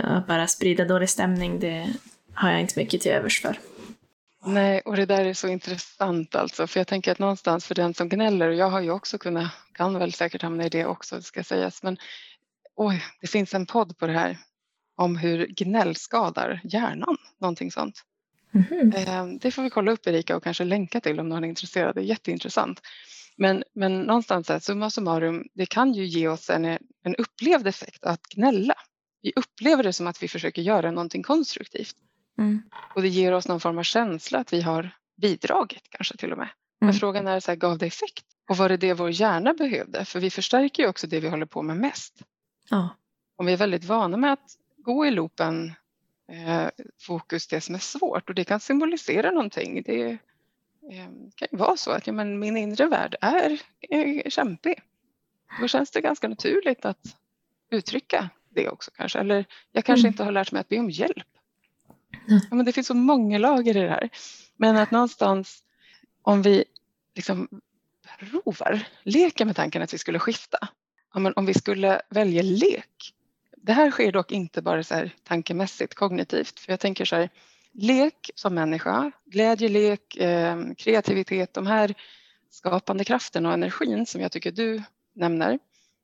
Att 0.00 0.26
bara 0.26 0.46
sprida 0.46 0.84
dålig 0.84 1.08
stämning, 1.08 1.60
det 1.60 1.88
har 2.34 2.50
jag 2.50 2.60
inte 2.60 2.78
mycket 2.78 3.00
till 3.00 3.12
övers 3.12 3.42
för. 3.42 3.56
Nej, 4.44 4.80
och 4.84 4.96
det 4.96 5.06
där 5.06 5.24
är 5.24 5.34
så 5.34 5.48
intressant 5.48 6.34
alltså, 6.34 6.66
för 6.66 6.80
jag 6.80 6.86
tänker 6.86 7.12
att 7.12 7.18
någonstans 7.18 7.66
för 7.66 7.74
den 7.74 7.94
som 7.94 8.08
gnäller, 8.08 8.48
och 8.48 8.54
jag 8.54 8.70
har 8.70 8.80
ju 8.80 8.90
också 8.90 9.18
kunnat, 9.18 9.50
kan 9.72 9.98
väl 9.98 10.12
säkert 10.12 10.42
hamna 10.42 10.66
i 10.66 10.68
det 10.68 10.86
också, 10.86 11.22
ska 11.22 11.44
sägas, 11.44 11.82
men 11.82 11.96
oj, 12.76 13.04
det 13.20 13.26
finns 13.26 13.54
en 13.54 13.66
podd 13.66 13.98
på 13.98 14.06
det 14.06 14.12
här 14.12 14.38
om 14.96 15.16
hur 15.16 15.46
gnäll 15.46 15.96
skadar 15.96 16.60
hjärnan, 16.64 17.16
någonting 17.38 17.70
sånt. 17.70 18.04
Mm 18.54 18.66
-hmm. 18.66 19.38
Det 19.40 19.50
får 19.50 19.62
vi 19.62 19.70
kolla 19.70 19.92
upp 19.92 20.06
Erika 20.06 20.36
och 20.36 20.44
kanske 20.44 20.64
länka 20.64 21.00
till 21.00 21.20
om 21.20 21.28
någon 21.28 21.44
är 21.44 21.48
intresserad, 21.48 21.94
det 21.94 22.00
är 22.00 22.04
jätteintressant. 22.04 22.80
Men, 23.36 23.64
men 23.72 24.00
någonstans, 24.00 24.48
här, 24.48 24.58
summa 24.58 24.90
summarum, 24.90 25.44
det 25.54 25.66
kan 25.66 25.92
ju 25.92 26.04
ge 26.04 26.28
oss 26.28 26.50
en, 26.50 26.64
en 27.02 27.16
upplevd 27.18 27.66
effekt 27.66 28.04
att 28.04 28.22
gnälla. 28.22 28.74
Vi 29.22 29.32
upplever 29.36 29.82
det 29.82 29.92
som 29.92 30.06
att 30.06 30.22
vi 30.22 30.28
försöker 30.28 30.62
göra 30.62 30.90
någonting 30.90 31.22
konstruktivt. 31.22 31.96
Mm. 32.40 32.62
Och 32.94 33.02
det 33.02 33.08
ger 33.08 33.32
oss 33.32 33.48
någon 33.48 33.60
form 33.60 33.78
av 33.78 33.82
känsla 33.82 34.38
att 34.38 34.52
vi 34.52 34.60
har 34.62 34.90
bidragit 35.16 35.90
kanske 35.90 36.16
till 36.16 36.32
och 36.32 36.38
med. 36.38 36.48
Men 36.78 36.88
mm. 36.88 37.00
frågan 37.00 37.26
är, 37.26 37.40
så 37.40 37.50
här, 37.50 37.56
gav 37.56 37.78
det 37.78 37.86
effekt? 37.86 38.24
Och 38.48 38.56
var 38.56 38.68
det 38.68 38.76
det 38.76 38.94
vår 38.94 39.10
hjärna 39.10 39.54
behövde? 39.54 40.04
För 40.04 40.20
vi 40.20 40.30
förstärker 40.30 40.82
ju 40.82 40.88
också 40.88 41.06
det 41.06 41.20
vi 41.20 41.28
håller 41.28 41.46
på 41.46 41.62
med 41.62 41.76
mest. 41.76 42.22
Ja. 42.70 42.88
Om 43.36 43.46
vi 43.46 43.52
är 43.52 43.56
väldigt 43.56 43.84
vana 43.84 44.16
med 44.16 44.32
att 44.32 44.56
gå 44.76 45.06
i 45.06 45.10
loopen 45.10 45.72
eh, 46.32 46.68
fokus 47.00 47.46
det 47.46 47.60
som 47.60 47.74
är 47.74 47.78
svårt 47.78 48.28
och 48.28 48.34
det 48.34 48.44
kan 48.44 48.60
symbolisera 48.60 49.30
någonting. 49.30 49.82
Det 49.82 50.10
eh, 50.90 51.06
kan 51.34 51.48
ju 51.50 51.58
vara 51.58 51.76
så 51.76 51.90
att 51.90 52.06
ja, 52.06 52.12
men 52.12 52.38
min 52.38 52.56
inre 52.56 52.86
värld 52.86 53.14
är 53.20 53.58
eh, 53.80 54.30
kämpig. 54.30 54.82
Då 55.60 55.68
känns 55.68 55.90
det 55.90 56.00
ganska 56.00 56.28
naturligt 56.28 56.84
att 56.84 57.16
uttrycka 57.70 58.30
det 58.48 58.68
också 58.68 58.90
kanske. 58.94 59.18
Eller 59.18 59.44
jag 59.72 59.84
kanske 59.84 60.06
mm. 60.06 60.12
inte 60.12 60.24
har 60.24 60.32
lärt 60.32 60.52
mig 60.52 60.60
att 60.60 60.68
be 60.68 60.78
om 60.78 60.90
hjälp. 60.90 61.26
Ja, 62.30 62.56
men 62.56 62.66
det 62.66 62.72
finns 62.72 62.86
så 62.86 62.94
många 62.94 63.38
lager 63.38 63.76
i 63.76 63.80
det 63.80 63.88
här. 63.88 64.08
Men 64.56 64.76
att 64.76 64.90
någonstans 64.90 65.62
om 66.22 66.42
vi 66.42 66.64
liksom 67.14 67.48
provar, 68.18 68.86
leker 69.02 69.44
med 69.44 69.56
tanken 69.56 69.82
att 69.82 69.94
vi 69.94 69.98
skulle 69.98 70.18
skifta. 70.18 70.58
Ja, 71.14 71.20
men 71.20 71.32
om 71.36 71.46
vi 71.46 71.54
skulle 71.54 72.02
välja 72.08 72.42
lek. 72.42 73.14
Det 73.56 73.72
här 73.72 73.90
sker 73.90 74.12
dock 74.12 74.32
inte 74.32 74.62
bara 74.62 74.82
så 74.82 74.94
här 74.94 75.14
tankemässigt, 75.24 75.94
kognitivt. 75.94 76.60
För 76.60 76.72
jag 76.72 76.80
tänker 76.80 77.04
så 77.04 77.16
här, 77.16 77.30
lek 77.72 78.30
som 78.34 78.54
människa, 78.54 79.12
glädje, 79.24 79.68
lek, 79.68 80.16
eh, 80.16 80.58
kreativitet, 80.76 81.54
de 81.54 81.66
här 81.66 81.94
skapande 82.50 83.04
kraften 83.04 83.46
och 83.46 83.52
energin 83.52 84.06
som 84.06 84.20
jag 84.20 84.32
tycker 84.32 84.52
du 84.52 84.82
nämner. 85.14 85.58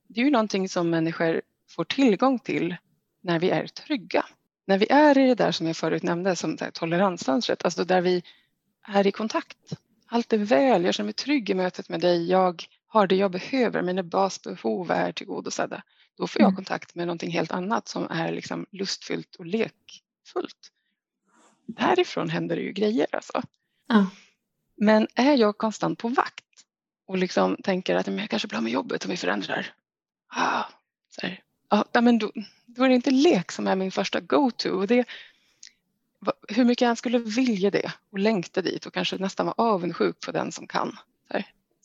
Det 0.09 0.21
är 0.21 0.25
ju 0.25 0.31
någonting 0.31 0.69
som 0.69 0.91
människor 0.91 1.43
får 1.69 1.85
tillgång 1.85 2.39
till 2.39 2.77
när 3.21 3.39
vi 3.39 3.51
är 3.51 3.67
trygga 3.67 4.25
när 4.67 4.79
vi 4.79 4.87
är 4.91 5.19
i 5.19 5.27
det 5.27 5.35
där 5.35 5.53
som 5.53 5.67
jag 5.67 5.77
förut 5.77 6.03
nämnde 6.03 6.37
som 6.37 6.59
toleransfönstret, 6.73 7.65
alltså 7.65 7.85
där 7.85 8.01
vi 8.01 8.23
är 8.89 9.07
i 9.07 9.13
kontakt. 9.13 9.73
Allt 10.07 10.33
är 10.33 10.39
väl, 10.39 10.85
jag 10.85 10.95
känner 10.95 11.07
mig 11.07 11.15
trygg 11.15 11.51
i 11.51 11.55
mötet 11.55 11.89
med 11.89 12.01
dig, 12.01 12.31
jag 12.31 12.65
har 12.87 13.07
det 13.07 13.17
jag 13.17 13.31
behöver, 13.31 13.83
mina 13.83 14.03
basbehov 14.03 14.91
är 14.91 15.13
tillgodosedda. 15.13 15.83
Då 16.17 16.27
får 16.27 16.43
jag 16.43 16.49
mm. 16.49 16.57
kontakt 16.57 16.95
med 16.95 17.07
någonting 17.07 17.31
helt 17.31 17.53
annat 17.53 17.89
som 17.89 18.11
är 18.11 18.33
liksom 18.33 18.67
lustfyllt 18.71 19.37
och 19.37 19.47
lekfullt. 19.47 20.73
Därifrån 21.67 22.29
händer 22.29 22.57
det 22.57 22.63
ju 22.63 22.73
grejer 22.73 23.07
alltså. 23.13 23.43
Ja. 23.89 24.07
Men 24.77 25.09
är 25.15 25.37
jag 25.37 25.59
konstant 25.59 25.99
på 25.99 26.09
vakt 26.09 26.45
och 27.07 27.19
liksom 27.19 27.57
tänker 27.63 27.97
att 27.97 28.07
jag 28.07 28.31
kanske 28.31 28.49
blir 28.49 28.61
med 28.61 28.73
jobbet 28.73 29.05
om 29.05 29.11
vi 29.11 29.17
förändrar. 29.17 29.75
Ah, 30.29 30.65
så 31.09 31.27
här, 31.27 31.41
ja, 31.71 32.01
men 32.01 32.19
då, 32.19 32.33
då 32.67 32.85
är 32.85 32.89
det 32.89 32.95
inte 32.95 33.11
lek 33.11 33.53
som 33.53 33.67
är 33.67 33.77
min 33.77 33.93
första 33.93 34.21
go-to. 34.21 34.87
Det, 34.87 35.05
hur 36.49 36.65
mycket 36.65 36.81
jag 36.83 36.91
än 36.91 36.97
skulle 36.97 37.19
vilja 37.19 37.71
det 37.71 37.93
och 38.11 38.19
längta 38.19 38.63
dit 38.63 38.87
och 38.87 38.95
kanske 38.95 39.17
nästan 39.17 39.47
vara 39.47 39.55
avundsjuk 39.59 40.21
på 40.21 40.33
den 40.33 40.53
som 40.53 40.67
kan. 40.67 40.99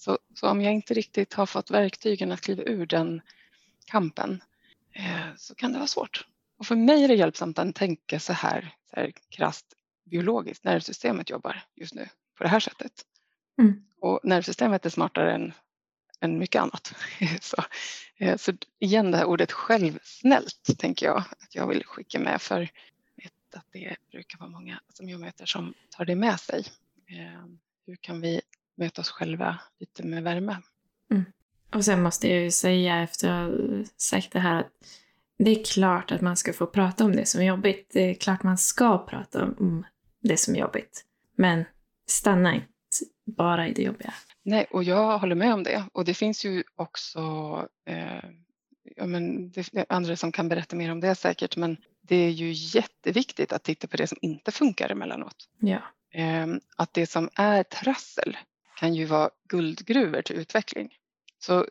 Så, 0.02 0.18
så 0.36 0.50
om 0.50 0.62
jag 0.62 0.74
inte 0.74 0.94
riktigt 0.94 1.34
har 1.34 1.46
fått 1.46 1.72
verktygen 1.72 2.32
att 2.32 2.42
kliva 2.42 2.64
ur 2.64 2.86
den 2.86 3.22
kampen 3.86 4.44
eh, 4.94 5.36
så 5.38 5.56
kan 5.56 5.72
det 5.72 5.78
vara 5.78 5.88
svårt. 5.88 6.26
Och 6.58 6.66
för 6.66 6.76
mig 6.76 7.04
är 7.04 7.08
det 7.08 7.16
hjälpsamt 7.16 7.60
att 7.60 7.76
tänka 7.76 8.20
så 8.20 8.34
här, 8.34 8.76
så 8.90 8.96
här 8.96 9.12
krasst 9.30 9.66
biologiskt, 10.04 10.64
nervsystemet 10.64 11.30
jobbar 11.30 11.64
just 11.76 11.94
nu 11.94 12.10
på 12.38 12.44
det 12.44 12.50
här 12.50 12.60
sättet. 12.60 12.92
Mm. 13.60 13.84
Och 14.00 14.20
nervsystemet 14.24 14.86
är 14.86 14.90
smartare 14.90 15.34
än 15.34 15.54
än 16.22 16.40
mycket 16.40 16.62
annat. 16.62 16.94
så, 17.42 17.58
eh, 18.18 18.38
så 18.38 18.54
igen 18.80 19.12
det 19.12 19.18
här 19.18 19.26
ordet 19.26 19.52
självsnällt 19.52 20.78
tänker 20.78 21.06
jag 21.06 21.18
att 21.18 21.56
jag 21.56 21.68
vill 21.68 21.86
skicka 21.86 22.20
med 22.20 22.42
för 22.42 22.70
att 23.56 23.66
det 23.72 23.96
brukar 24.12 24.40
vara 24.40 24.50
många 24.50 24.80
som 24.94 25.10
jag 25.10 25.20
möter 25.20 25.46
som 25.46 25.74
tar 25.90 26.06
det 26.06 26.16
med 26.16 26.40
sig. 26.40 26.66
Eh, 27.08 27.46
hur 27.86 27.96
kan 27.96 28.22
vi 28.22 28.42
möta 28.76 29.02
oss 29.02 29.10
själva 29.10 29.60
lite 29.80 30.04
med 30.04 30.24
värme? 30.24 30.58
Mm. 31.12 31.24
Och 31.74 31.86
sen 31.86 32.02
måste 32.02 32.28
jag 32.28 32.44
ju 32.44 32.52
säga 32.52 33.02
efter 33.02 33.30
att 33.30 33.52
ha 33.52 33.86
sagt 33.98 34.32
det 34.32 34.40
här 34.40 34.60
att 34.60 34.72
det 35.38 35.52
är 35.52 35.64
klart 35.64 36.12
att 36.12 36.22
man 36.22 36.38
ska 36.38 36.54
få 36.54 36.68
prata 36.68 37.06
om 37.06 37.16
det 37.16 37.26
som 37.26 37.42
är 37.42 37.46
jobbigt. 37.46 37.90
Det 37.94 38.10
är 38.10 38.14
klart 38.14 38.44
man 38.44 38.58
ska 38.58 39.06
prata 39.06 39.44
om 39.44 39.86
det 40.20 40.38
som 40.38 40.56
är 40.56 40.60
jobbigt. 40.60 41.06
Men 41.36 41.66
stanna 42.08 42.56
inte 42.56 42.71
bara 43.32 43.68
i 43.68 43.74
det 43.74 43.82
jobbiga. 43.82 44.14
Nej, 44.44 44.66
och 44.72 44.84
jag 44.84 45.18
håller 45.18 45.36
med 45.36 45.54
om 45.54 45.64
det. 45.64 45.84
Och 45.94 46.06
det 46.06 46.14
finns 46.14 46.46
ju 46.46 46.64
också 46.76 47.20
eh, 47.86 48.30
ja, 48.96 49.06
men 49.06 49.52
det 49.52 49.86
andra 49.90 50.16
som 50.16 50.32
kan 50.32 50.50
berätta 50.50 50.76
mer 50.76 50.92
om 50.92 51.00
det 51.00 51.16
säkert, 51.16 51.58
men 51.58 51.78
det 52.02 52.16
är 52.16 52.30
ju 52.30 52.52
jätteviktigt 52.52 53.54
att 53.54 53.64
titta 53.64 53.88
på 53.88 53.98
det 53.98 54.08
som 54.08 54.18
inte 54.22 54.52
funkar 54.52 54.90
emellanåt. 54.90 55.50
Ja. 55.60 55.82
Eh, 56.14 56.48
att 56.76 56.94
det 56.94 57.08
som 57.08 57.30
är 57.36 57.64
trassel 57.64 58.38
kan 58.78 58.96
ju 58.96 59.06
vara 59.06 59.30
guldgruvor 59.48 60.22
till 60.22 60.36
utveckling. 60.36 60.98
Så, 61.40 61.68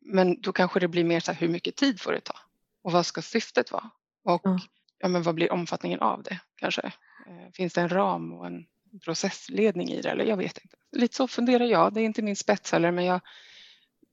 men 0.00 0.40
då 0.40 0.52
kanske 0.52 0.80
det 0.80 0.88
blir 0.88 1.04
mer 1.04 1.20
så 1.20 1.32
här, 1.32 1.40
hur 1.40 1.48
mycket 1.48 1.76
tid 1.76 2.00
får 2.00 2.12
det 2.12 2.20
ta? 2.20 2.34
Och 2.82 2.92
vad 2.92 3.06
ska 3.06 3.22
syftet 3.22 3.72
vara? 3.72 3.90
Och 4.24 4.46
mm. 4.46 4.58
ja, 4.98 5.08
men 5.08 5.22
vad 5.22 5.34
blir 5.34 5.52
omfattningen 5.52 6.00
av 6.00 6.22
det 6.22 6.40
kanske? 6.56 6.82
Eh, 7.26 7.52
finns 7.52 7.72
det 7.72 7.80
en 7.80 7.88
ram 7.88 8.32
och 8.32 8.46
en 8.46 8.66
processledning 9.00 9.88
i 9.88 10.00
det? 10.00 10.10
Eller 10.10 10.24
jag 10.24 10.36
vet 10.36 10.58
inte 10.58 10.76
lite 10.92 11.16
så 11.16 11.28
funderar 11.28 11.64
jag. 11.64 11.94
Det 11.94 12.00
är 12.00 12.04
inte 12.04 12.22
min 12.22 12.36
spets 12.36 12.72
heller, 12.72 12.90
men 12.90 13.04
jag 13.04 13.20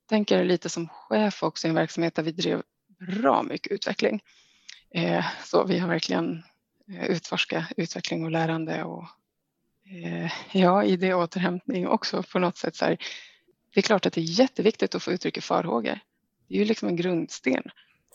tänker 0.10 0.44
lite 0.44 0.70
som 0.70 0.88
chef 0.88 1.44
också 1.44 1.68
i 1.68 1.70
en 1.70 1.76
verksamhet 1.76 2.16
där 2.16 2.24
vi 2.24 2.32
drev 2.32 2.62
bra 3.00 3.44
mycket 3.44 3.72
utveckling. 3.72 4.24
Eh, 4.96 5.26
så 5.44 5.64
vi 5.64 5.80
har 5.80 5.88
verkligen 5.88 6.44
eh, 6.90 7.06
utforskat 7.06 7.66
utveckling 7.78 8.26
och 8.26 8.32
lärande 8.32 8.84
och 8.84 9.06
eh, 10.06 10.32
ja, 10.52 10.84
idéåterhämtning 10.84 11.88
också 11.88 12.24
på 12.24 12.40
något 12.40 12.58
sätt. 12.58 12.76
Så 12.76 12.86
här. 12.86 12.98
Det 13.74 13.80
är 13.80 13.82
klart 13.82 14.06
att 14.06 14.14
det 14.14 14.22
är 14.22 14.40
jätteviktigt 14.40 14.96
att 14.96 15.04
få 15.04 15.12
uttrycka 15.12 15.42
farhågor. 15.42 16.00
Det 16.48 16.56
är 16.56 16.60
ju 16.60 16.66
liksom 16.66 16.88
en 16.88 16.96
grundsten 16.96 17.64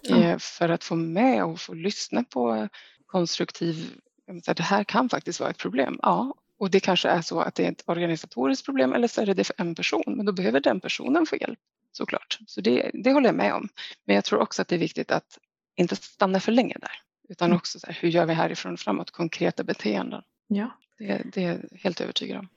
mm. 0.08 0.38
för 0.40 0.68
att 0.68 0.84
få 0.84 0.94
med 0.94 1.44
och 1.44 1.60
få 1.60 1.74
lyssna 1.74 2.24
på 2.24 2.68
konstruktiv 3.06 4.00
det 4.44 4.60
här 4.60 4.84
kan 4.84 5.08
faktiskt 5.08 5.40
vara 5.40 5.50
ett 5.50 5.58
problem. 5.58 5.98
Ja, 6.02 6.34
och 6.58 6.70
det 6.70 6.80
kanske 6.80 7.08
är 7.08 7.22
så 7.22 7.40
att 7.40 7.54
det 7.54 7.66
är 7.66 7.72
ett 7.72 7.82
organisatoriskt 7.86 8.64
problem 8.64 8.92
eller 8.92 9.08
så 9.08 9.20
är 9.20 9.26
det 9.26 9.34
det 9.34 9.44
för 9.44 9.54
en 9.58 9.74
person, 9.74 10.14
men 10.16 10.26
då 10.26 10.32
behöver 10.32 10.60
den 10.60 10.80
personen 10.80 11.26
få 11.26 11.36
hjälp 11.36 11.58
såklart. 11.92 12.38
Så 12.46 12.60
det, 12.60 12.90
det 12.94 13.12
håller 13.12 13.28
jag 13.28 13.36
med 13.36 13.54
om. 13.54 13.68
Men 14.04 14.14
jag 14.14 14.24
tror 14.24 14.40
också 14.40 14.62
att 14.62 14.68
det 14.68 14.76
är 14.76 14.78
viktigt 14.78 15.10
att 15.10 15.38
inte 15.76 15.96
stanna 15.96 16.40
för 16.40 16.52
länge 16.52 16.76
där, 16.80 16.92
utan 17.28 17.46
mm. 17.46 17.56
också 17.56 17.80
så 17.80 17.86
här, 17.86 17.98
hur 18.00 18.08
gör 18.08 18.26
vi 18.26 18.34
härifrån 18.34 18.76
framåt, 18.76 19.10
konkreta 19.10 19.64
beteenden. 19.64 20.22
Ja. 20.46 20.70
Det, 20.98 21.22
det 21.32 21.44
är 21.44 21.48
jag 21.48 21.78
helt 21.78 22.00
övertygad 22.00 22.38
om. 22.38 22.48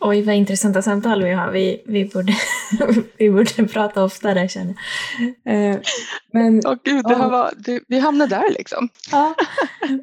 Oj, 0.00 0.22
vad 0.22 0.34
intressanta 0.34 0.82
samtal 0.82 1.24
vi 1.24 1.32
har. 1.32 1.50
Vi, 1.50 1.82
vi, 1.86 2.04
borde, 2.04 2.32
vi 3.18 3.30
borde 3.30 3.68
prata 3.68 4.04
oftare 4.04 4.48
känner 4.48 4.74
jag. 5.44 5.70
Eh, 5.70 5.80
men, 6.32 6.62
Åh 6.66 6.76
gud, 6.84 7.04
det 7.04 7.14
här 7.14 7.30
var, 7.30 7.52
det, 7.56 7.80
vi 7.88 7.98
hamnade 7.98 8.36
där 8.36 8.52
liksom. 8.52 8.88
Ja, 9.10 9.34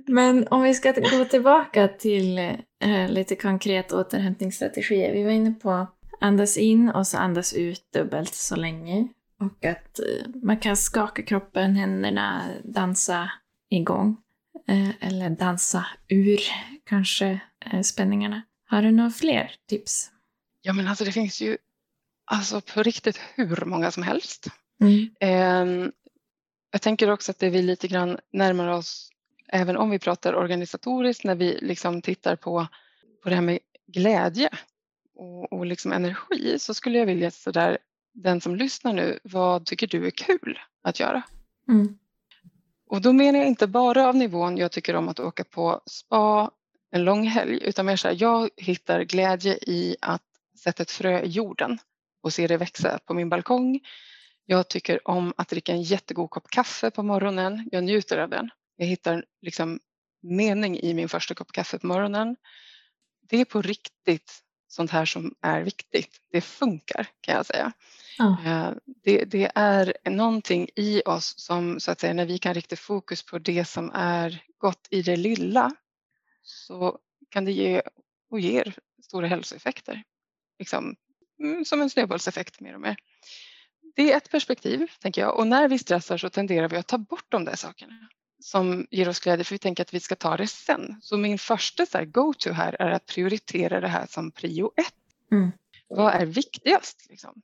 men 0.08 0.48
om 0.48 0.62
vi 0.62 0.74
ska 0.74 0.92
gå 0.92 1.26
tillbaka 1.26 1.88
till 1.88 2.38
eh, 2.84 3.10
lite 3.10 3.36
konkret 3.36 3.92
återhämtningsstrategier. 3.94 5.14
Vi 5.14 5.24
var 5.24 5.32
inne 5.32 5.52
på 5.52 5.88
andas 6.20 6.58
in 6.58 6.90
och 6.90 7.08
så 7.08 7.18
andas 7.18 7.54
ut 7.54 7.82
dubbelt 7.94 8.36
så 8.36 8.56
länge. 8.56 9.08
Och 9.40 9.66
att 9.66 10.00
eh, 10.00 10.28
man 10.44 10.58
kan 10.58 10.78
skaka 10.78 11.24
kroppen, 11.24 11.76
händerna, 11.76 12.42
dansa 12.64 13.32
igång. 13.70 14.18
Eh, 14.68 15.08
eller 15.08 15.30
dansa 15.30 15.86
ur 16.10 16.40
kanske 16.84 17.40
eh, 17.66 17.82
spänningarna. 17.82 18.42
Har 18.66 18.82
du 18.82 18.92
några 18.92 19.10
fler 19.10 19.56
tips? 19.68 20.12
Ja 20.62 20.74
men 20.74 20.88
alltså 20.88 21.06
det 21.06 21.12
finns 21.12 21.42
ju 21.42 21.58
alltså 22.26 22.62
på 22.62 22.84
riktigt 22.84 23.20
hur 23.36 23.66
många 23.66 23.92
som 23.92 24.04
helst. 24.04 24.48
Mm. 24.82 25.10
Eh, 25.20 25.92
jag 26.72 26.82
tänker 26.82 27.12
också 27.12 27.32
att 27.32 27.40
det 27.40 27.50
vi 27.50 27.62
lite 27.62 27.88
grann 27.88 28.20
närmar 28.32 28.68
oss, 28.68 29.10
även 29.48 29.78
om 29.78 29.90
vi 29.90 30.00
pratar 30.00 30.36
organisatoriskt, 30.36 31.24
när 31.24 31.36
vi 31.36 31.60
liksom 31.62 32.02
tittar 32.02 32.36
på, 32.36 32.68
på 33.24 33.30
det 33.30 33.36
här 33.36 33.42
med 33.42 33.60
glädje 33.88 34.50
och, 35.16 35.54
och 35.54 35.66
liksom 35.66 35.92
energi 35.92 36.60
så 36.60 36.74
skulle 36.74 37.00
jag 37.00 37.06
vilja 37.06 37.32
sådär, 37.32 37.78
den 38.14 38.42
som 38.42 38.56
lyssnar 38.56 38.94
nu, 38.94 39.20
vad 39.24 39.66
tycker 39.66 39.88
du 39.88 40.08
är 40.08 40.12
kul 40.12 40.60
att 40.82 41.00
göra? 41.00 41.24
Mm. 41.68 41.98
Och 42.88 43.02
då 43.02 43.14
menar 43.14 43.40
jag 43.40 43.48
inte 43.48 43.68
bara 43.68 44.08
av 44.08 44.16
nivån 44.16 44.58
jag 44.58 44.72
tycker 44.72 44.96
om 44.96 45.10
att 45.10 45.20
åka 45.20 45.44
på 45.44 45.82
spa 45.86 46.52
en 46.96 47.04
lång 47.06 47.28
helg 47.28 47.60
utan 47.62 47.86
mer 47.86 47.96
så 47.96 48.08
här, 48.08 48.18
jag 48.20 48.50
hittar 48.58 49.02
glädje 49.02 49.54
i 49.54 49.96
att 50.02 50.22
sätta 50.64 50.84
ett 50.84 50.92
frö 50.92 51.22
i 51.22 51.28
jorden 51.28 51.78
och 52.24 52.34
se 52.34 52.48
det 52.48 52.58
växa 52.58 53.00
på 53.06 53.14
min 53.14 53.30
balkong. 53.30 53.80
Jag 54.46 54.68
tycker 54.68 55.08
om 55.08 55.34
att 55.38 55.50
dricka 55.50 55.72
en 55.72 55.82
jättegod 55.82 56.30
kopp 56.30 56.50
kaffe 56.50 56.92
på 56.92 57.04
morgonen. 57.04 57.70
Jag 57.72 57.84
njuter 57.84 58.18
av 58.18 58.30
den. 58.30 58.50
Jag 58.76 58.86
hittar 58.86 59.26
liksom 59.42 59.80
mening 60.24 60.80
i 60.80 60.94
min 60.94 61.10
första 61.10 61.34
kopp 61.34 61.52
kaffe 61.52 61.80
på 61.80 61.88
morgonen. 61.88 62.36
Det 63.30 63.42
är 63.42 63.46
på 63.46 63.62
riktigt 63.62 64.42
sånt 64.68 64.92
här 64.92 65.06
som 65.06 65.36
är 65.42 65.62
viktigt. 65.62 66.18
Det 66.32 66.42
funkar 66.42 67.08
kan 67.22 67.36
jag 67.36 67.46
säga. 67.46 67.72
Ja. 68.18 68.74
Det, 69.04 69.26
det, 69.26 69.52
är 69.56 70.10
någonting 70.10 70.70
i 70.76 71.02
oss 71.06 71.34
som 71.38 71.80
så 71.80 71.92
att 71.92 72.00
säga 72.00 72.14
när 72.14 72.26
vi 72.26 72.38
kan 72.38 72.54
rikta 72.54 72.76
fokus 72.76 73.26
på 73.26 73.40
det 73.40 73.66
som 73.66 73.92
är 73.94 74.44
gott 74.58 74.88
i 74.90 75.02
det 75.02 75.16
lilla 75.16 75.72
så 76.46 77.00
kan 77.30 77.46
det 77.46 77.52
ge 77.52 77.82
och 78.30 78.40
ger 78.40 78.76
stora 79.04 79.28
hälsoeffekter. 79.28 80.04
Liksom, 80.60 80.96
mm, 81.40 81.66
som 81.66 81.82
en 81.82 81.90
snöbollseffekt 81.90 82.60
mer 82.60 82.76
och 82.76 82.82
mer. 82.82 82.96
Det 83.96 84.12
är 84.12 84.18
ett 84.18 84.32
perspektiv, 84.32 84.88
tänker 85.00 85.22
jag. 85.22 85.38
Och 85.38 85.48
när 85.48 85.68
vi 85.68 85.80
stressar 85.80 86.18
så 86.18 86.30
tenderar 86.30 86.70
vi 86.70 86.78
att 86.78 86.88
ta 86.88 86.98
bort 86.98 87.26
de 87.30 87.46
där 87.46 87.56
sakerna 87.56 88.10
som 88.40 88.88
ger 88.92 89.10
oss 89.10 89.20
glädje 89.20 89.44
för 89.44 89.56
vi 89.56 89.60
tänker 89.60 89.84
att 89.84 89.94
vi 89.94 90.00
ska 90.00 90.16
ta 90.16 90.38
det 90.38 90.48
sen. 90.48 91.00
Så 91.02 91.18
min 91.18 91.38
första 91.38 92.06
go-to 92.06 92.52
här 92.52 92.82
är 92.82 92.92
att 92.92 93.06
prioritera 93.06 93.80
det 93.80 93.88
här 93.88 94.06
som 94.10 94.32
prio 94.32 94.72
ett. 94.78 94.94
Mm. 95.32 95.52
Vad 95.88 96.14
är 96.14 96.26
viktigast? 96.26 97.06
Liksom? 97.10 97.42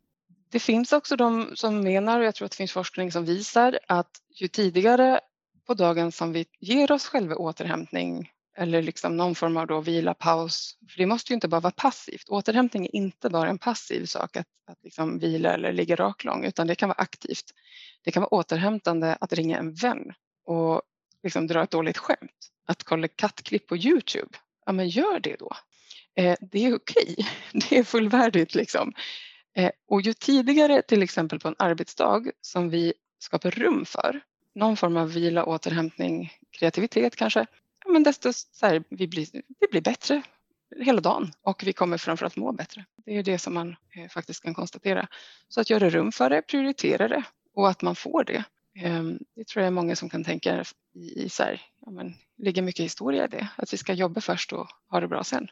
Det 0.52 0.60
finns 0.60 0.94
också 0.94 1.16
de 1.16 1.52
som 1.56 1.82
menar, 1.82 2.20
och 2.20 2.26
jag 2.26 2.36
tror 2.36 2.46
att 2.46 2.52
det 2.52 2.58
finns 2.58 2.72
forskning 2.72 3.12
som 3.12 3.26
visar 3.26 3.80
att 3.88 4.12
ju 4.36 4.48
tidigare 4.48 5.20
på 5.68 5.74
dagen 5.74 6.12
som 6.12 6.34
vi 6.34 6.46
ger 6.60 6.92
oss 6.92 7.08
själva 7.08 7.36
återhämtning 7.36 8.32
eller 8.58 8.82
liksom 8.82 9.18
någon 9.18 9.36
form 9.36 9.58
av 9.58 9.68
då 9.68 9.82
vila, 9.82 10.14
paus. 10.14 10.78
För 10.90 10.98
det 10.98 11.06
måste 11.06 11.34
ju 11.34 11.36
inte 11.36 11.48
bara 11.48 11.62
vara 11.62 11.74
passivt. 11.78 12.30
Återhämtning 12.30 12.86
är 12.86 12.96
inte 12.96 13.30
bara 13.30 13.50
en 13.50 13.58
passiv 13.58 14.06
sak 14.06 14.38
att, 14.38 14.48
att 14.68 14.84
liksom 14.84 15.20
vila 15.20 15.54
eller 15.54 15.74
ligga 15.74 15.96
raklång 15.96 16.46
utan 16.46 16.68
det 16.68 16.76
kan 16.76 16.90
vara 16.90 17.02
aktivt. 17.02 17.46
Det 18.04 18.12
kan 18.12 18.22
vara 18.22 18.34
återhämtande 18.34 19.18
att 19.22 19.34
ringa 19.34 19.58
en 19.58 19.74
vän 19.74 20.14
och 20.46 20.82
liksom 21.24 21.48
dra 21.48 21.64
ett 21.64 21.72
dåligt 21.72 21.98
skämt. 21.98 22.48
Att 22.68 22.84
kolla 22.84 23.08
kattklipp 23.08 23.68
på 23.68 23.78
Youtube. 23.78 24.38
Ja 24.66 24.72
men 24.72 24.90
gör 24.90 25.20
det 25.20 25.36
då. 25.40 25.52
Eh, 26.16 26.38
det 26.42 26.66
är 26.66 26.76
okej. 26.76 27.16
Okay. 27.18 27.26
Det 27.70 27.78
är 27.78 27.84
fullvärdigt 27.84 28.56
liksom. 28.56 28.94
Eh, 29.56 29.72
och 29.88 30.02
ju 30.02 30.14
tidigare 30.14 30.82
till 30.82 31.04
exempel 31.04 31.40
på 31.40 31.48
en 31.48 31.56
arbetsdag 31.60 32.24
som 32.42 32.70
vi 32.70 32.94
skapar 33.20 33.52
rum 33.52 33.86
för 33.86 34.22
någon 34.56 34.78
form 34.78 34.98
av 34.98 35.14
vila, 35.14 35.46
återhämtning, 35.46 36.32
kreativitet 36.52 37.16
kanske, 37.16 37.46
men 37.86 38.04
desto 38.04 38.34
så 38.34 38.66
här, 38.66 38.84
vi, 38.90 39.08
blir, 39.08 39.28
vi 39.34 39.68
blir 39.72 39.82
bättre 39.82 40.24
hela 40.80 41.02
dagen 41.02 41.32
och 41.42 41.64
vi 41.66 41.74
kommer 41.74 41.98
framförallt 41.98 42.36
må 42.36 42.52
bättre. 42.52 42.86
Det 43.06 43.18
är 43.18 43.24
det 43.24 43.40
som 43.40 43.54
man 43.54 43.76
eh, 43.96 44.10
faktiskt 44.10 44.44
kan 44.44 44.54
konstatera. 44.54 45.08
Så 45.48 45.62
att 45.62 45.70
göra 45.70 45.90
rum 45.90 46.12
för 46.12 46.30
det, 46.30 46.42
prioritera 46.42 47.08
det 47.08 47.24
och 47.54 47.70
att 47.70 47.82
man 47.82 47.96
får 47.96 48.24
det. 48.24 48.44
Eh, 48.76 49.04
det 49.36 49.48
tror 49.48 49.62
jag 49.62 49.68
är 49.68 49.72
många 49.72 49.96
som 49.96 50.10
kan 50.10 50.24
tänka 50.24 50.66
i, 50.94 51.24
i 51.24 51.30
så 51.30 51.44
här, 51.44 51.62
ja, 51.86 51.92
men, 51.92 52.14
ligger 52.38 52.62
mycket 52.62 52.86
historia 52.86 53.26
i 53.26 53.28
det, 53.28 53.48
att 53.56 53.74
vi 53.74 53.78
ska 53.78 53.94
jobba 53.94 54.22
först 54.22 54.54
och 54.54 54.68
ha 54.90 55.00
det 55.00 55.08
bra 55.08 55.24
sen. 55.24 55.48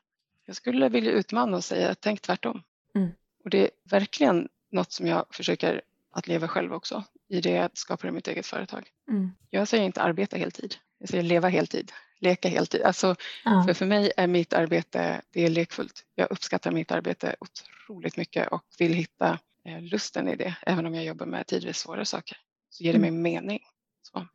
Jag 0.46 0.56
skulle 0.56 0.90
vilja 0.90 1.12
utmana 1.12 1.58
och 1.58 1.64
säga 1.64 1.96
tänk 1.96 2.22
tvärtom. 2.22 2.64
Mm. 2.96 3.10
Och 3.44 3.50
det 3.50 3.64
är 3.64 3.70
verkligen 3.84 4.48
något 4.72 4.92
som 4.92 5.08
jag 5.08 5.26
försöker 5.32 5.82
att 6.12 6.28
leva 6.28 6.48
själv 6.48 6.74
också 6.74 7.04
i 7.28 7.42
det 7.42 7.58
att 7.58 7.78
skapa 7.78 8.12
mitt 8.12 8.28
eget 8.28 8.46
företag. 8.46 8.90
Mm. 9.10 9.32
Jag 9.50 9.68
säger 9.68 9.84
inte 9.84 10.02
arbeta 10.02 10.38
heltid, 10.38 10.76
jag 10.98 11.10
säger 11.10 11.24
leva 11.24 11.50
heltid, 11.50 11.92
leka 12.20 12.50
heltid. 12.50 12.82
Alltså, 12.82 13.16
ja. 13.46 13.64
för, 13.68 13.74
för 13.74 13.86
mig 13.86 14.12
är 14.18 14.28
mitt 14.28 14.54
arbete 14.54 15.22
det 15.32 15.46
är 15.46 15.50
lekfullt. 15.50 16.06
Jag 16.16 16.32
uppskattar 16.32 16.72
mitt 16.72 16.92
arbete 16.92 17.36
otroligt 17.40 18.18
mycket 18.18 18.48
och 18.48 18.64
vill 18.80 18.94
hitta 18.94 19.40
eh, 19.66 19.82
lusten 19.82 20.28
i 20.28 20.36
det. 20.36 20.56
Även 20.62 20.86
om 20.86 20.96
jag 20.96 21.06
jobbar 21.06 21.26
med 21.26 21.48
tidvis 21.48 21.78
svåra 21.78 22.06
saker 22.06 22.38
så 22.70 22.84
ger 22.84 22.94
det 22.94 22.98
mm. 22.98 23.14
mig 23.14 23.34
mening. 23.34 23.60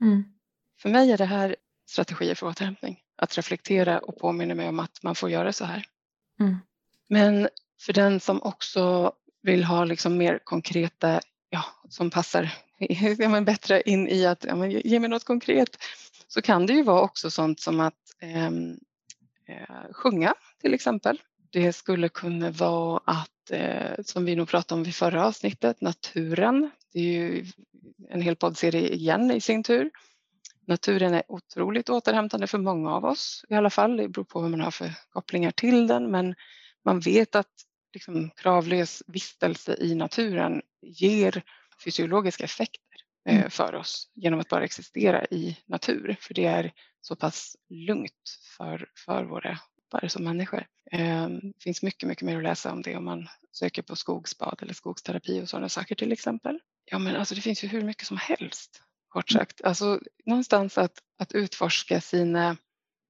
Mm. 0.00 0.24
För 0.78 0.88
mig 0.88 1.12
är 1.12 1.18
det 1.18 1.24
här 1.24 1.56
strategier 1.86 2.34
för 2.34 2.46
återhämtning. 2.46 3.00
Att 3.16 3.36
reflektera 3.36 3.98
och 3.98 4.18
påminna 4.18 4.54
mig 4.54 4.68
om 4.68 4.80
att 4.80 5.02
man 5.02 5.14
får 5.14 5.30
göra 5.30 5.52
så 5.52 5.64
här. 5.64 5.84
Mm. 6.40 6.56
Men 7.08 7.48
för 7.80 7.92
den 7.92 8.20
som 8.20 8.42
också 8.42 9.12
vill 9.42 9.64
ha 9.64 9.84
liksom 9.84 10.16
mer 10.16 10.38
konkreta, 10.44 11.20
ja, 11.50 11.64
som 11.88 12.10
passar 12.10 12.50
ja, 13.18 13.28
men 13.28 13.44
bättre 13.44 13.82
in 13.82 14.08
i 14.08 14.26
att 14.26 14.44
ja, 14.44 14.56
men 14.56 14.70
ge 14.70 15.00
mig 15.00 15.08
något 15.08 15.24
konkret 15.24 15.76
så 16.28 16.42
kan 16.42 16.66
det 16.66 16.72
ju 16.72 16.82
vara 16.82 17.00
också 17.00 17.30
sånt 17.30 17.60
som 17.60 17.80
att 17.80 17.94
ehm, 18.20 18.78
eh, 19.48 19.92
sjunga 19.92 20.34
till 20.60 20.74
exempel. 20.74 21.20
Det 21.52 21.72
skulle 21.72 22.08
kunna 22.08 22.50
vara 22.50 23.00
att, 23.04 23.50
eh, 23.50 24.02
som 24.04 24.24
vi 24.24 24.36
nog 24.36 24.48
pratade 24.48 24.78
om 24.78 24.84
vid 24.84 24.94
förra 24.94 25.26
avsnittet, 25.26 25.80
naturen. 25.80 26.70
Det 26.92 26.98
är 26.98 27.02
ju 27.02 27.46
en 28.10 28.22
hel 28.22 28.36
poddserie 28.36 28.94
igen 28.94 29.30
i 29.30 29.40
sin 29.40 29.62
tur. 29.62 29.90
Naturen 30.66 31.14
är 31.14 31.22
otroligt 31.28 31.88
återhämtande 31.88 32.46
för 32.46 32.58
många 32.58 32.90
av 32.90 33.04
oss 33.04 33.44
i 33.48 33.54
alla 33.54 33.70
fall. 33.70 33.96
Det 33.96 34.08
beror 34.08 34.24
på 34.24 34.40
vad 34.40 34.50
man 34.50 34.60
har 34.60 34.70
för 34.70 34.90
kopplingar 35.10 35.50
till 35.50 35.86
den 35.86 36.10
men 36.10 36.34
man 36.84 37.00
vet 37.00 37.34
att 37.34 37.52
liksom, 37.94 38.30
kravlös 38.36 39.02
vistelse 39.06 39.76
i 39.80 39.94
naturen 39.94 40.62
ger 40.82 41.42
fysiologiska 41.84 42.44
effekter 42.44 42.93
för 43.48 43.74
oss 43.74 44.10
genom 44.14 44.40
att 44.40 44.48
bara 44.48 44.64
existera 44.64 45.24
i 45.24 45.56
natur. 45.66 46.16
För 46.20 46.34
det 46.34 46.44
är 46.44 46.72
så 47.00 47.16
pass 47.16 47.56
lugnt 47.68 48.38
för, 48.56 48.88
för 49.06 49.24
våra 49.24 49.58
bara 49.90 50.08
som 50.08 50.24
människor. 50.24 50.66
Eh, 50.92 51.28
det 51.28 51.62
finns 51.62 51.82
mycket, 51.82 52.08
mycket 52.08 52.24
mer 52.24 52.36
att 52.36 52.42
läsa 52.42 52.72
om 52.72 52.82
det 52.82 52.96
om 52.96 53.04
man 53.04 53.28
söker 53.52 53.82
på 53.82 53.96
skogsbad 53.96 54.58
eller 54.62 54.74
skogsterapi 54.74 55.42
och 55.42 55.48
sådana 55.48 55.68
saker 55.68 55.94
till 55.94 56.12
exempel. 56.12 56.58
Ja, 56.84 56.98
men 56.98 57.16
alltså 57.16 57.34
det 57.34 57.40
finns 57.40 57.64
ju 57.64 57.68
hur 57.68 57.82
mycket 57.82 58.06
som 58.06 58.16
helst 58.16 58.82
kort 59.08 59.30
mm. 59.30 59.40
sagt. 59.40 59.64
Alltså 59.64 60.00
någonstans 60.26 60.78
att, 60.78 60.98
att 61.18 61.32
utforska 61.32 62.00
sina, 62.00 62.56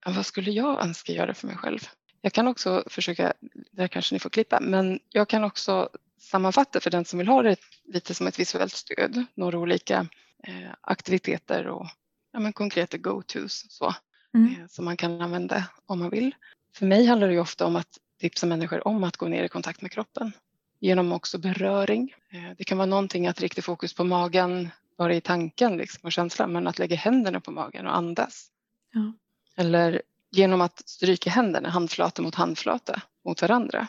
vad 0.07 0.27
skulle 0.27 0.51
jag 0.51 0.85
önska 0.85 1.13
göra 1.13 1.35
för 1.35 1.47
mig 1.47 1.57
själv? 1.57 1.79
Jag 2.21 2.33
kan 2.33 2.49
också 2.49 2.85
försöka, 2.87 3.33
där 3.73 3.89
kanske 3.89 4.15
ni 4.15 4.19
får 4.19 4.31
klippa, 4.31 4.61
men 4.61 5.01
jag 5.09 5.29
kan 5.29 5.45
också 5.45 5.89
sammanfatta 6.25 6.81
för 6.81 6.91
den 6.91 7.05
som 7.05 7.19
vill 7.19 7.29
ha 7.29 7.43
det 7.43 7.57
lite 7.85 8.15
som 8.15 8.27
ett 8.27 8.39
visuellt 8.39 8.73
stöd, 8.73 9.25
några 9.35 9.59
olika 9.59 10.07
eh, 10.43 10.71
aktiviteter 10.81 11.67
och 11.67 11.87
ja, 12.33 12.41
men 12.41 12.53
konkreta 12.53 12.97
go-tos 12.97 13.67
så, 13.69 13.95
mm. 14.35 14.61
eh, 14.61 14.67
som 14.69 14.85
man 14.85 14.97
kan 14.97 15.21
använda 15.21 15.65
om 15.87 15.99
man 15.99 16.11
vill. 16.11 16.35
För 16.77 16.87
mig 16.87 17.07
handlar 17.07 17.29
det 17.29 17.39
ofta 17.39 17.67
om 17.67 17.77
att 17.77 17.99
tipsa 18.21 18.47
människor 18.47 18.89
om 18.89 19.05
att 19.05 19.17
gå 19.17 19.29
ner 19.29 19.45
i 19.45 19.49
kontakt 19.49 19.83
med 19.83 19.91
kroppen 19.91 20.33
genom 20.81 21.13
också 21.13 21.39
beröring. 21.39 22.15
Eh, 22.33 22.57
det 22.59 22.65
kan 22.65 22.79
vara 22.79 22.87
någonting 22.87 23.27
att 23.27 23.41
rikta 23.41 23.63
fokus 23.63 23.95
på 23.95 24.05
magen, 24.05 24.71
bara 24.99 25.15
i 25.15 25.21
tanken 25.21 25.77
liksom, 25.77 26.01
och 26.03 26.13
känslan, 26.13 26.53
men 26.53 26.67
att 26.67 26.79
lägga 26.79 26.97
händerna 26.97 27.41
på 27.41 27.51
magen 27.51 27.87
och 27.87 27.97
andas. 27.97 28.51
Ja. 28.93 29.13
Eller 29.57 30.03
genom 30.31 30.61
att 30.61 30.89
stryka 30.89 31.31
händerna 31.31 31.69
handflata 31.71 32.23
mot 32.23 32.35
handflata 32.35 33.03
mot 33.25 33.43
varandra 33.43 33.89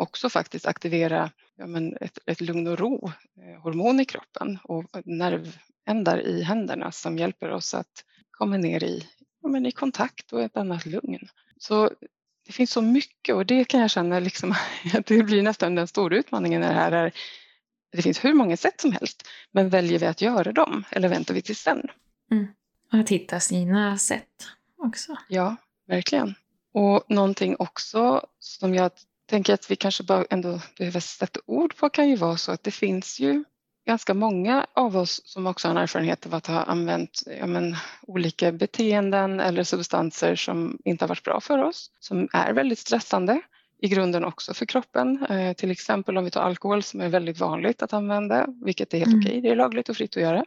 också 0.00 0.28
faktiskt 0.28 0.66
aktivera 0.66 1.30
ja, 1.60 1.66
men 1.66 1.96
ett, 2.00 2.18
ett 2.26 2.40
lugn 2.40 2.66
och 2.66 2.78
ro 2.78 3.12
eh, 3.36 3.62
hormon 3.62 4.00
i 4.00 4.04
kroppen 4.04 4.58
och 4.64 4.84
nervändar 5.04 6.26
i 6.26 6.42
händerna 6.42 6.92
som 6.92 7.18
hjälper 7.18 7.50
oss 7.50 7.74
att 7.74 8.04
komma 8.30 8.56
ner 8.56 8.84
i, 8.84 9.06
ja, 9.42 9.48
men 9.48 9.66
i 9.66 9.72
kontakt 9.72 10.32
och 10.32 10.42
ett 10.42 10.56
annat 10.56 10.86
lugn. 10.86 11.28
Så 11.58 11.90
det 12.46 12.52
finns 12.52 12.70
så 12.70 12.82
mycket 12.82 13.34
och 13.34 13.46
det 13.46 13.64
kan 13.64 13.80
jag 13.80 13.90
känna 13.90 14.20
liksom, 14.20 14.54
att 14.94 15.06
det 15.06 15.22
blir 15.22 15.42
nästan 15.42 15.74
den 15.74 15.88
stora 15.88 16.16
utmaningen 16.16 16.60
det 16.60 16.66
här 16.66 16.92
är 16.92 17.12
det 17.92 18.02
finns 18.02 18.24
hur 18.24 18.34
många 18.34 18.56
sätt 18.56 18.80
som 18.80 18.92
helst 18.92 19.28
men 19.50 19.68
väljer 19.68 19.98
vi 19.98 20.06
att 20.06 20.20
göra 20.20 20.52
dem 20.52 20.84
eller 20.90 21.08
väntar 21.08 21.34
vi 21.34 21.42
till 21.42 21.56
sen? 21.56 21.88
Mm. 22.30 22.46
Att 22.90 23.08
hitta 23.08 23.40
sina 23.40 23.98
sätt 23.98 24.46
också. 24.78 25.16
Ja, 25.28 25.56
verkligen. 25.86 26.34
Och 26.72 27.04
någonting 27.08 27.56
också 27.58 28.26
som 28.38 28.74
jag 28.74 28.90
tänker 29.30 29.54
att 29.54 29.70
vi 29.70 29.76
kanske 29.76 30.02
bara 30.02 30.24
ändå 30.30 30.60
behöver 30.78 31.00
sätta 31.00 31.40
ord 31.46 31.76
på 31.76 31.90
kan 31.90 32.08
ju 32.08 32.16
vara 32.16 32.36
så 32.36 32.52
att 32.52 32.64
det 32.64 32.70
finns 32.70 33.20
ju 33.20 33.44
ganska 33.86 34.14
många 34.14 34.66
av 34.74 34.96
oss 34.96 35.20
som 35.24 35.46
också 35.46 35.68
har 35.68 35.74
en 35.74 35.82
erfarenhet 35.82 36.26
av 36.26 36.34
att 36.34 36.46
ha 36.46 36.62
använt 36.62 37.22
ja, 37.38 37.46
men, 37.46 37.76
olika 38.02 38.52
beteenden 38.52 39.40
eller 39.40 39.64
substanser 39.64 40.36
som 40.36 40.78
inte 40.84 41.04
har 41.04 41.08
varit 41.08 41.24
bra 41.24 41.40
för 41.40 41.58
oss, 41.58 41.90
som 42.00 42.28
är 42.32 42.52
väldigt 42.52 42.78
stressande 42.78 43.40
i 43.82 43.88
grunden 43.88 44.24
också 44.24 44.54
för 44.54 44.66
kroppen. 44.66 45.26
Eh, 45.26 45.52
till 45.52 45.70
exempel 45.70 46.18
om 46.18 46.24
vi 46.24 46.30
tar 46.30 46.42
alkohol 46.42 46.82
som 46.82 47.00
är 47.00 47.08
väldigt 47.08 47.38
vanligt 47.38 47.82
att 47.82 47.92
använda, 47.92 48.46
vilket 48.64 48.94
är 48.94 48.98
helt 48.98 49.12
mm. 49.12 49.20
okej, 49.20 49.40
det 49.40 49.48
är 49.48 49.56
lagligt 49.56 49.88
och 49.88 49.96
fritt 49.96 50.16
att 50.16 50.22
göra. 50.22 50.44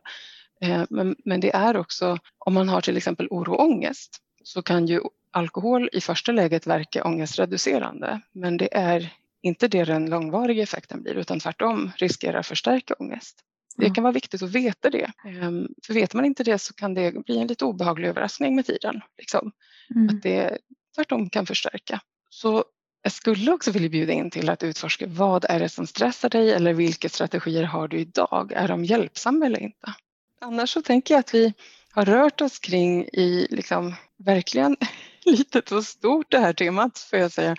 Eh, 0.61 0.83
men, 0.89 1.15
men 1.25 1.39
det 1.39 1.55
är 1.55 1.77
också, 1.77 2.17
om 2.37 2.53
man 2.53 2.69
har 2.69 2.81
till 2.81 2.97
exempel 2.97 3.27
oro 3.29 3.53
och 3.53 3.63
ångest, 3.63 4.17
så 4.43 4.61
kan 4.61 4.87
ju 4.87 5.01
alkohol 5.33 5.89
i 5.93 6.01
första 6.01 6.31
läget 6.31 6.67
verka 6.67 7.03
ångestreducerande, 7.03 8.21
men 8.31 8.57
det 8.57 8.75
är 8.75 9.13
inte 9.41 9.67
det 9.67 9.83
den 9.83 10.09
långvariga 10.09 10.63
effekten 10.63 11.03
blir 11.03 11.13
utan 11.13 11.39
tvärtom 11.39 11.91
riskerar 11.97 12.43
förstärka 12.43 12.95
ångest. 12.99 13.43
Det 13.77 13.89
kan 13.89 14.03
vara 14.03 14.13
viktigt 14.13 14.43
att 14.43 14.51
veta 14.51 14.89
det. 14.89 15.11
Ehm, 15.25 15.67
för 15.85 15.93
vet 15.93 16.13
man 16.13 16.25
inte 16.25 16.43
det 16.43 16.59
så 16.59 16.73
kan 16.73 16.93
det 16.93 17.25
bli 17.25 17.37
en 17.37 17.47
lite 17.47 17.65
obehaglig 17.65 18.07
överraskning 18.07 18.55
med 18.55 18.65
tiden. 18.65 19.01
Liksom. 19.17 19.51
Mm. 19.95 20.09
Att 20.09 20.23
det 20.23 20.57
tvärtom 20.95 21.29
kan 21.29 21.45
förstärka. 21.45 22.01
Så 22.29 22.63
jag 23.01 23.11
skulle 23.11 23.51
också 23.51 23.71
vilja 23.71 23.89
bjuda 23.89 24.13
in 24.13 24.31
till 24.31 24.49
att 24.49 24.63
utforska 24.63 25.05
vad 25.07 25.45
är 25.49 25.59
det 25.59 25.69
som 25.69 25.87
stressar 25.87 26.29
dig 26.29 26.53
eller 26.53 26.73
vilka 26.73 27.09
strategier 27.09 27.63
har 27.63 27.87
du 27.87 27.99
idag? 27.99 28.51
Är 28.55 28.67
de 28.67 28.85
hjälpsamma 28.85 29.45
eller 29.45 29.59
inte? 29.59 29.93
Annars 30.41 30.69
så 30.69 30.81
tänker 30.81 31.13
jag 31.13 31.19
att 31.19 31.33
vi 31.33 31.53
har 31.91 32.05
rört 32.05 32.41
oss 32.41 32.59
kring 32.59 33.03
i 33.03 33.47
liksom 33.49 33.95
verkligen 34.17 34.77
litet 35.31 35.71
och 35.71 35.83
stort 35.83 36.31
det 36.31 36.39
här 36.39 36.53
temat 36.53 36.99
får 36.99 37.19
jag 37.19 37.31
säga. 37.31 37.55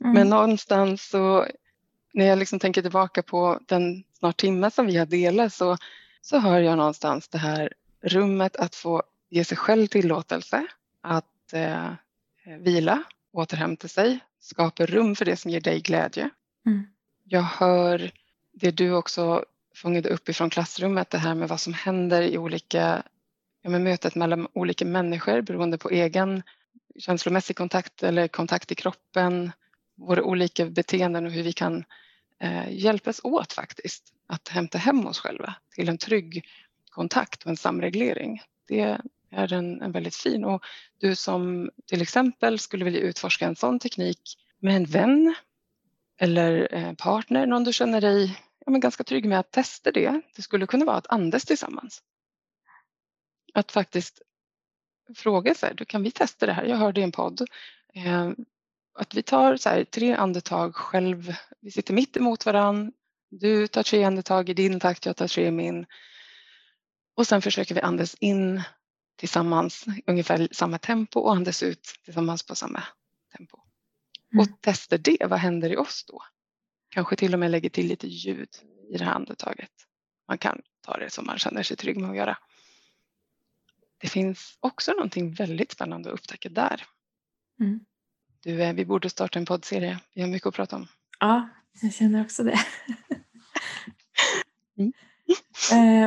Mm. 0.00 0.12
Men 0.12 0.28
någonstans 0.28 1.08
så 1.08 1.46
när 2.12 2.26
jag 2.26 2.38
liksom 2.38 2.58
tänker 2.58 2.82
tillbaka 2.82 3.22
på 3.22 3.60
den 3.66 4.04
snart 4.18 4.36
timme 4.36 4.70
som 4.70 4.86
vi 4.86 4.96
har 4.96 5.06
delat 5.06 5.52
så, 5.52 5.76
så 6.22 6.38
hör 6.38 6.60
jag 6.60 6.76
någonstans 6.76 7.28
det 7.28 7.38
här 7.38 7.72
rummet 8.02 8.56
att 8.56 8.74
få 8.74 9.02
ge 9.30 9.44
sig 9.44 9.56
själv 9.56 9.86
tillåtelse 9.86 10.66
att 11.00 11.52
eh, 11.52 11.90
vila, 12.60 13.02
återhämta 13.32 13.88
sig, 13.88 14.18
skapa 14.40 14.86
rum 14.86 15.16
för 15.16 15.24
det 15.24 15.36
som 15.36 15.50
ger 15.50 15.60
dig 15.60 15.80
glädje. 15.80 16.30
Mm. 16.66 16.86
Jag 17.24 17.42
hör 17.42 18.10
det 18.52 18.70
du 18.70 18.92
också 18.92 19.44
fångade 19.74 20.08
upp 20.08 20.28
ifrån 20.28 20.50
klassrummet, 20.50 21.10
det 21.10 21.18
här 21.18 21.34
med 21.34 21.48
vad 21.48 21.60
som 21.60 21.74
händer 21.74 22.22
i 22.22 22.38
olika 22.38 23.02
ja, 23.62 23.70
med 23.70 23.80
mötet 23.80 24.14
mellan 24.14 24.48
olika 24.52 24.84
människor 24.84 25.40
beroende 25.40 25.78
på 25.78 25.90
egen 25.90 26.42
känslomässig 26.98 27.56
kontakt 27.56 28.02
eller 28.02 28.28
kontakt 28.28 28.72
i 28.72 28.74
kroppen, 28.74 29.52
våra 29.96 30.22
olika 30.22 30.66
beteenden 30.66 31.26
och 31.26 31.32
hur 31.32 31.42
vi 31.42 31.52
kan 31.52 31.84
eh, 32.40 32.70
hjälpas 32.70 33.20
åt 33.24 33.52
faktiskt 33.52 34.12
att 34.26 34.48
hämta 34.48 34.78
hem 34.78 35.06
oss 35.06 35.18
själva 35.18 35.54
till 35.74 35.88
en 35.88 35.98
trygg 35.98 36.46
kontakt 36.90 37.42
och 37.42 37.50
en 37.50 37.56
samreglering. 37.56 38.42
Det 38.68 38.98
är 39.30 39.52
en, 39.52 39.82
en 39.82 39.92
väldigt 39.92 40.16
fin 40.16 40.44
och 40.44 40.64
du 40.98 41.16
som 41.16 41.70
till 41.86 42.02
exempel 42.02 42.58
skulle 42.58 42.84
vilja 42.84 43.00
utforska 43.00 43.46
en 43.46 43.56
sån 43.56 43.78
teknik 43.78 44.20
med 44.58 44.76
en 44.76 44.84
vän 44.84 45.34
eller 46.20 46.74
eh, 46.74 46.92
partner, 46.92 47.46
någon 47.46 47.64
du 47.64 47.72
känner 47.72 48.00
dig 48.00 48.38
ja, 48.66 48.70
men 48.70 48.80
ganska 48.80 49.04
trygg 49.04 49.24
med 49.24 49.38
att 49.38 49.50
testa 49.50 49.92
det. 49.92 50.20
Det 50.36 50.42
skulle 50.42 50.66
kunna 50.66 50.84
vara 50.84 50.96
att 50.96 51.06
andas 51.06 51.44
tillsammans. 51.44 52.02
Att 53.54 53.72
faktiskt 53.72 54.22
fråga 55.14 55.54
sig, 55.54 55.76
kan 55.86 56.02
vi 56.02 56.10
testa 56.10 56.46
det 56.46 56.52
här? 56.52 56.64
Jag 56.64 56.76
hörde 56.76 57.00
i 57.00 57.04
en 57.04 57.12
podd 57.12 57.40
eh, 57.94 58.30
att 58.94 59.14
vi 59.14 59.22
tar 59.22 59.56
så 59.56 59.68
här, 59.68 59.84
tre 59.84 60.12
andetag 60.12 60.74
själv. 60.74 61.34
Vi 61.60 61.70
sitter 61.70 61.94
mitt 61.94 62.16
emot 62.16 62.46
varann. 62.46 62.92
Du 63.30 63.66
tar 63.66 63.82
tre 63.82 64.04
andetag 64.04 64.48
i 64.48 64.54
din 64.54 64.80
takt, 64.80 65.06
jag 65.06 65.16
tar 65.16 65.28
tre 65.28 65.46
i 65.46 65.50
min. 65.50 65.86
Och 67.16 67.26
sen 67.26 67.42
försöker 67.42 67.74
vi 67.74 67.80
andas 67.80 68.14
in 68.14 68.62
tillsammans, 69.16 69.84
ungefär 70.06 70.48
samma 70.52 70.78
tempo 70.78 71.20
och 71.20 71.32
andas 71.32 71.62
ut 71.62 71.94
tillsammans 72.04 72.46
på 72.46 72.54
samma 72.54 72.82
tempo. 73.36 73.58
Mm. 74.32 74.42
Och 74.42 74.60
testa 74.60 74.98
det, 74.98 75.26
vad 75.26 75.38
händer 75.38 75.72
i 75.72 75.76
oss 75.76 76.04
då? 76.08 76.22
Kanske 76.88 77.16
till 77.16 77.34
och 77.34 77.40
med 77.40 77.50
lägger 77.50 77.70
till 77.70 77.86
lite 77.86 78.06
ljud 78.08 78.48
i 78.90 78.96
det 78.96 79.04
här 79.04 79.12
andetaget. 79.12 79.70
Man 80.28 80.38
kan 80.38 80.62
ta 80.80 80.96
det 80.96 81.10
som 81.10 81.26
man 81.26 81.38
känner 81.38 81.62
sig 81.62 81.76
trygg 81.76 82.00
med 82.00 82.10
att 82.10 82.16
göra. 82.16 82.38
Det 83.98 84.08
finns 84.08 84.58
också 84.60 84.92
någonting 84.92 85.34
väldigt 85.34 85.72
spännande 85.72 86.08
att 86.08 86.14
upptäcka 86.14 86.48
där. 86.48 86.84
Mm. 87.60 87.80
Du, 88.42 88.62
eh, 88.62 88.72
vi 88.72 88.84
borde 88.84 89.10
starta 89.10 89.38
en 89.38 89.44
poddserie. 89.44 89.98
Vi 90.14 90.20
har 90.20 90.28
mycket 90.28 90.46
att 90.46 90.54
prata 90.54 90.76
om. 90.76 90.86
Ja, 91.20 91.48
jag 91.82 91.94
känner 91.94 92.22
också 92.22 92.42
det. 92.42 92.58
mm. 94.78 94.92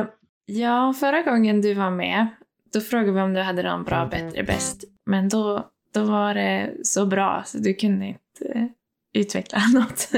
uh, 0.00 0.06
ja, 0.44 0.92
förra 0.92 1.22
gången 1.22 1.60
du 1.60 1.74
var 1.74 1.90
med, 1.90 2.26
då 2.72 2.80
frågade 2.80 3.12
vi 3.12 3.20
om 3.20 3.34
du 3.34 3.40
hade 3.40 3.62
någon 3.62 3.84
bra, 3.84 4.06
bättre, 4.06 4.42
bäst. 4.42 4.84
Men 5.06 5.28
då, 5.28 5.70
då 5.94 6.04
var 6.04 6.34
det 6.34 6.74
så 6.82 7.06
bra 7.06 7.42
så 7.46 7.58
du 7.58 7.74
kunde 7.74 8.06
inte 8.06 8.72
utveckla 9.12 9.58
något. 9.74 10.08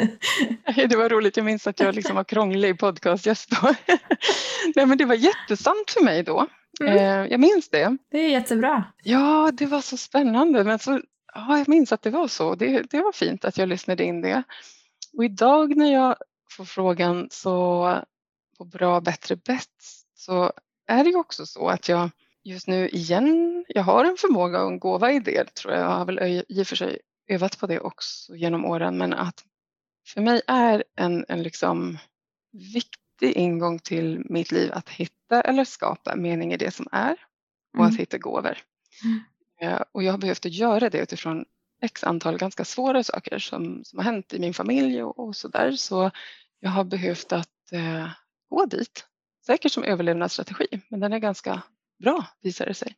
det 0.76 0.96
var 0.96 1.08
roligt, 1.08 1.36
jag 1.36 1.46
minns 1.46 1.66
att 1.66 1.80
jag 1.80 1.94
liksom 1.94 2.16
var 2.16 2.24
krånglig 2.24 2.78
podcastgäst 2.78 3.50
då. 3.50 3.74
Nej 4.76 4.86
men 4.86 4.98
det 4.98 5.04
var 5.04 5.14
jättesant 5.14 5.90
för 5.90 6.04
mig 6.04 6.22
då. 6.22 6.46
Mm. 6.80 6.96
Eh, 6.96 7.30
jag 7.30 7.40
minns 7.40 7.68
det. 7.68 7.96
Det 8.10 8.18
är 8.18 8.30
jättebra. 8.30 8.84
Ja, 9.02 9.50
det 9.52 9.66
var 9.66 9.80
så 9.80 9.96
spännande. 9.96 10.64
Men 10.64 10.78
så, 10.78 11.00
ja, 11.34 11.58
jag 11.58 11.68
minns 11.68 11.92
att 11.92 12.02
det 12.02 12.10
var 12.10 12.28
så. 12.28 12.54
Det, 12.54 12.82
det 12.82 13.02
var 13.02 13.12
fint 13.12 13.44
att 13.44 13.58
jag 13.58 13.68
lyssnade 13.68 14.04
in 14.04 14.20
det. 14.20 14.42
Och 15.16 15.24
idag 15.24 15.76
när 15.76 15.92
jag 15.92 16.16
får 16.50 16.64
frågan 16.64 17.28
så 17.30 17.88
på 18.58 18.64
bra, 18.64 19.00
bättre, 19.00 19.36
bäst 19.36 19.70
så 20.14 20.52
är 20.86 21.04
det 21.04 21.10
ju 21.10 21.16
också 21.16 21.46
så 21.46 21.68
att 21.68 21.88
jag 21.88 22.10
just 22.44 22.66
nu 22.66 22.88
igen, 22.88 23.64
jag 23.68 23.82
har 23.82 24.04
en 24.04 24.16
förmåga 24.16 24.62
och 24.62 24.72
en 24.72 24.78
gåva 24.78 25.12
i 25.12 25.20
det 25.20 25.54
tror 25.54 25.74
jag. 25.74 25.82
Jag 25.82 25.96
har 25.96 26.04
väl 26.04 26.44
i 26.48 26.62
och 26.62 26.66
för 26.66 26.76
sig 26.76 26.98
övat 27.28 27.58
på 27.58 27.66
det 27.66 27.80
också 27.80 28.36
genom 28.36 28.64
åren 28.64 28.98
men 28.98 29.12
att 29.12 29.44
för 30.06 30.20
mig 30.20 30.42
är 30.46 30.84
en, 30.96 31.24
en 31.28 31.42
liksom 31.42 31.98
viktig 33.24 33.42
ingång 33.42 33.78
till 33.78 34.22
mitt 34.24 34.52
liv 34.52 34.72
att 34.72 34.88
hitta 34.88 35.40
eller 35.40 35.64
skapa 35.64 36.16
mening 36.16 36.52
i 36.52 36.56
det 36.56 36.70
som 36.70 36.86
är 36.92 37.16
och 37.72 37.80
mm. 37.80 37.92
att 37.92 38.00
hitta 38.00 38.18
gåvor. 38.18 38.58
Mm. 39.04 39.20
Eh, 39.60 39.82
och 39.92 40.02
jag 40.02 40.12
har 40.12 40.18
behövt 40.18 40.46
att 40.46 40.52
göra 40.52 40.90
det 40.90 40.98
utifrån 40.98 41.44
x 41.82 42.04
antal 42.04 42.38
ganska 42.38 42.64
svåra 42.64 43.02
saker 43.02 43.38
som, 43.38 43.84
som 43.84 43.98
har 43.98 44.04
hänt 44.04 44.34
i 44.34 44.38
min 44.38 44.54
familj 44.54 45.02
och, 45.02 45.18
och 45.18 45.36
så 45.36 45.48
där. 45.48 45.72
Så 45.72 46.10
jag 46.60 46.70
har 46.70 46.84
behövt 46.84 47.32
att 47.32 47.72
eh, 47.72 48.08
gå 48.50 48.66
dit. 48.66 49.06
Säkert 49.46 49.72
som 49.72 49.84
överlevnadsstrategi, 49.84 50.80
men 50.88 51.00
den 51.00 51.12
är 51.12 51.18
ganska 51.18 51.62
bra 52.02 52.26
visar 52.42 52.66
det 52.66 52.74
sig. 52.74 52.96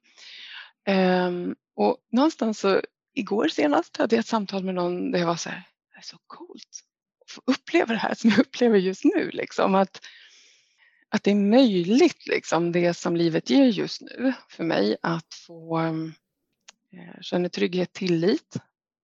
Um, 0.88 1.54
och 1.76 1.96
någonstans 2.12 2.60
så 2.60 2.80
igår 3.14 3.48
senast 3.48 3.96
hade 3.96 4.16
jag 4.16 4.20
ett 4.20 4.26
samtal 4.26 4.64
med 4.64 4.74
någon 4.74 5.10
där 5.10 5.18
jag 5.18 5.26
var 5.26 5.36
så 5.36 5.48
här, 5.48 5.62
det 5.92 5.98
är 5.98 6.02
så 6.02 6.16
coolt 6.26 6.85
uppleva 7.44 7.92
det 7.92 7.98
här 7.98 8.14
som 8.14 8.30
jag 8.30 8.38
upplever 8.38 8.78
just 8.78 9.04
nu. 9.04 9.30
Liksom, 9.30 9.74
att, 9.74 10.00
att 11.08 11.24
det 11.24 11.30
är 11.30 11.34
möjligt, 11.34 12.26
liksom, 12.26 12.72
det 12.72 12.94
som 12.94 13.16
livet 13.16 13.50
ger 13.50 13.64
just 13.64 14.00
nu 14.00 14.32
för 14.48 14.64
mig, 14.64 14.96
att 15.02 15.34
få 15.34 15.78
eh, 15.78 17.20
känna 17.20 17.48
trygghet, 17.48 17.92
tillit, 17.92 18.56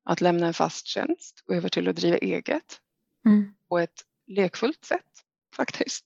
att 0.05 0.21
lämna 0.21 0.47
en 0.47 0.55
fast 0.55 0.87
tjänst, 0.87 1.43
gå 1.47 1.55
över 1.55 1.69
till 1.69 1.89
att 1.89 1.97
driva 1.97 2.17
eget 2.17 2.81
mm. 3.27 3.55
på 3.69 3.79
ett 3.79 4.05
lekfullt 4.27 4.85
sätt 4.85 5.25
faktiskt. 5.57 6.05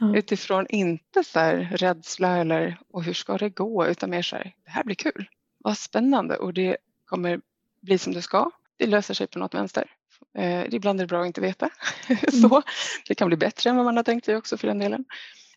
Mm. 0.00 0.14
Utifrån 0.14 0.66
inte 0.68 1.24
så 1.24 1.38
här 1.38 1.56
rädsla 1.56 2.36
eller 2.36 2.78
och 2.88 3.04
hur 3.04 3.12
ska 3.12 3.38
det 3.38 3.48
gå 3.48 3.86
utan 3.86 4.10
mer 4.10 4.22
så 4.22 4.36
här, 4.36 4.54
det 4.64 4.70
här 4.70 4.84
blir 4.84 4.94
kul, 4.94 5.28
vad 5.58 5.78
spännande 5.78 6.36
och 6.36 6.54
det 6.54 6.76
kommer 7.04 7.40
bli 7.80 7.98
som 7.98 8.12
det 8.12 8.22
ska. 8.22 8.50
Det 8.76 8.86
löser 8.86 9.14
sig 9.14 9.26
på 9.26 9.38
något 9.38 9.54
vänster. 9.54 9.90
Eh, 10.38 10.74
ibland 10.74 11.00
är 11.00 11.04
det 11.04 11.08
bra 11.08 11.20
att 11.20 11.26
inte 11.26 11.40
veta. 11.40 11.70
så, 12.30 12.46
mm. 12.46 12.62
det 13.08 13.14
kan 13.14 13.28
bli 13.28 13.36
bättre 13.36 13.70
än 13.70 13.76
vad 13.76 13.84
man 13.84 13.96
har 13.96 14.04
tänkt 14.04 14.24
sig 14.24 14.36
också 14.36 14.56
för 14.56 14.68
den 14.68 14.78
delen. 14.78 15.04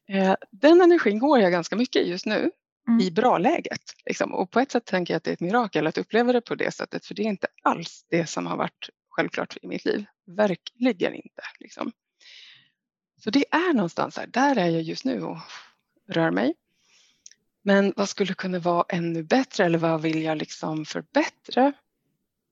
Eh, 0.09 0.35
den 0.51 0.81
energin 0.81 1.19
går 1.19 1.39
jag 1.39 1.51
ganska 1.51 1.75
mycket 1.75 2.01
i 2.01 2.09
just 2.09 2.25
nu 2.25 2.51
mm. 2.87 2.99
i 2.99 3.11
bra 3.11 3.37
läget. 3.37 3.81
Liksom. 4.05 4.33
Och 4.33 4.51
på 4.51 4.59
ett 4.59 4.71
sätt 4.71 4.85
tänker 4.85 5.13
jag 5.13 5.17
att 5.17 5.23
det 5.23 5.31
är 5.31 5.33
ett 5.33 5.39
mirakel 5.39 5.87
att 5.87 5.97
uppleva 5.97 6.33
det 6.33 6.41
på 6.41 6.55
det 6.55 6.71
sättet 6.71 7.05
för 7.05 7.13
det 7.13 7.21
är 7.21 7.29
inte 7.29 7.47
alls 7.63 8.05
det 8.09 8.27
som 8.27 8.45
har 8.45 8.57
varit 8.57 8.89
självklart 9.09 9.57
i 9.61 9.67
mitt 9.67 9.85
liv. 9.85 10.05
Verkligen 10.27 11.13
inte. 11.15 11.41
Liksom. 11.59 11.91
Så 13.23 13.29
det 13.29 13.45
är 13.51 13.73
någonstans 13.73 14.17
här, 14.17 14.27
där 14.27 14.55
är 14.57 14.69
jag 14.69 14.81
just 14.81 15.05
nu 15.05 15.23
och 15.23 15.37
rör 16.09 16.31
mig. 16.31 16.53
Men 17.63 17.93
vad 17.95 18.09
skulle 18.09 18.33
kunna 18.33 18.59
vara 18.59 18.85
ännu 18.89 19.23
bättre 19.23 19.65
eller 19.65 19.77
vad 19.77 20.01
vill 20.01 20.21
jag 20.21 20.37
liksom 20.37 20.85
förbättra? 20.85 21.73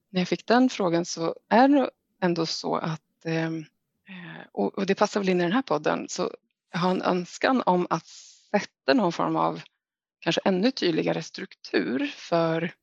När 0.09 0.21
jag 0.21 0.27
fick 0.27 0.45
den 0.45 0.69
frågan 0.69 1.05
så 1.05 1.35
är 1.49 1.67
ändå 2.23 2.45
så 2.45 2.75
att, 2.75 3.25
ehm, 3.25 3.65
eh, 4.09 4.47
och 4.51 4.85
det 4.85 4.95
passar 4.95 5.19
väl 5.19 5.29
in 5.29 5.39
i 5.39 5.43
den 5.43 5.51
här 5.51 5.61
podden, 5.61 6.05
så 6.09 6.31
jag 6.71 6.79
har 6.79 6.91
en 6.91 7.01
önskan 7.01 7.63
om 7.65 7.87
att 7.89 8.07
sätta 8.51 8.93
någon 8.93 9.11
form 9.11 9.35
av 9.35 9.61
kanske 10.19 10.41
ännu 10.45 10.71
tydligare 10.71 11.23
struktur 11.23 12.11
för 12.15 12.73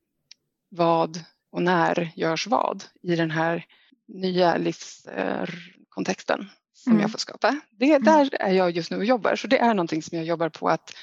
vad 0.69 1.23
och 1.51 1.63
när 1.63 2.11
görs 2.15 2.47
vad 2.47 2.83
i 3.01 3.15
den 3.15 3.31
här 3.31 3.65
nya 4.07 4.57
livskontexten 4.57 6.49
som 6.73 6.91
mm. 6.91 7.01
jag 7.01 7.11
får 7.11 7.19
skapa. 7.19 7.59
Det, 7.71 7.85
mm. 7.85 8.03
där 8.03 8.29
är 8.39 8.53
jag 8.53 8.71
just 8.71 8.91
nu 8.91 8.97
och 8.97 9.05
jobbar 9.05 9.35
så 9.35 9.47
det 9.47 9.57
är 9.57 9.73
någonting 9.73 10.01
som 10.01 10.17
jag 10.17 10.27
jobbar 10.27 10.49
på 10.49 10.69
att 10.69 10.93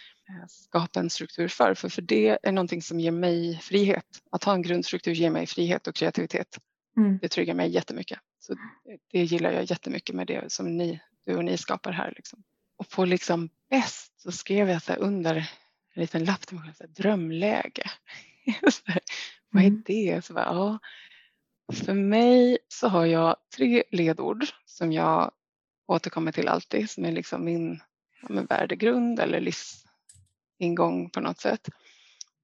skapa 0.49 1.01
en 1.01 1.11
struktur 1.11 1.49
för. 1.49 1.75
För, 1.75 1.89
för 1.89 2.03
det 2.03 2.39
är 2.43 2.53
någonting 2.53 2.83
som 2.83 3.01
ger 3.01 3.11
mig 3.11 3.59
frihet. 3.63 4.05
Att 4.31 4.45
ha 4.45 4.55
en 4.55 4.63
grundstruktur 4.63 5.13
ger 5.13 5.31
mig 5.31 5.47
frihet 5.47 5.87
och 5.87 5.95
kreativitet. 5.95 6.59
Mm. 6.97 7.19
Det 7.23 7.29
tryggar 7.29 7.55
mig 7.55 7.71
jättemycket. 7.71 8.19
Så 8.49 8.57
det 9.13 9.25
gillar 9.25 9.53
jag 9.53 9.65
jättemycket 9.65 10.15
med 10.15 10.27
det 10.27 10.53
som 10.53 10.77
ni, 10.77 11.01
du 11.27 11.37
och 11.37 11.45
ni 11.45 11.59
skapar 11.59 11.93
här. 11.93 12.13
Liksom. 12.17 12.43
Och 12.77 12.91
på 12.91 13.05
liksom 13.05 13.51
bäst 13.71 14.21
så 14.21 14.33
skrev 14.33 14.69
jag 14.69 14.83
så 14.83 14.95
under 14.95 15.37
en 15.95 16.01
liten 16.01 16.25
lapp 16.25 16.47
till 16.47 16.59
mig 16.59 16.75
själv, 16.79 16.93
drömläge. 16.93 17.91
Vad 19.51 19.63
är 19.63 19.67
mm. 19.67 19.83
det? 19.87 20.25
Så 20.25 20.33
bara, 20.33 20.45
ja. 20.45 20.79
För 21.73 21.95
mig 21.95 22.59
så 22.69 22.89
har 22.89 23.07
jag 23.07 23.37
tre 23.57 23.83
ledord 23.91 24.45
som 24.65 24.93
jag 24.93 25.33
återkommer 25.87 26.33
till 26.33 26.49
alltid 26.49 26.91
som 26.91 27.05
är 27.05 27.13
liksom 27.13 27.45
min 27.45 27.81
ja, 28.23 28.43
värdegrund 28.49 29.21
eller 29.21 29.41
livsingång 29.41 31.11
på 31.11 31.21
något 31.21 31.41
sätt. 31.41 31.69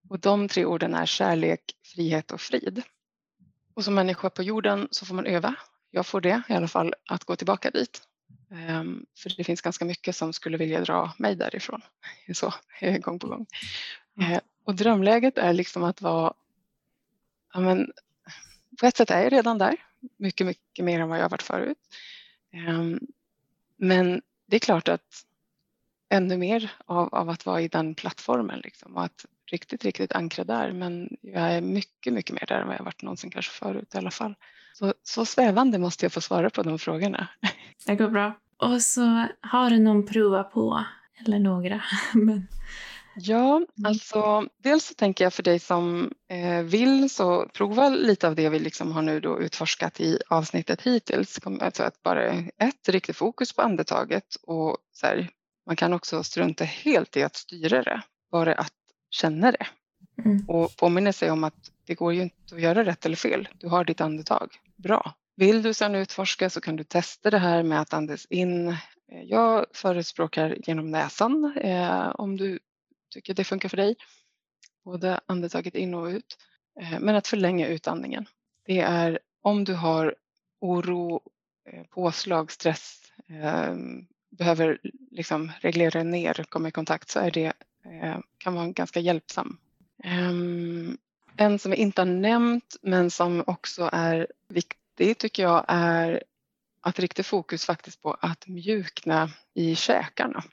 Och 0.08 0.20
de 0.20 0.48
tre 0.48 0.64
orden 0.64 0.94
är 0.94 1.06
kärlek, 1.06 1.60
frihet 1.94 2.32
och 2.32 2.40
frid. 2.40 2.82
Och 3.74 3.84
som 3.84 3.94
människa 3.94 4.30
på 4.30 4.42
jorden 4.42 4.88
så 4.90 5.06
får 5.06 5.14
man 5.14 5.26
öva. 5.26 5.54
Jag 5.94 6.06
får 6.06 6.20
det 6.20 6.42
i 6.48 6.52
alla 6.52 6.68
fall 6.68 6.94
att 7.08 7.24
gå 7.24 7.36
tillbaka 7.36 7.70
dit. 7.70 8.02
Um, 8.50 9.06
för 9.18 9.32
det 9.36 9.44
finns 9.44 9.60
ganska 9.60 9.84
mycket 9.84 10.16
som 10.16 10.32
skulle 10.32 10.56
vilja 10.56 10.80
dra 10.80 11.12
mig 11.18 11.36
därifrån. 11.36 11.82
Så, 12.34 12.54
gång 13.00 13.18
på 13.18 13.26
gång. 13.26 13.46
Uh, 14.20 14.38
och 14.64 14.74
drömläget 14.74 15.38
är 15.38 15.52
liksom 15.52 15.84
att 15.84 16.02
vara, 16.02 16.32
ja 17.52 17.60
men, 17.60 17.92
på 18.80 18.86
ett 18.86 18.96
sätt 18.96 19.10
är 19.10 19.22
jag 19.22 19.32
redan 19.32 19.58
där. 19.58 19.76
Mycket, 20.16 20.46
mycket 20.46 20.84
mer 20.84 21.00
än 21.00 21.08
vad 21.08 21.18
jag 21.18 21.28
varit 21.28 21.42
förut. 21.42 21.78
Um, 22.68 23.00
men 23.76 24.22
det 24.46 24.56
är 24.56 24.60
klart 24.60 24.88
att 24.88 25.24
ännu 26.10 26.36
mer 26.36 26.72
av, 26.86 27.14
av 27.14 27.30
att 27.30 27.46
vara 27.46 27.60
i 27.60 27.68
den 27.68 27.94
plattformen 27.94 28.60
liksom, 28.64 28.96
och 28.96 29.04
att 29.04 29.26
riktigt, 29.50 29.84
riktigt 29.84 30.12
ankra 30.12 30.44
där. 30.44 30.72
Men 30.72 31.08
jag 31.20 31.52
är 31.52 31.60
mycket, 31.60 32.12
mycket 32.12 32.32
mer 32.34 32.44
där 32.48 32.60
än 32.60 32.66
vad 32.66 32.76
jag 32.76 32.84
varit 32.84 33.02
någonsin 33.02 33.30
kanske 33.30 33.52
förut 33.52 33.94
i 33.94 33.98
alla 33.98 34.10
fall. 34.10 34.34
Så, 34.74 34.94
så 35.02 35.26
svävande 35.26 35.78
måste 35.78 36.04
jag 36.04 36.12
få 36.12 36.20
svara 36.20 36.50
på 36.50 36.62
de 36.62 36.78
frågorna. 36.78 37.28
Det 37.86 37.94
går 37.94 38.08
bra. 38.08 38.38
Och 38.56 38.82
så 38.82 39.26
har 39.40 39.70
du 39.70 39.78
någon 39.78 40.06
prova 40.06 40.44
på, 40.44 40.84
eller 41.24 41.38
några. 41.38 41.82
Men... 42.14 42.46
Ja, 43.16 43.56
mm. 43.56 43.68
alltså 43.84 44.48
dels 44.62 44.84
så 44.84 44.94
tänker 44.94 45.24
jag 45.24 45.32
för 45.34 45.42
dig 45.42 45.58
som 45.58 46.12
eh, 46.28 46.62
vill 46.62 47.10
så 47.10 47.48
prova 47.54 47.88
lite 47.88 48.28
av 48.28 48.34
det 48.34 48.48
vi 48.48 48.58
liksom 48.58 48.92
har 48.92 49.02
nu 49.02 49.20
då 49.20 49.40
utforskat 49.40 50.00
i 50.00 50.18
avsnittet 50.28 50.82
hittills. 50.82 51.40
Alltså 51.60 51.82
att 51.82 52.02
bara 52.02 52.24
ett, 52.58 52.88
riktigt 52.88 53.16
fokus 53.16 53.52
på 53.52 53.62
andetaget 53.62 54.36
och 54.42 54.76
så 54.92 55.06
här, 55.06 55.30
man 55.66 55.76
kan 55.76 55.92
också 55.92 56.22
strunta 56.22 56.64
helt 56.64 57.16
i 57.16 57.22
att 57.22 57.36
styra 57.36 57.82
det, 57.82 58.02
bara 58.30 58.54
att 58.54 58.72
känna 59.10 59.52
det. 59.52 59.66
Mm. 60.24 60.48
Och 60.48 60.76
påminna 60.76 61.12
sig 61.12 61.30
om 61.30 61.44
att 61.44 61.70
det 61.86 61.94
går 61.94 62.14
ju 62.14 62.22
inte 62.22 62.54
att 62.54 62.60
göra 62.60 62.84
rätt 62.84 63.06
eller 63.06 63.16
fel. 63.16 63.48
Du 63.58 63.68
har 63.68 63.84
ditt 63.84 64.00
andetag. 64.00 64.50
Bra. 64.76 65.14
Vill 65.36 65.62
du 65.62 65.74
sedan 65.74 65.94
utforska 65.94 66.50
så 66.50 66.60
kan 66.60 66.76
du 66.76 66.84
testa 66.84 67.30
det 67.30 67.38
här 67.38 67.62
med 67.62 67.80
att 67.80 67.94
andas 67.94 68.26
in. 68.26 68.76
Jag 69.06 69.66
förespråkar 69.72 70.56
genom 70.66 70.90
näsan 70.90 71.56
eh, 71.56 72.08
om 72.08 72.36
du 72.36 72.58
tycker 73.10 73.34
det 73.34 73.44
funkar 73.44 73.68
för 73.68 73.76
dig. 73.76 73.96
Både 74.84 75.20
andetaget 75.26 75.74
in 75.74 75.94
och 75.94 76.06
ut. 76.06 76.38
Eh, 76.80 77.00
men 77.00 77.16
att 77.16 77.26
förlänga 77.26 77.68
utandningen. 77.68 78.26
Det 78.64 78.80
är 78.80 79.18
om 79.42 79.64
du 79.64 79.74
har 79.74 80.14
oro, 80.60 81.20
eh, 81.70 81.84
påslag, 81.84 82.52
stress, 82.52 83.12
eh, 83.28 83.74
behöver 84.38 84.78
liksom 85.10 85.52
reglera 85.60 86.02
ner, 86.02 86.44
komma 86.48 86.68
i 86.68 86.72
kontakt 86.72 87.10
så 87.10 87.20
är 87.20 87.30
det, 87.30 87.52
eh, 87.84 88.18
kan 88.38 88.54
vara 88.54 88.68
ganska 88.68 89.00
hjälpsam. 89.00 89.58
Ehm, 90.04 90.98
en 91.36 91.58
som 91.58 91.70
vi 91.70 91.76
inte 91.76 92.00
har 92.00 92.06
nämnt 92.06 92.76
men 92.82 93.10
som 93.10 93.44
också 93.46 93.90
är 93.92 94.26
viktig 94.48 95.18
tycker 95.18 95.42
jag 95.42 95.64
är 95.68 96.22
att 96.80 96.98
rikta 96.98 97.22
fokus 97.22 97.64
faktiskt 97.64 98.02
på 98.02 98.16
att 98.20 98.46
mjukna 98.46 99.30
i 99.54 99.76
käkarna. 99.76 100.44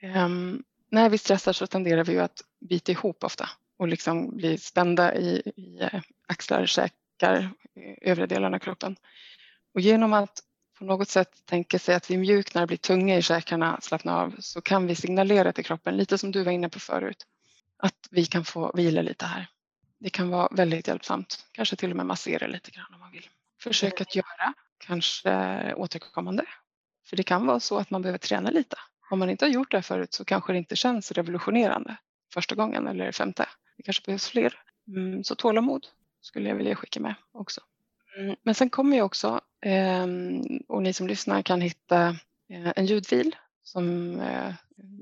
Ehm, 0.00 0.62
när 0.90 1.08
vi 1.10 1.18
stressar 1.18 1.52
så 1.52 1.66
tenderar 1.66 2.04
vi 2.04 2.12
ju 2.12 2.20
att 2.20 2.42
bita 2.60 2.92
ihop 2.92 3.24
ofta 3.24 3.48
och 3.76 3.88
liksom 3.88 4.36
bli 4.36 4.58
spända 4.58 5.14
i, 5.14 5.42
i 5.56 5.78
eh, 5.80 6.00
axlar, 6.26 6.66
käkar, 6.66 7.50
eh, 7.74 8.10
övre 8.10 8.26
delarna 8.26 8.56
av 8.56 8.60
kroppen. 8.60 8.96
Och 9.74 9.80
genom 9.80 10.12
att 10.12 10.42
på 10.78 10.84
något 10.84 11.08
sätt 11.08 11.42
tänka 11.44 11.78
sig 11.78 11.94
att 11.94 12.10
vi 12.10 12.16
mjuknar, 12.16 12.66
blir 12.66 12.76
tunga 12.76 13.16
i 13.16 13.22
käkarna, 13.22 13.80
slappnar 13.80 14.22
av 14.22 14.34
så 14.38 14.60
kan 14.60 14.86
vi 14.86 14.94
signalera 14.94 15.52
till 15.52 15.64
kroppen, 15.64 15.96
lite 15.96 16.18
som 16.18 16.32
du 16.32 16.42
var 16.42 16.52
inne 16.52 16.68
på 16.68 16.80
förut, 16.80 17.26
att 17.76 18.08
vi 18.10 18.26
kan 18.26 18.44
få 18.44 18.72
vila 18.74 19.02
lite 19.02 19.26
här. 19.26 19.46
Det 19.98 20.10
kan 20.10 20.28
vara 20.28 20.48
väldigt 20.50 20.88
hjälpsamt, 20.88 21.46
kanske 21.52 21.76
till 21.76 21.90
och 21.90 21.96
med 21.96 22.06
massera 22.06 22.46
lite 22.46 22.70
grann 22.70 22.94
om 22.94 23.00
man 23.00 23.12
vill. 23.12 23.28
Försök 23.60 24.00
att 24.00 24.14
göra, 24.16 24.54
kanske 24.78 25.74
återkommande. 25.74 26.44
För 27.06 27.16
det 27.16 27.22
kan 27.22 27.46
vara 27.46 27.60
så 27.60 27.78
att 27.78 27.90
man 27.90 28.02
behöver 28.02 28.18
träna 28.18 28.50
lite. 28.50 28.76
Om 29.10 29.18
man 29.18 29.30
inte 29.30 29.44
har 29.44 29.50
gjort 29.50 29.70
det 29.70 29.82
förut 29.82 30.14
så 30.14 30.24
kanske 30.24 30.52
det 30.52 30.58
inte 30.58 30.76
känns 30.76 31.12
revolutionerande 31.12 31.96
första 32.34 32.54
gången 32.54 32.86
eller 32.86 33.12
femte. 33.12 33.48
Det 33.76 33.82
kanske 33.82 34.02
behövs 34.06 34.28
fler. 34.28 34.60
Mm, 34.88 35.24
så 35.24 35.34
tålamod 35.34 35.86
skulle 36.20 36.48
jag 36.48 36.56
vilja 36.56 36.76
skicka 36.76 37.00
med 37.00 37.14
också. 37.32 37.60
Mm, 38.18 38.36
men 38.42 38.54
sen 38.54 38.70
kommer 38.70 38.96
jag 38.96 39.06
också, 39.06 39.40
Ehm, 39.66 40.42
och 40.68 40.82
ni 40.82 40.92
som 40.92 41.06
lyssnar 41.06 41.42
kan 41.42 41.60
hitta 41.60 42.06
eh, 42.48 42.72
en 42.76 42.86
ljudfil 42.86 43.36
som 43.62 44.20
eh, 44.20 44.54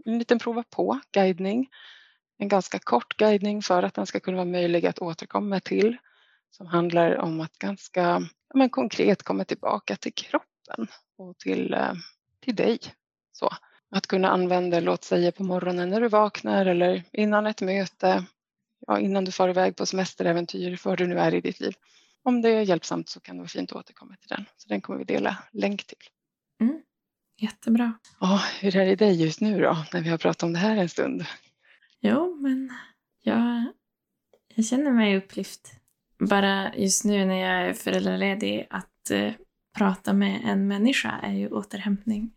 en 0.04 0.18
liten 0.18 0.38
prova 0.38 0.64
på 0.70 1.00
guidning. 1.12 1.68
En 2.38 2.48
ganska 2.48 2.78
kort 2.78 3.16
guidning 3.16 3.62
för 3.62 3.82
att 3.82 3.94
den 3.94 4.06
ska 4.06 4.20
kunna 4.20 4.36
vara 4.36 4.44
möjlig 4.44 4.86
att 4.86 4.98
återkomma 4.98 5.60
till 5.60 5.96
som 6.50 6.66
handlar 6.66 7.16
om 7.16 7.40
att 7.40 7.58
ganska 7.58 8.22
men 8.54 8.70
konkret 8.70 9.22
komma 9.22 9.44
tillbaka 9.44 9.96
till 9.96 10.14
kroppen 10.14 10.86
och 11.18 11.38
till, 11.38 11.74
eh, 11.74 11.92
till 12.40 12.56
dig. 12.56 12.78
Så. 13.32 13.50
Att 13.90 14.06
kunna 14.06 14.28
använda, 14.28 14.80
låt 14.80 15.04
säga 15.04 15.32
på 15.32 15.42
morgonen 15.42 15.90
när 15.90 16.00
du 16.00 16.08
vaknar 16.08 16.66
eller 16.66 17.02
innan 17.12 17.46
ett 17.46 17.60
möte, 17.60 18.24
ja, 18.86 18.98
innan 18.98 19.24
du 19.24 19.32
far 19.32 19.48
iväg 19.48 19.76
på 19.76 19.86
semesteräventyr, 19.86 20.80
var 20.84 20.96
du 20.96 21.06
nu 21.06 21.18
är 21.18 21.34
i 21.34 21.40
ditt 21.40 21.60
liv. 21.60 21.74
Om 22.24 22.42
det 22.42 22.48
är 22.48 22.62
hjälpsamt 22.62 23.08
så 23.08 23.20
kan 23.20 23.36
det 23.36 23.40
vara 23.40 23.48
fint 23.48 23.72
att 23.72 23.76
återkomma 23.76 24.16
till 24.16 24.28
den. 24.28 24.44
Så 24.56 24.68
den 24.68 24.80
kommer 24.80 24.98
vi 24.98 25.04
dela 25.04 25.38
länk 25.52 25.84
till. 25.84 25.98
Mm. 26.60 26.82
Jättebra. 27.36 27.92
Ja, 28.20 28.42
hur 28.60 28.76
är 28.76 28.86
det 28.86 28.92
i 28.92 28.96
dig 28.96 29.22
just 29.22 29.40
nu 29.40 29.60
då, 29.60 29.84
när 29.92 30.02
vi 30.02 30.08
har 30.08 30.18
pratat 30.18 30.42
om 30.42 30.52
det 30.52 30.58
här 30.58 30.76
en 30.76 30.88
stund? 30.88 31.24
Jo, 32.00 32.36
men 32.40 32.72
jag, 33.22 33.64
jag 34.54 34.64
känner 34.64 34.90
mig 34.90 35.16
upplyft. 35.16 35.72
Bara 36.18 36.74
just 36.74 37.04
nu 37.04 37.24
när 37.24 37.34
jag 37.34 37.68
är 37.68 37.72
föräldraledig 37.72 38.66
att 38.70 39.10
eh, 39.10 39.32
prata 39.78 40.12
med 40.12 40.40
en 40.44 40.68
människa 40.68 41.10
är 41.22 41.32
ju 41.32 41.48
återhämtning. 41.48 42.32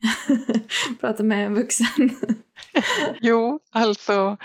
prata 0.99 1.23
med 1.23 1.45
en 1.45 1.53
vuxen. 1.53 2.09
jo, 3.21 3.59
alltså, 3.71 4.37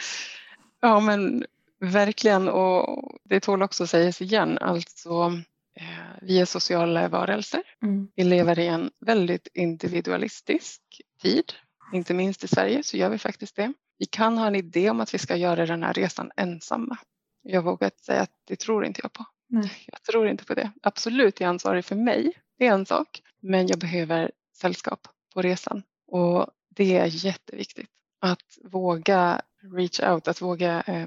ja 0.80 1.00
men 1.00 1.44
verkligen 1.80 2.48
och 2.48 3.18
det 3.24 3.40
tål 3.40 3.62
också 3.62 3.84
att 3.84 3.90
sägas 3.90 4.22
igen, 4.22 4.58
alltså 4.58 5.32
eh, 5.76 6.18
vi 6.22 6.40
är 6.40 6.44
sociala 6.44 7.08
varelser. 7.08 7.62
Mm. 7.82 8.08
Vi 8.16 8.24
lever 8.24 8.58
i 8.58 8.66
en 8.66 8.90
väldigt 9.00 9.48
individualistisk 9.54 10.80
tid. 11.22 11.52
Inte 11.92 12.14
minst 12.14 12.44
i 12.44 12.48
Sverige 12.48 12.82
så 12.82 12.96
gör 12.96 13.10
vi 13.10 13.18
faktiskt 13.18 13.56
det. 13.56 13.72
Vi 13.98 14.06
kan 14.06 14.38
ha 14.38 14.46
en 14.46 14.56
idé 14.56 14.90
om 14.90 15.00
att 15.00 15.14
vi 15.14 15.18
ska 15.18 15.36
göra 15.36 15.66
den 15.66 15.82
här 15.82 15.92
resan 15.92 16.30
ensamma. 16.36 16.98
Jag 17.42 17.62
vågar 17.62 17.90
säga 18.06 18.20
att 18.20 18.32
det 18.46 18.56
tror 18.56 18.84
inte 18.84 19.00
jag 19.02 19.12
på. 19.12 19.24
Nej. 19.48 19.70
Jag 19.86 20.02
tror 20.02 20.28
inte 20.28 20.44
på 20.44 20.54
det. 20.54 20.72
Absolut, 20.82 21.40
jag 21.40 21.46
är 21.46 21.50
ansvarig 21.50 21.84
för 21.84 21.96
mig. 21.96 22.32
Det 22.58 22.66
är 22.66 22.72
en 22.72 22.86
sak. 22.86 23.22
Men 23.40 23.66
jag 23.66 23.78
behöver 23.78 24.30
sällskap 24.56 25.08
på 25.34 25.42
resan. 25.42 25.82
Och 26.06 26.46
det 26.68 26.96
är 26.96 27.24
jätteviktigt. 27.26 27.90
Att 28.20 28.58
våga 28.64 29.42
reach 29.76 30.00
out, 30.00 30.28
att 30.28 30.42
våga 30.42 30.82
eh, 30.86 31.06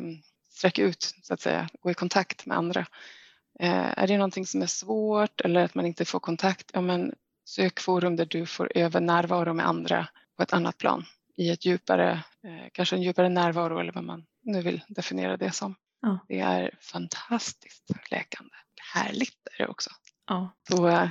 sträcka 0.53 0.83
ut, 0.83 1.15
så 1.23 1.33
att 1.33 1.41
säga, 1.41 1.69
gå 1.81 1.91
i 1.91 1.93
kontakt 1.93 2.45
med 2.45 2.57
andra. 2.57 2.85
Eh, 3.59 3.99
är 3.99 4.07
det 4.07 4.17
någonting 4.17 4.45
som 4.45 4.61
är 4.61 4.67
svårt 4.67 5.41
eller 5.41 5.63
att 5.63 5.75
man 5.75 5.85
inte 5.85 6.05
får 6.05 6.19
kontakt, 6.19 6.71
ja 6.73 6.81
men 6.81 7.13
sök 7.45 7.79
forum 7.79 8.15
där 8.15 8.25
du 8.25 8.45
får 8.45 8.71
öva 8.77 8.99
närvaro 8.99 9.53
med 9.53 9.67
andra 9.67 10.07
på 10.37 10.43
ett 10.43 10.53
annat 10.53 10.77
plan 10.77 11.05
i 11.37 11.49
ett 11.49 11.65
djupare, 11.65 12.11
eh, 12.43 12.69
kanske 12.71 12.95
en 12.95 13.01
djupare 13.01 13.29
närvaro 13.29 13.79
eller 13.79 13.91
vad 13.91 14.03
man 14.03 14.25
nu 14.41 14.61
vill 14.61 14.81
definiera 14.87 15.37
det 15.37 15.51
som. 15.51 15.75
Ja. 16.01 16.19
Det 16.27 16.39
är 16.39 16.77
fantastiskt 16.81 17.89
läkande. 18.11 18.53
Härligt 18.93 19.47
är 19.57 19.63
det 19.63 19.67
också. 19.67 19.89
Ja. 20.27 20.55
Så 20.69 20.87
äh, 20.87 21.09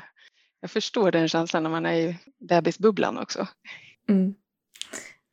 jag 0.60 0.70
förstår 0.70 1.10
den 1.10 1.28
känslan 1.28 1.62
när 1.62 1.70
man 1.70 1.86
är 1.86 1.94
i 1.94 2.18
bebisbubblan 2.38 3.18
också. 3.18 3.48
Mm. 4.08 4.34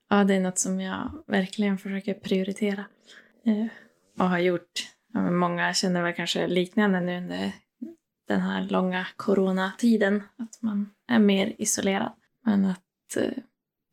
Ja, 0.09 0.23
det 0.23 0.33
är 0.33 0.39
något 0.39 0.59
som 0.59 0.81
jag 0.81 1.23
verkligen 1.27 1.77
försöker 1.77 2.13
prioritera. 2.13 2.85
Eh, 3.45 3.65
och 4.19 4.29
har 4.29 4.39
gjort. 4.39 4.71
Många 5.31 5.73
känner 5.73 6.03
väl 6.03 6.13
kanske 6.13 6.47
liknande 6.47 6.99
nu 7.01 7.17
under 7.17 7.51
den 8.27 8.41
här 8.41 8.61
långa 8.61 9.07
coronatiden. 9.15 10.23
Att 10.37 10.61
man 10.61 10.89
är 11.07 11.19
mer 11.19 11.55
isolerad. 11.57 12.11
Men 12.45 12.65
att 12.65 12.83
att 13.09 13.17
eh, 13.23 13.43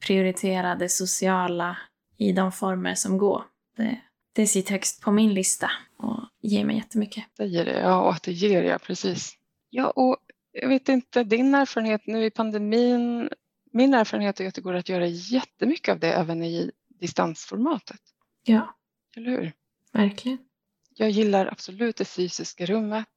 prioritera 0.06 0.74
det 0.74 0.88
sociala 0.88 1.76
i 2.16 2.32
de 2.32 2.52
former 2.52 2.94
som 2.94 3.18
går. 3.18 3.44
Det, 3.76 4.00
det 4.34 4.46
sitter 4.46 4.72
högst 4.72 5.02
på 5.02 5.12
min 5.12 5.34
lista 5.34 5.70
och 5.98 6.20
ger 6.40 6.64
mig 6.64 6.76
jättemycket. 6.76 7.24
Det 7.36 7.46
ger 7.46 7.64
det, 7.64 7.80
ja, 7.80 8.02
och 8.02 8.12
att 8.12 8.22
det 8.22 8.32
ger 8.32 8.62
ja, 8.62 8.78
precis. 8.78 9.34
Ja, 9.70 9.90
och 9.90 10.16
jag 10.52 10.68
vet 10.68 10.88
inte, 10.88 11.24
din 11.24 11.54
erfarenhet 11.54 12.06
nu 12.06 12.24
i 12.24 12.30
pandemin, 12.30 13.30
min 13.72 13.94
erfarenhet 13.94 14.40
är 14.40 14.48
att 14.48 14.54
det 14.54 14.60
går 14.60 14.74
att 14.74 14.88
göra 14.88 15.06
jättemycket 15.06 15.92
av 15.92 15.98
det 15.98 16.12
även 16.12 16.42
i 16.42 16.70
distansformatet. 17.00 18.00
Ja. 18.44 18.76
Eller 19.16 19.30
hur? 19.30 19.52
Verkligen. 19.96 20.38
Jag 20.94 21.10
gillar 21.10 21.46
absolut 21.46 21.96
det 21.96 22.04
fysiska 22.04 22.66
rummet. 22.66 23.08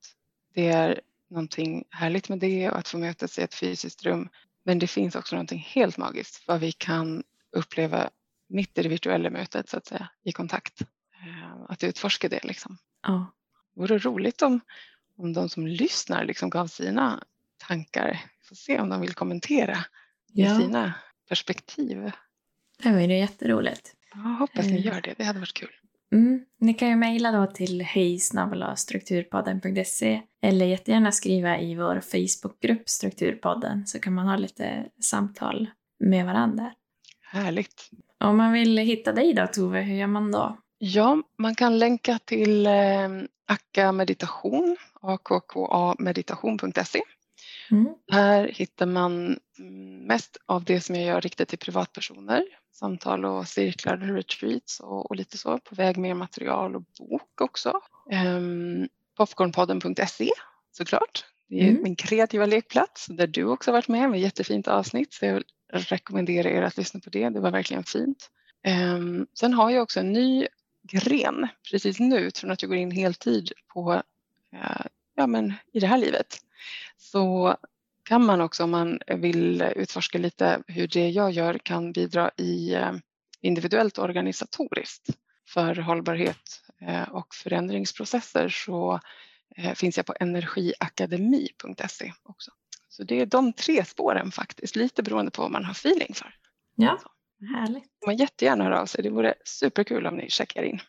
Det 0.53 0.67
är 0.67 1.01
någonting 1.30 1.84
härligt 1.89 2.30
med 2.30 2.39
det 2.39 2.69
och 2.69 2.77
att 2.77 2.88
få 2.88 2.97
mötas 2.97 3.39
i 3.39 3.41
ett 3.41 3.55
fysiskt 3.55 4.03
rum. 4.03 4.30
Men 4.63 4.80
det 4.80 4.88
finns 4.88 5.15
också 5.15 5.36
någonting 5.36 5.59
helt 5.59 5.97
magiskt 5.97 6.43
vad 6.47 6.59
vi 6.59 6.71
kan 6.71 7.23
uppleva 7.51 8.09
mitt 8.49 8.77
i 8.77 8.84
det 8.84 8.89
virtuella 8.89 9.30
mötet 9.30 9.69
så 9.69 9.77
att 9.77 9.86
säga 9.86 10.09
i 10.23 10.32
kontakt. 10.32 10.82
Eh, 10.82 11.61
att 11.69 11.84
utforska 11.84 12.30
det 12.30 12.43
liksom. 12.43 12.77
Ja. 13.03 13.34
Det 13.75 13.82
vore 13.82 13.97
roligt 13.97 14.41
om, 14.41 14.59
om 15.17 15.34
de 15.34 15.49
som 15.49 15.67
lyssnar 15.67 16.25
liksom 16.25 16.49
gav 16.49 16.67
sina 16.67 17.23
tankar. 17.57 18.25
Vi 18.41 18.47
får 18.47 18.55
se 18.55 18.80
om 18.80 18.89
de 18.89 19.01
vill 19.01 19.13
kommentera 19.13 19.77
ja. 20.27 20.59
sina 20.59 20.93
perspektiv. 21.30 22.11
Det 22.77 22.89
vore 22.89 23.17
jätteroligt. 23.17 23.95
Jag 24.13 24.19
hoppas 24.19 24.65
ni 24.65 24.77
eh. 24.77 24.86
gör 24.86 25.01
det, 25.01 25.13
det 25.17 25.23
hade 25.23 25.39
varit 25.39 25.53
kul. 25.53 25.78
Mm. 26.12 26.45
Ni 26.60 26.74
kan 26.74 26.89
ju 26.89 26.95
mejla 26.95 27.32
då 27.32 27.45
till 27.45 27.82
hejsnabelastrukturpodden.se 27.82 30.22
eller 30.41 30.66
jättegärna 30.66 31.12
skriva 31.12 31.60
i 31.60 31.76
vår 31.76 32.01
Facebookgrupp 32.01 32.89
Strukturpodden 32.89 33.88
så 33.88 33.99
kan 33.99 34.14
man 34.14 34.28
ha 34.28 34.38
lite 34.38 34.86
samtal 35.01 35.70
med 35.99 36.26
varandra. 36.26 36.72
Härligt. 37.32 37.89
Om 38.20 38.38
man 38.38 38.53
vill 38.53 38.78
hitta 38.78 39.14
dig 39.14 39.34
då 39.34 39.47
Tove, 39.47 39.82
hur 39.82 39.95
gör 39.95 40.07
man 40.07 40.32
då? 40.32 40.57
Ja, 40.78 41.22
man 41.38 41.55
kan 41.55 41.80
länka 41.80 42.20
till 42.26 42.68
eh, 42.68 43.10
Akka 43.47 43.91
meditation, 43.91 44.78
akkmeditation.se. 45.01 47.01
Mm. 47.72 47.93
Här 48.11 48.47
hittar 48.47 48.86
man 48.86 49.39
mest 50.07 50.38
av 50.45 50.63
det 50.63 50.82
som 50.82 50.95
jag 50.95 51.05
gör 51.05 51.22
riktat 51.22 51.47
till 51.47 51.59
privatpersoner 51.59 52.43
samtal 52.80 53.26
och 53.26 53.47
cirklar, 53.47 53.97
retreats 53.97 54.80
och, 54.80 55.09
och 55.09 55.15
lite 55.15 55.38
så. 55.38 55.59
På 55.59 55.76
väg 55.76 55.97
med 55.97 56.17
material 56.17 56.76
och 56.76 56.84
bok 56.99 57.41
också. 57.41 57.82
Um, 58.11 58.88
popcornpodden.se 59.17 60.30
såklart. 60.72 61.26
Det 61.49 61.59
är 61.59 61.70
mm. 61.70 61.84
min 61.84 61.95
kreativa 61.95 62.45
lekplats 62.45 63.07
där 63.07 63.28
du 63.28 63.43
också 63.43 63.72
varit 63.72 63.88
med 63.88 64.09
med 64.09 64.20
jättefint 64.20 64.67
avsnitt. 64.67 65.13
Så 65.13 65.26
jag 65.26 65.43
rekommenderar 65.72 66.49
er 66.49 66.61
att 66.61 66.78
lyssna 66.78 66.99
på 66.99 67.09
det. 67.09 67.30
Det 67.30 67.39
var 67.39 67.51
verkligen 67.51 67.84
fint. 67.84 68.30
Um, 68.93 69.28
sen 69.34 69.53
har 69.53 69.70
jag 69.70 69.84
också 69.84 69.99
en 69.99 70.13
ny 70.13 70.47
gren 70.84 71.47
precis 71.72 71.99
nu, 71.99 72.32
från 72.36 72.51
att 72.51 72.61
jag 72.61 72.70
går 72.70 72.78
in 72.78 72.91
heltid 72.91 73.51
på, 73.74 73.93
uh, 74.53 74.86
ja 75.15 75.28
men 75.28 75.53
i 75.74 75.80
det 75.80 75.88
här 75.88 75.97
livet. 75.97 76.38
Så 76.97 77.55
kan 78.03 78.26
man 78.26 78.41
också 78.41 78.64
om 78.64 78.72
man 78.72 78.99
vill 79.07 79.62
utforska 79.62 80.18
lite 80.18 80.64
hur 80.68 80.88
det 80.88 81.10
jag 81.10 81.32
gör 81.32 81.57
kan 81.57 81.91
bidra 81.91 82.32
i 82.38 82.74
eh, 82.74 82.91
individuellt 83.41 83.97
och 83.97 84.03
organisatoriskt 84.03 85.10
för 85.47 85.76
hållbarhet 85.76 86.62
eh, 86.82 87.10
och 87.10 87.36
förändringsprocesser 87.36 88.49
så 88.49 88.99
eh, 89.55 89.74
finns 89.74 89.97
jag 89.97 90.05
på 90.05 90.16
energiakademi.se 90.20 92.14
också. 92.24 92.51
Så 92.89 93.03
det 93.03 93.22
är 93.22 93.26
de 93.26 93.53
tre 93.53 93.86
spåren 93.86 94.32
faktiskt, 94.32 94.76
lite 94.76 95.03
beroende 95.03 95.32
på 95.32 95.41
vad 95.41 95.51
man 95.51 95.66
har 95.66 95.72
feeling 95.72 96.14
för. 96.14 96.36
Ja, 96.76 96.99
härligt. 97.55 97.84
Man 98.05 98.18
jättegärna 98.18 98.64
höra 98.64 98.82
av 98.82 98.86
sig, 98.86 99.03
det 99.03 99.10
vore 99.10 99.34
superkul 99.45 100.07
om 100.07 100.16
ni 100.16 100.30
checkar 100.30 100.64
in. 100.64 100.80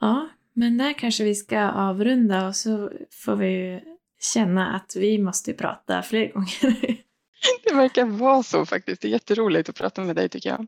Ja, 0.00 0.28
men 0.52 0.78
där 0.78 0.92
kanske 0.92 1.24
vi 1.24 1.34
ska 1.34 1.60
avrunda 1.60 2.46
och 2.46 2.56
så 2.56 2.90
får 3.10 3.36
vi 3.36 3.82
känna 4.22 4.76
att 4.76 4.96
vi 4.96 5.18
måste 5.18 5.52
prata 5.52 6.02
fler 6.02 6.32
gånger. 6.32 7.02
Det 7.64 7.74
verkar 7.74 8.04
vara 8.04 8.42
så 8.42 8.66
faktiskt. 8.66 9.02
Det 9.02 9.08
är 9.08 9.12
jätteroligt 9.12 9.68
att 9.68 9.76
prata 9.76 10.04
med 10.04 10.16
dig 10.16 10.28
tycker 10.28 10.50
jag. 10.50 10.66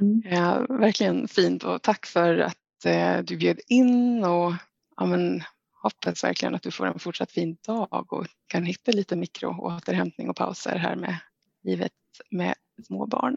Mm. 0.00 0.22
Ja, 0.24 0.66
verkligen 0.68 1.28
fint 1.28 1.64
och 1.64 1.82
tack 1.82 2.06
för 2.06 2.38
att 2.38 2.84
eh, 2.84 3.18
du 3.18 3.36
bjöd 3.36 3.60
in 3.68 4.24
och 4.24 4.52
ja, 4.96 5.06
men, 5.06 5.42
hoppas 5.82 6.24
verkligen 6.24 6.54
att 6.54 6.62
du 6.62 6.70
får 6.70 6.86
en 6.86 6.98
fortsatt 6.98 7.32
fin 7.32 7.56
dag 7.66 8.12
och 8.12 8.26
kan 8.46 8.64
hitta 8.64 8.92
lite 8.92 9.16
mikroåterhämtning 9.16 10.30
och 10.30 10.36
pauser 10.36 10.76
här 10.76 10.96
med 10.96 11.16
livet 11.62 11.92
med 12.30 12.54
små 12.86 13.06
barn. 13.06 13.36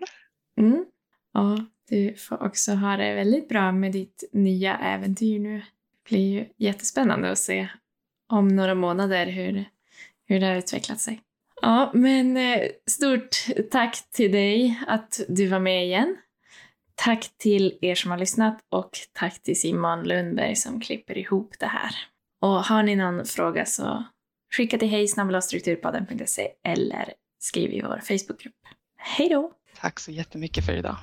Mm. 0.60 0.86
Ja, 1.34 1.66
du 1.90 2.16
får 2.16 2.44
också 2.44 2.74
ha 2.74 2.98
det 2.98 3.14
väldigt 3.14 3.50
bra 3.50 3.72
med 3.72 3.92
ditt 3.92 4.30
nya 4.34 4.78
äventyr 4.78 5.40
nu. 5.40 5.58
Det 5.58 6.10
blir 6.10 6.30
ju 6.32 6.46
jättespännande 6.58 7.32
att 7.32 7.38
se 7.38 7.70
om 8.28 8.48
några 8.48 8.76
månader 8.76 9.26
hur, 9.26 9.66
hur 10.28 10.40
det 10.40 10.46
har 10.46 10.56
utvecklat 10.56 11.00
sig. 11.00 11.22
Ja, 11.62 11.92
men 11.94 12.38
eh, 12.38 12.62
stort 12.90 13.46
tack 13.72 14.12
till 14.12 14.32
dig 14.32 14.84
att 14.88 15.20
du 15.28 15.48
var 15.48 15.60
med 15.60 15.86
igen. 15.86 16.18
Tack 16.96 17.30
till 17.38 17.78
er 17.82 17.96
som 17.96 18.12
har 18.12 18.18
lyssnat 18.18 18.60
och 18.72 18.90
tack 19.14 19.44
till 19.44 19.60
Simon 19.60 20.04
Lundberg 20.04 20.56
som 20.56 20.82
klipper 20.82 21.18
ihop 21.18 21.56
det 21.60 21.68
här. 21.68 21.92
Och 22.42 22.50
har 22.50 22.84
ni 22.84 22.96
någon 22.96 23.26
fråga 23.26 23.66
så 23.66 24.04
skicka 24.56 24.78
till 24.78 24.90
hej 24.90 25.08
eller 26.64 27.14
skriv 27.40 27.74
i 27.74 27.82
vår 27.82 28.00
Facebookgrupp. 28.04 28.56
Hej 28.98 29.30
då! 29.30 29.52
Tack 29.76 30.00
så 30.00 30.12
jättemycket 30.12 30.66
för 30.66 30.74
idag. 30.74 30.96